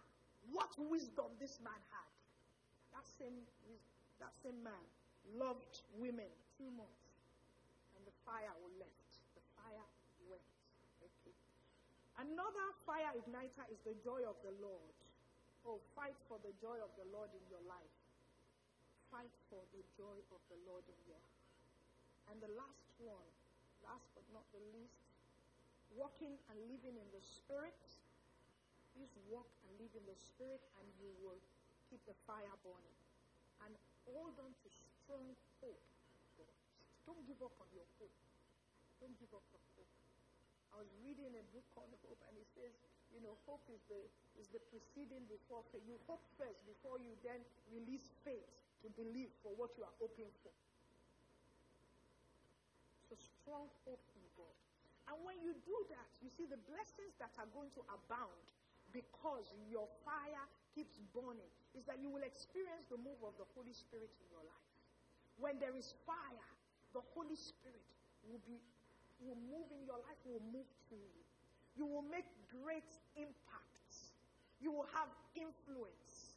what 0.52 0.72
wisdom 0.78 1.28
this 1.38 1.60
man 1.60 1.80
had. 1.92 2.10
That 2.96 3.08
same, 3.20 3.44
that 4.20 4.32
same 4.40 4.60
man 4.64 4.86
loved 5.36 5.84
women 6.00 6.28
two 6.58 6.68
months, 6.76 7.08
and 7.96 8.02
the 8.08 8.16
fire 8.24 8.56
left. 8.80 9.12
The 9.36 9.44
fire 9.60 9.88
went. 10.28 10.44
Okay. 11.04 11.36
Another 12.20 12.68
fire 12.84 13.12
igniter 13.16 13.66
is 13.72 13.80
the 13.84 13.96
joy 14.04 14.24
of 14.28 14.40
the 14.44 14.54
Lord. 14.60 14.96
Oh, 15.68 15.78
fight 15.94 16.18
for 16.26 16.42
the 16.42 16.54
joy 16.58 16.82
of 16.82 16.90
the 16.98 17.06
Lord 17.14 17.30
in 17.38 17.44
your 17.52 17.62
life. 17.70 17.96
Fight 19.14 19.32
for 19.52 19.62
the 19.76 19.84
joy 19.94 20.18
of 20.34 20.42
the 20.50 20.58
Lord 20.66 20.88
in 20.90 21.00
your 21.06 21.22
life. 21.22 21.48
And 22.32 22.40
the 22.42 22.50
last 22.58 22.90
one, 22.98 23.30
last 23.86 24.08
but 24.16 24.26
not 24.34 24.48
the 24.56 24.64
least, 24.74 25.01
walking 25.96 26.36
and 26.52 26.58
living 26.72 26.96
in 26.96 27.08
the 27.12 27.24
Spirit. 27.24 27.78
Please 28.96 29.12
walk 29.32 29.48
and 29.64 29.72
live 29.80 29.94
in 29.96 30.06
the 30.08 30.18
Spirit, 30.18 30.62
and 30.80 30.86
you 31.00 31.12
will 31.24 31.40
keep 31.88 32.04
the 32.08 32.16
fire 32.28 32.56
burning. 32.64 33.00
And 33.64 33.72
hold 34.08 34.36
on 34.40 34.52
to 34.52 34.68
strong 34.70 35.32
hope. 35.60 35.84
Don't 37.08 37.24
give 37.26 37.40
up 37.44 37.56
on 37.60 37.68
your 37.76 37.88
hope. 37.98 38.14
Don't 39.02 39.16
give 39.18 39.32
up 39.34 39.44
on 39.52 39.64
hope. 39.76 39.94
I 40.72 40.80
was 40.80 40.92
reading 41.04 41.36
a 41.36 41.44
book 41.52 41.66
called 41.76 41.92
Hope, 42.08 42.22
and 42.32 42.36
it 42.40 42.48
says, 42.56 42.72
you 43.12 43.20
know, 43.20 43.36
hope 43.44 43.66
is 43.68 43.84
the 43.92 44.00
is 44.40 44.48
the 44.56 44.64
preceding 44.72 45.28
before 45.28 45.68
faith. 45.76 45.84
You 45.84 46.00
hope 46.08 46.24
first 46.40 46.64
before 46.64 46.96
you 47.04 47.12
then 47.28 47.44
release 47.76 48.08
faith 48.24 48.48
to 48.82 48.88
believe 48.96 49.28
for 49.44 49.52
what 49.60 49.76
you 49.76 49.84
are 49.84 49.98
hoping 50.00 50.32
for. 50.40 50.56
So 53.12 53.20
strong 53.20 53.68
hope. 53.84 54.00
And 55.12 55.20
when 55.28 55.36
you 55.44 55.52
do 55.68 55.78
that, 55.92 56.08
you 56.24 56.32
see 56.32 56.48
the 56.48 56.60
blessings 56.72 57.12
that 57.20 57.36
are 57.36 57.50
going 57.52 57.68
to 57.76 57.84
abound 57.92 58.40
because 58.96 59.52
your 59.68 59.92
fire 60.08 60.48
keeps 60.72 61.04
burning 61.12 61.52
is 61.76 61.84
that 61.84 62.00
you 62.00 62.08
will 62.08 62.24
experience 62.24 62.88
the 62.88 62.96
move 62.96 63.20
of 63.20 63.36
the 63.36 63.48
Holy 63.52 63.76
Spirit 63.76 64.08
in 64.08 64.28
your 64.32 64.44
life. 64.48 64.72
When 65.36 65.60
there 65.60 65.76
is 65.76 65.92
fire, 66.08 66.52
the 66.96 67.04
Holy 67.12 67.36
Spirit 67.36 67.84
will 68.24 68.40
be 68.48 68.56
will 69.22 69.38
move 69.38 69.70
in 69.70 69.86
your 69.86 70.02
life, 70.02 70.18
will 70.26 70.42
move 70.50 70.66
through 70.90 71.06
you. 71.14 71.24
You 71.78 71.86
will 71.86 72.08
make 72.10 72.26
great 72.50 72.90
impacts. 73.14 74.18
You 74.58 74.74
will 74.74 74.90
have 74.98 75.08
influence. 75.38 76.34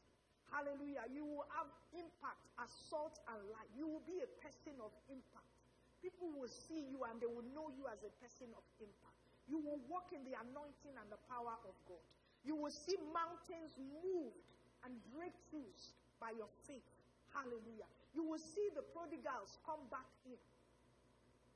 Hallelujah. 0.53 1.09
You 1.09 1.25
will 1.25 1.49
have 1.57 1.67
impact 1.97 2.45
as 2.61 2.69
salt 2.93 3.19
and 3.33 3.41
light. 3.51 3.71
You 3.73 3.89
will 3.89 4.05
be 4.05 4.21
a 4.21 4.31
person 4.45 4.77
of 4.85 4.93
impact. 5.09 5.64
People 6.05 6.29
will 6.37 6.53
see 6.53 6.85
you 6.93 7.01
and 7.09 7.17
they 7.17 7.31
will 7.31 7.49
know 7.57 7.73
you 7.73 7.89
as 7.89 8.05
a 8.05 8.13
person 8.21 8.53
of 8.53 8.65
impact. 8.77 9.17
You 9.49 9.57
will 9.57 9.81
walk 9.89 10.13
in 10.13 10.21
the 10.29 10.37
anointing 10.37 10.93
and 11.01 11.09
the 11.09 11.17
power 11.33 11.57
of 11.65 11.73
God. 11.89 12.05
You 12.45 12.53
will 12.53 12.73
see 12.73 13.01
mountains 13.17 13.73
moved 14.05 14.45
and 14.85 14.93
breakthroughs 15.17 15.97
by 16.21 16.37
your 16.37 16.53
faith. 16.69 16.85
Hallelujah. 17.33 17.89
You 18.13 18.21
will 18.21 18.41
see 18.41 18.69
the 18.77 18.85
prodigals 18.93 19.57
come 19.65 19.81
back 19.89 20.05
in. 20.29 20.37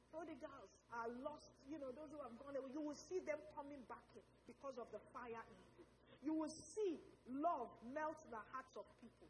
Prodigals 0.09 0.73
are 0.97 1.13
lost, 1.21 1.53
you 1.69 1.77
know, 1.77 1.93
those 1.93 2.09
who 2.09 2.21
have 2.25 2.33
gone 2.41 2.57
away. 2.57 2.73
You 2.73 2.81
will 2.81 2.97
see 2.97 3.21
them 3.29 3.37
coming 3.53 3.85
back 3.85 4.09
in 4.17 4.25
because 4.49 4.81
of 4.81 4.89
the 4.97 5.01
fire 5.13 5.45
in 5.45 5.61
you. 5.77 5.85
You 6.25 6.33
will 6.33 6.51
see 6.51 6.97
love 7.29 7.69
melt 7.93 8.17
the 8.33 8.41
hearts 8.57 8.73
of 8.81 8.89
people. 9.05 9.29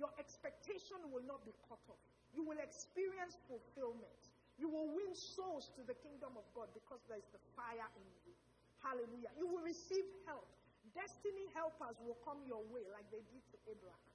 Your 0.00 0.10
expectation 0.16 0.98
will 1.12 1.22
not 1.28 1.44
be 1.44 1.52
cut 1.68 1.84
off. 1.92 2.00
You 2.32 2.42
will 2.42 2.58
experience 2.58 3.36
fulfillment. 3.46 4.33
You 4.58 4.70
will 4.70 4.86
win 4.94 5.10
souls 5.14 5.70
to 5.74 5.82
the 5.82 5.98
kingdom 5.98 6.38
of 6.38 6.46
God 6.54 6.70
because 6.74 7.02
there 7.10 7.18
is 7.18 7.26
the 7.34 7.42
fire 7.58 7.90
in 7.98 8.08
you. 8.22 8.32
Hallelujah. 8.78 9.32
You 9.34 9.50
will 9.50 9.64
receive 9.66 10.06
help. 10.28 10.46
Destiny 10.94 11.50
helpers 11.56 11.98
will 11.98 12.20
come 12.22 12.38
your 12.46 12.62
way 12.70 12.86
like 12.94 13.08
they 13.10 13.24
did 13.34 13.42
to 13.50 13.56
Abraham. 13.66 14.14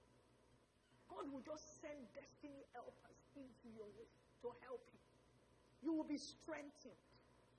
God 1.12 1.28
will 1.28 1.44
just 1.44 1.82
send 1.84 1.98
destiny 2.16 2.64
helpers 2.72 3.20
into 3.36 3.68
your 3.76 3.90
way 4.00 4.08
to 4.46 4.54
help 4.64 4.80
you. 4.94 5.02
You 5.84 5.92
will 5.92 6.08
be 6.08 6.22
strengthened. 6.22 7.04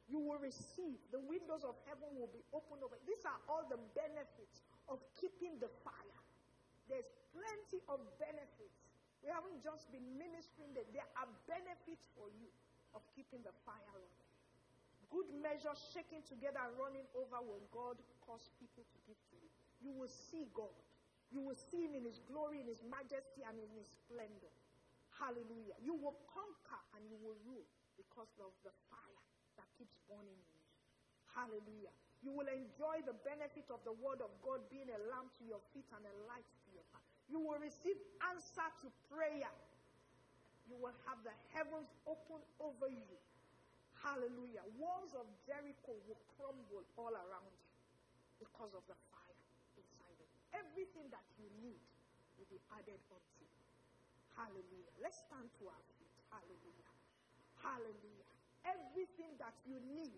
You 0.09 0.23
will 0.23 0.41
receive. 0.41 0.97
The 1.13 1.21
windows 1.21 1.67
of 1.67 1.77
heaven 1.85 2.09
will 2.17 2.33
be 2.33 2.41
opened 2.57 2.81
over. 2.81 2.97
These 3.05 3.23
are 3.29 3.37
all 3.51 3.69
the 3.69 3.79
benefits 3.93 4.65
of 4.89 5.03
keeping 5.21 5.61
the 5.61 5.69
fire. 5.85 6.21
There's 6.89 7.11
plenty 7.37 7.85
of 7.93 8.01
benefits. 8.17 8.81
We 9.21 9.29
haven't 9.29 9.61
just 9.61 9.93
been 9.93 10.07
ministering 10.17 10.73
there. 10.73 10.89
There 10.97 11.07
are 11.21 11.29
benefits 11.45 12.09
for 12.17 12.33
you 12.41 12.49
of 12.95 13.03
keeping 13.15 13.43
the 13.43 13.55
fire 13.67 13.97
on. 13.97 14.11
Good 15.11 15.27
measure 15.43 15.75
shaking 15.91 16.23
together 16.23 16.63
and 16.63 16.75
running 16.79 17.07
over 17.19 17.43
when 17.43 17.63
God 17.75 17.99
cause 18.23 18.47
people 18.63 18.87
to 18.87 18.99
give 19.11 19.19
to 19.19 19.35
you. 19.43 19.51
You 19.83 19.91
will 19.91 20.11
see 20.11 20.47
God. 20.55 20.75
You 21.35 21.43
will 21.43 21.59
see 21.59 21.83
Him 21.87 21.99
in 21.99 22.07
His 22.07 22.23
glory, 22.31 22.63
in 22.63 22.71
His 22.71 22.83
majesty, 22.87 23.43
and 23.43 23.59
in 23.59 23.71
His 23.75 23.91
splendor. 23.91 24.55
Hallelujah. 25.19 25.75
You 25.83 25.99
will 25.99 26.17
conquer 26.31 26.81
and 26.95 27.03
you 27.11 27.19
will 27.19 27.39
rule 27.43 27.67
because 27.99 28.31
of 28.39 28.55
the 28.63 28.73
fire 28.89 29.23
that 29.59 29.67
keeps 29.77 29.99
burning 30.07 30.39
in 30.39 30.51
you. 30.55 30.71
Hallelujah. 31.35 31.93
You 32.23 32.33
will 32.37 32.49
enjoy 32.49 33.01
the 33.05 33.17
benefit 33.25 33.69
of 33.73 33.81
the 33.85 33.97
word 33.97 34.21
of 34.21 34.33
God 34.45 34.61
being 34.69 34.89
a 34.89 35.01
lamp 35.09 35.33
to 35.41 35.45
your 35.45 35.61
feet 35.73 35.89
and 35.93 36.05
a 36.05 36.15
light 36.29 36.45
to 36.45 36.69
your 36.73 36.85
path. 36.93 37.05
You 37.29 37.41
will 37.41 37.61
receive 37.61 37.97
answer 38.29 38.69
to 38.85 38.89
prayer. 39.09 39.49
You 40.71 40.79
will 40.79 40.95
have 41.11 41.19
the 41.27 41.35
heavens 41.51 41.91
open 42.07 42.39
over 42.63 42.87
you 42.87 43.19
Hallelujah. 44.01 44.65
Walls 44.81 45.13
of 45.13 45.29
Jericho 45.45 45.93
will 46.09 46.21
crumble 46.37 46.85
all 46.97 47.13
around 47.13 47.53
you 47.53 47.69
because 48.41 48.73
of 48.73 48.81
the 48.89 48.97
fire 49.13 49.41
inside 49.77 50.17
of 50.17 50.25
you. 50.25 50.41
Everything 50.57 51.05
that 51.13 51.25
you 51.37 51.45
need 51.61 51.85
will 52.41 52.49
be 52.49 52.57
added 52.73 52.97
unto 53.13 53.41
you. 53.45 53.53
Hallelujah. 54.33 54.93
Let's 55.05 55.21
stand 55.29 55.53
to 55.61 55.69
our 55.69 55.85
feet. 56.01 56.17
Hallelujah. 56.33 56.93
Hallelujah. 57.61 58.33
Everything 58.65 59.37
that 59.37 59.53
you 59.69 59.77
need 59.85 60.17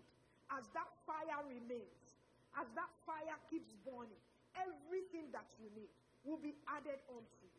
as 0.55 0.63
that 0.71 0.87
fire 1.03 1.43
remains, 1.43 2.15
as 2.55 2.71
that 2.79 2.91
fire 3.03 3.35
keeps 3.51 3.75
burning, 3.83 4.23
everything 4.55 5.27
that 5.35 5.47
you 5.59 5.67
need 5.75 5.91
will 6.23 6.39
be 6.39 6.55
added 6.71 7.03
unto 7.11 7.43
you. 7.43 7.52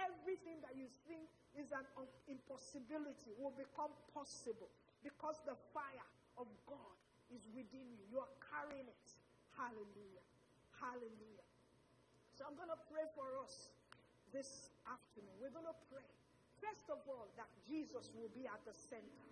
Everything 0.00 0.58
that 0.64 0.72
you 0.74 0.88
think 1.04 1.28
is 1.58 1.68
an 1.74 1.84
impossibility 2.30 3.36
will 3.36 3.52
become 3.52 3.92
possible 4.14 4.70
because 5.04 5.36
the 5.44 5.56
fire 5.76 6.08
of 6.40 6.48
God 6.64 6.96
is 7.28 7.44
within 7.52 7.84
you. 7.92 8.02
You 8.08 8.18
are 8.24 8.34
carrying 8.40 8.88
it. 8.88 9.06
Hallelujah. 9.54 10.24
Hallelujah. 10.80 11.46
So 12.32 12.48
I'm 12.48 12.56
going 12.56 12.72
to 12.72 12.82
pray 12.88 13.04
for 13.12 13.28
us 13.44 13.68
this 14.32 14.72
afternoon. 14.88 15.36
We're 15.36 15.52
going 15.52 15.68
to 15.68 15.80
pray, 15.92 16.06
first 16.62 16.88
of 16.88 17.04
all, 17.04 17.28
that 17.36 17.50
Jesus 17.68 18.08
will 18.16 18.32
be 18.32 18.48
at 18.48 18.62
the 18.64 18.72
center. 18.72 19.28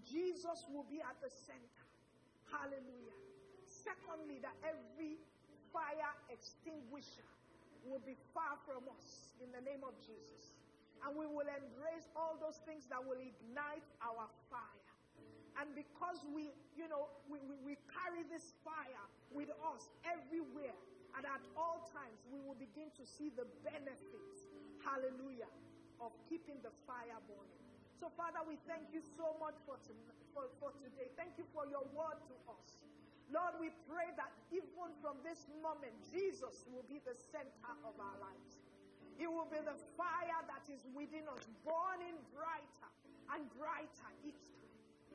Jesus 0.00 0.64
will 0.72 0.86
be 0.88 1.04
at 1.04 1.16
the 1.20 1.28
center. 1.28 1.84
Hallelujah. 2.48 3.18
Secondly, 3.68 4.40
that 4.40 4.56
every 4.64 5.20
fire 5.72 6.12
extinguisher 6.30 7.28
will 7.86 8.02
be 8.02 8.16
far 8.32 8.56
from 8.64 8.88
us 8.96 9.32
in 9.40 9.52
the 9.52 9.60
name 9.60 9.84
of 9.84 9.94
Jesus 10.00 10.56
and 11.04 11.12
we 11.16 11.26
will 11.28 11.44
embrace 11.44 12.08
all 12.16 12.40
those 12.40 12.56
things 12.64 12.88
that 12.88 13.02
will 13.04 13.20
ignite 13.20 13.84
our 14.00 14.24
fire. 14.48 14.88
And 15.60 15.70
because 15.76 16.24
we, 16.34 16.50
you 16.74 16.88
know, 16.88 17.06
we, 17.28 17.38
we, 17.44 17.54
we, 17.62 17.74
carry 17.86 18.24
this 18.26 18.56
fire 18.64 19.04
with 19.30 19.52
us 19.74 19.86
everywhere 20.02 20.74
and 21.14 21.22
at 21.28 21.44
all 21.54 21.86
times, 21.92 22.18
we 22.32 22.40
will 22.42 22.58
begin 22.58 22.90
to 22.98 23.04
see 23.06 23.30
the 23.30 23.46
benefits, 23.62 24.50
hallelujah, 24.82 25.50
of 26.02 26.10
keeping 26.26 26.58
the 26.64 26.72
fire 26.88 27.20
burning. 27.28 27.62
So, 28.00 28.10
Father, 28.18 28.42
we 28.48 28.58
thank 28.66 28.90
you 28.90 28.98
so 29.14 29.38
much 29.38 29.54
for, 29.62 29.78
to- 29.86 30.04
for, 30.34 30.50
for 30.58 30.74
today. 30.82 31.06
Thank 31.14 31.38
you 31.38 31.46
for 31.54 31.68
your 31.70 31.86
word 31.94 32.18
to 32.26 32.34
us. 32.50 32.82
Lord, 33.32 33.56
we 33.60 33.72
pray 33.88 34.12
that 34.20 34.32
even 34.52 34.92
from 35.00 35.16
this 35.24 35.48
moment, 35.64 35.96
Jesus 36.12 36.64
will 36.68 36.84
be 36.90 37.00
the 37.04 37.16
center 37.16 37.72
of 37.84 37.96
our 37.96 38.16
lives. 38.20 38.60
It 39.16 39.30
will 39.30 39.48
be 39.48 39.62
the 39.62 39.78
fire 39.94 40.40
that 40.50 40.64
is 40.68 40.82
within 40.92 41.24
us, 41.30 41.46
burning 41.62 42.18
brighter 42.34 42.90
and 43.32 43.46
brighter 43.54 44.10
each 44.26 44.42
time. 44.58 44.74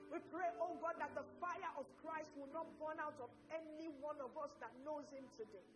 We 0.09 0.17
pray, 0.33 0.49
oh 0.57 0.73
God, 0.81 0.97
that 0.97 1.13
the 1.13 1.27
fire 1.37 1.71
of 1.77 1.85
Christ 2.01 2.33
will 2.33 2.49
not 2.49 2.65
burn 2.81 2.97
out 2.97 3.19
of 3.21 3.29
any 3.53 3.91
one 4.01 4.17
of 4.23 4.33
us 4.41 4.49
that 4.63 4.73
knows 4.81 5.05
Him 5.13 5.27
today. 5.37 5.67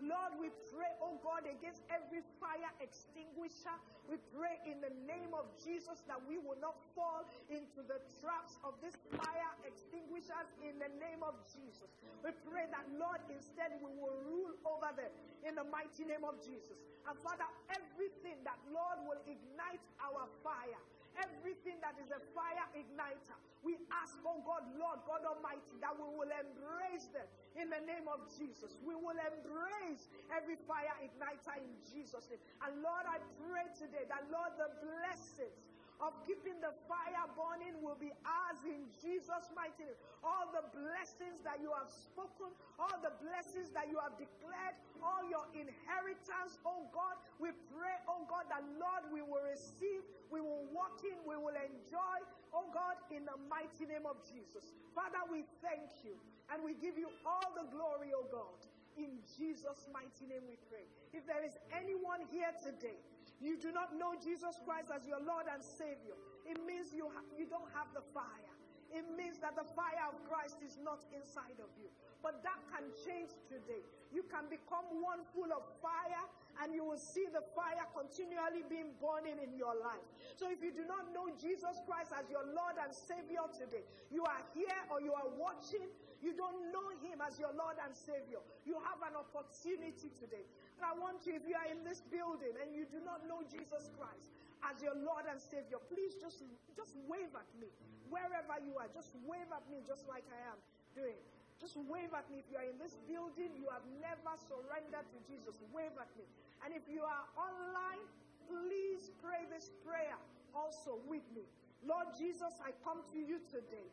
Lord, 0.00 0.32
we 0.40 0.48
pray, 0.72 0.90
oh 1.04 1.20
God, 1.20 1.44
against 1.44 1.84
every 1.92 2.24
fire 2.40 2.72
extinguisher. 2.80 3.76
We 4.08 4.16
pray 4.32 4.56
in 4.64 4.80
the 4.80 4.90
name 5.04 5.36
of 5.36 5.46
Jesus 5.60 6.00
that 6.08 6.18
we 6.24 6.40
will 6.40 6.58
not 6.58 6.74
fall 6.96 7.28
into 7.52 7.84
the 7.84 8.00
traps 8.18 8.56
of 8.64 8.74
this 8.80 8.96
fire 9.12 9.52
extinguishers 9.68 10.48
in 10.64 10.80
the 10.80 10.90
name 10.98 11.20
of 11.20 11.36
Jesus. 11.52 11.92
We 12.24 12.32
pray 12.48 12.66
that, 12.72 12.88
Lord, 12.96 13.20
instead 13.28 13.76
we 13.84 13.92
will 13.94 14.16
rule 14.26 14.56
over 14.64 14.90
them 14.96 15.12
in 15.44 15.54
the 15.54 15.66
mighty 15.68 16.08
name 16.08 16.24
of 16.24 16.40
Jesus. 16.40 16.80
And 17.04 17.14
Father, 17.20 17.46
everything 17.70 18.40
that, 18.48 18.58
Lord, 18.72 19.04
will 19.04 19.22
ignite 19.28 19.84
our 20.00 20.26
fire 20.42 20.80
everything 21.18 21.80
that 21.82 21.96
is 22.00 22.10
a 22.12 22.20
fire 22.32 22.66
igniter. 22.76 23.36
We 23.62 23.78
ask, 23.94 24.18
oh 24.26 24.42
God, 24.42 24.66
Lord 24.74 25.00
God 25.06 25.22
Almighty, 25.22 25.78
that 25.80 25.94
we 25.94 26.04
will 26.04 26.30
embrace 26.30 27.06
them 27.14 27.26
in 27.54 27.70
the 27.70 27.82
name 27.86 28.10
of 28.10 28.26
Jesus. 28.34 28.74
We 28.82 28.98
will 28.98 29.16
embrace 29.16 30.10
every 30.34 30.58
fire 30.66 30.92
igniter 30.98 31.56
in 31.62 31.72
Jesus' 31.94 32.26
name. 32.26 32.42
And 32.66 32.82
Lord, 32.82 33.06
I 33.06 33.22
pray 33.46 33.70
today 33.78 34.04
that, 34.10 34.26
Lord, 34.34 34.50
the 34.58 34.70
blessings 34.82 35.71
of 36.02 36.18
keeping 36.26 36.58
the 36.58 36.74
fire 36.90 37.30
burning 37.38 37.78
will 37.78 37.96
be 37.96 38.10
ours 38.26 38.58
in 38.66 38.90
Jesus' 38.98 39.46
mighty 39.54 39.86
name. 39.86 39.98
All 40.26 40.50
the 40.50 40.66
blessings 40.74 41.38
that 41.46 41.62
you 41.62 41.70
have 41.70 41.86
spoken, 41.86 42.50
all 42.74 42.98
the 43.06 43.14
blessings 43.22 43.70
that 43.70 43.86
you 43.86 44.02
have 44.02 44.18
declared, 44.18 44.74
all 44.98 45.22
your 45.30 45.46
inheritance, 45.54 46.58
oh 46.66 46.90
God, 46.90 47.14
we 47.38 47.54
pray, 47.70 47.94
oh 48.10 48.26
God, 48.26 48.50
that 48.50 48.66
Lord, 48.82 49.14
we 49.14 49.22
will 49.22 49.46
receive, 49.46 50.02
we 50.34 50.42
will 50.42 50.66
walk 50.74 50.98
in, 51.06 51.14
we 51.22 51.38
will 51.38 51.54
enjoy, 51.54 52.18
oh 52.50 52.66
God, 52.74 52.98
in 53.14 53.22
the 53.22 53.38
mighty 53.46 53.86
name 53.86 54.02
of 54.02 54.18
Jesus. 54.26 54.74
Father, 54.98 55.22
we 55.30 55.46
thank 55.62 55.86
you 56.02 56.18
and 56.50 56.66
we 56.66 56.74
give 56.82 56.98
you 56.98 57.14
all 57.22 57.46
the 57.54 57.70
glory, 57.70 58.10
oh 58.10 58.26
God. 58.26 58.58
In 58.98 59.22
Jesus' 59.38 59.88
mighty 59.88 60.26
name 60.26 60.44
we 60.50 60.58
pray. 60.68 60.84
If 61.14 61.24
there 61.30 61.40
is 61.46 61.56
anyone 61.72 62.26
here 62.28 62.52
today 62.60 62.98
you 63.42 63.58
do 63.58 63.72
not 63.72 63.94
know 63.98 64.14
Jesus 64.22 64.58
Christ 64.64 64.88
as 64.94 65.06
your 65.06 65.20
Lord 65.20 65.46
and 65.52 65.62
Savior, 65.62 66.14
it 66.46 66.58
means 66.64 66.94
you, 66.94 67.10
ha- 67.10 67.26
you 67.36 67.46
don't 67.46 67.68
have 67.74 67.90
the 67.94 68.02
fire. 68.14 68.52
it 68.92 69.04
means 69.16 69.38
that 69.40 69.56
the 69.56 69.64
fire 69.64 70.04
of 70.12 70.20
Christ 70.28 70.60
is 70.60 70.76
not 70.84 71.00
inside 71.16 71.56
of 71.58 71.72
you. 71.80 71.88
But 72.22 72.44
that 72.44 72.60
can 72.70 72.84
change 73.04 73.32
today. 73.48 73.82
You 74.12 74.22
can 74.28 74.46
become 74.52 74.84
one 75.00 75.24
full 75.34 75.50
of 75.50 75.64
fire 75.80 76.24
and 76.60 76.74
you 76.74 76.84
will 76.84 77.00
see 77.00 77.24
the 77.32 77.40
fire 77.56 77.86
continually 77.96 78.66
being 78.68 78.92
burning 79.00 79.40
in 79.40 79.56
your 79.56 79.72
life. 79.78 80.04
So 80.36 80.50
if 80.52 80.60
you 80.60 80.74
do 80.74 80.84
not 80.84 81.08
know 81.16 81.32
Jesus 81.40 81.80
Christ 81.88 82.12
as 82.12 82.28
your 82.28 82.44
Lord 82.52 82.76
and 82.76 82.92
Savior 82.92 83.44
today, 83.52 83.86
you 84.12 84.26
are 84.28 84.42
here 84.52 84.80
or 84.92 85.00
you 85.00 85.16
are 85.16 85.30
watching, 85.40 85.88
you 86.20 86.36
don't 86.36 86.70
know 86.70 86.88
Him 87.02 87.24
as 87.24 87.40
your 87.40 87.50
Lord 87.56 87.80
and 87.82 87.90
Savior. 87.96 88.38
You 88.62 88.78
have 88.84 89.00
an 89.02 89.16
opportunity 89.18 90.12
today. 90.14 90.44
And 90.78 90.84
I 90.86 90.92
want 90.94 91.24
you, 91.24 91.34
if 91.34 91.44
you 91.48 91.56
are 91.56 91.70
in 91.70 91.82
this 91.82 92.04
building 92.06 92.54
and 92.60 92.70
you 92.76 92.86
do 92.86 93.00
not 93.02 93.26
know 93.26 93.42
Jesus 93.48 93.90
Christ 93.96 94.30
as 94.62 94.78
your 94.78 94.94
Lord 94.94 95.26
and 95.26 95.40
Savior, 95.40 95.82
please 95.90 96.14
just, 96.20 96.46
just 96.78 96.94
wave 97.10 97.32
at 97.34 97.50
me. 97.58 97.70
Wherever 98.06 98.60
you 98.62 98.78
are, 98.78 98.86
just 98.92 99.16
wave 99.26 99.50
at 99.50 99.64
me 99.66 99.82
just 99.82 100.06
like 100.06 100.22
I 100.30 100.40
am 100.54 100.58
doing. 100.94 101.18
Just 101.62 101.78
wave 101.86 102.10
at 102.10 102.26
me. 102.26 102.42
If 102.42 102.50
you 102.50 102.58
are 102.58 102.66
in 102.66 102.74
this 102.82 102.98
building, 103.06 103.54
you 103.54 103.70
have 103.70 103.86
never 104.02 104.34
surrendered 104.50 105.06
to 105.14 105.18
Jesus, 105.30 105.54
wave 105.70 105.94
at 105.94 106.10
me. 106.18 106.26
And 106.66 106.74
if 106.74 106.82
you 106.90 107.06
are 107.06 107.24
online, 107.38 108.02
please 108.50 109.14
pray 109.22 109.46
this 109.46 109.70
prayer 109.86 110.18
also 110.58 110.98
with 111.06 111.22
me. 111.30 111.46
Lord 111.86 112.10
Jesus, 112.18 112.50
I 112.66 112.74
come 112.82 113.06
to 113.14 113.18
you 113.22 113.38
today. 113.46 113.86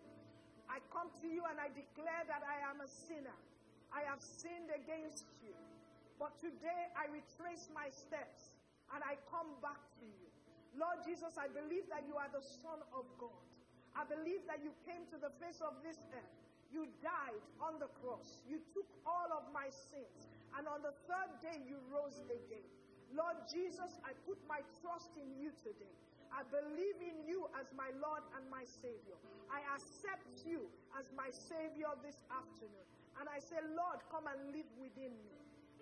I 0.66 0.82
come 0.90 1.14
to 1.22 1.30
you 1.30 1.46
and 1.46 1.62
I 1.62 1.70
declare 1.70 2.26
that 2.26 2.42
I 2.42 2.58
am 2.74 2.82
a 2.82 2.90
sinner. 2.90 3.38
I 3.94 4.02
have 4.10 4.18
sinned 4.18 4.74
against 4.74 5.30
you. 5.46 5.54
But 6.18 6.34
today 6.42 6.90
I 6.98 7.06
retrace 7.14 7.70
my 7.70 7.94
steps 7.94 8.58
and 8.98 9.06
I 9.06 9.14
come 9.30 9.54
back 9.62 9.78
to 10.02 10.06
you. 10.10 10.30
Lord 10.74 11.06
Jesus, 11.06 11.38
I 11.38 11.54
believe 11.54 11.86
that 11.94 12.02
you 12.10 12.18
are 12.18 12.30
the 12.34 12.42
Son 12.42 12.82
of 12.98 13.06
God. 13.22 13.46
I 13.94 14.10
believe 14.10 14.42
that 14.50 14.66
you 14.66 14.74
came 14.90 15.06
to 15.14 15.22
the 15.22 15.30
face 15.38 15.62
of 15.62 15.78
this 15.86 16.02
earth 16.18 16.49
you 16.70 16.86
died 17.02 17.44
on 17.62 17.82
the 17.82 17.90
cross. 18.02 18.42
You 18.46 18.62
took 18.74 18.86
all 19.06 19.30
of 19.34 19.50
my 19.54 19.70
sins. 19.70 20.30
And 20.58 20.66
on 20.70 20.82
the 20.82 20.94
third 21.10 21.32
day, 21.42 21.62
you 21.66 21.78
rose 21.90 22.22
again. 22.30 22.66
Lord 23.14 23.38
Jesus, 23.50 23.98
I 24.06 24.14
put 24.30 24.38
my 24.46 24.62
trust 24.82 25.18
in 25.18 25.34
you 25.38 25.50
today. 25.66 25.94
I 26.30 26.46
believe 26.46 27.02
in 27.02 27.26
you 27.26 27.50
as 27.58 27.74
my 27.74 27.90
Lord 27.98 28.22
and 28.38 28.46
my 28.54 28.62
Savior. 28.66 29.18
I 29.50 29.66
accept 29.74 30.46
you 30.46 30.70
as 30.94 31.10
my 31.18 31.34
Savior 31.34 31.90
this 32.06 32.22
afternoon. 32.30 32.86
And 33.18 33.26
I 33.26 33.42
say, 33.42 33.58
Lord, 33.74 33.98
come 34.14 34.30
and 34.30 34.54
live 34.54 34.70
within 34.78 35.12
me 35.26 35.38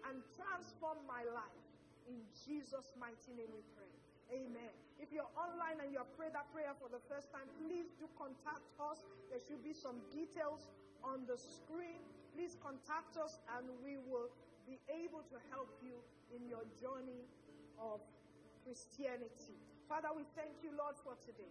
and 0.07 0.23
transform 0.39 1.03
my 1.03 1.27
life. 1.35 1.67
In 2.07 2.23
Jesus' 2.47 2.95
mighty 2.95 3.35
name 3.35 3.51
we 3.51 3.63
pray. 3.75 3.91
Amen. 4.31 4.73
If 4.99 5.13
you're 5.13 5.29
online 5.37 5.79
and 5.79 5.93
you 5.93 6.01
have 6.01 6.11
prayed 6.17 6.35
that 6.35 6.51
prayer 6.51 6.73
for 6.75 6.89
the 6.91 6.99
first 7.07 7.31
time, 7.31 7.47
please 7.63 7.95
do 7.95 8.09
contact 8.19 8.65
us. 8.81 9.05
There 9.31 9.39
should 9.39 9.63
be 9.63 9.71
some 9.71 10.03
details 10.11 10.67
on 10.99 11.23
the 11.29 11.37
screen. 11.39 12.03
Please 12.35 12.59
contact 12.59 13.15
us 13.15 13.39
and 13.55 13.69
we 13.85 13.95
will 13.97 14.27
be 14.67 14.81
able 14.91 15.23
to 15.31 15.37
help 15.47 15.71
you 15.79 15.95
in 16.35 16.43
your 16.49 16.65
journey 16.81 17.23
of 17.79 18.03
Christianity. 18.67 19.55
Father, 19.87 20.11
we 20.11 20.27
thank 20.35 20.59
you, 20.59 20.75
Lord, 20.75 20.99
for 20.99 21.15
today. 21.23 21.47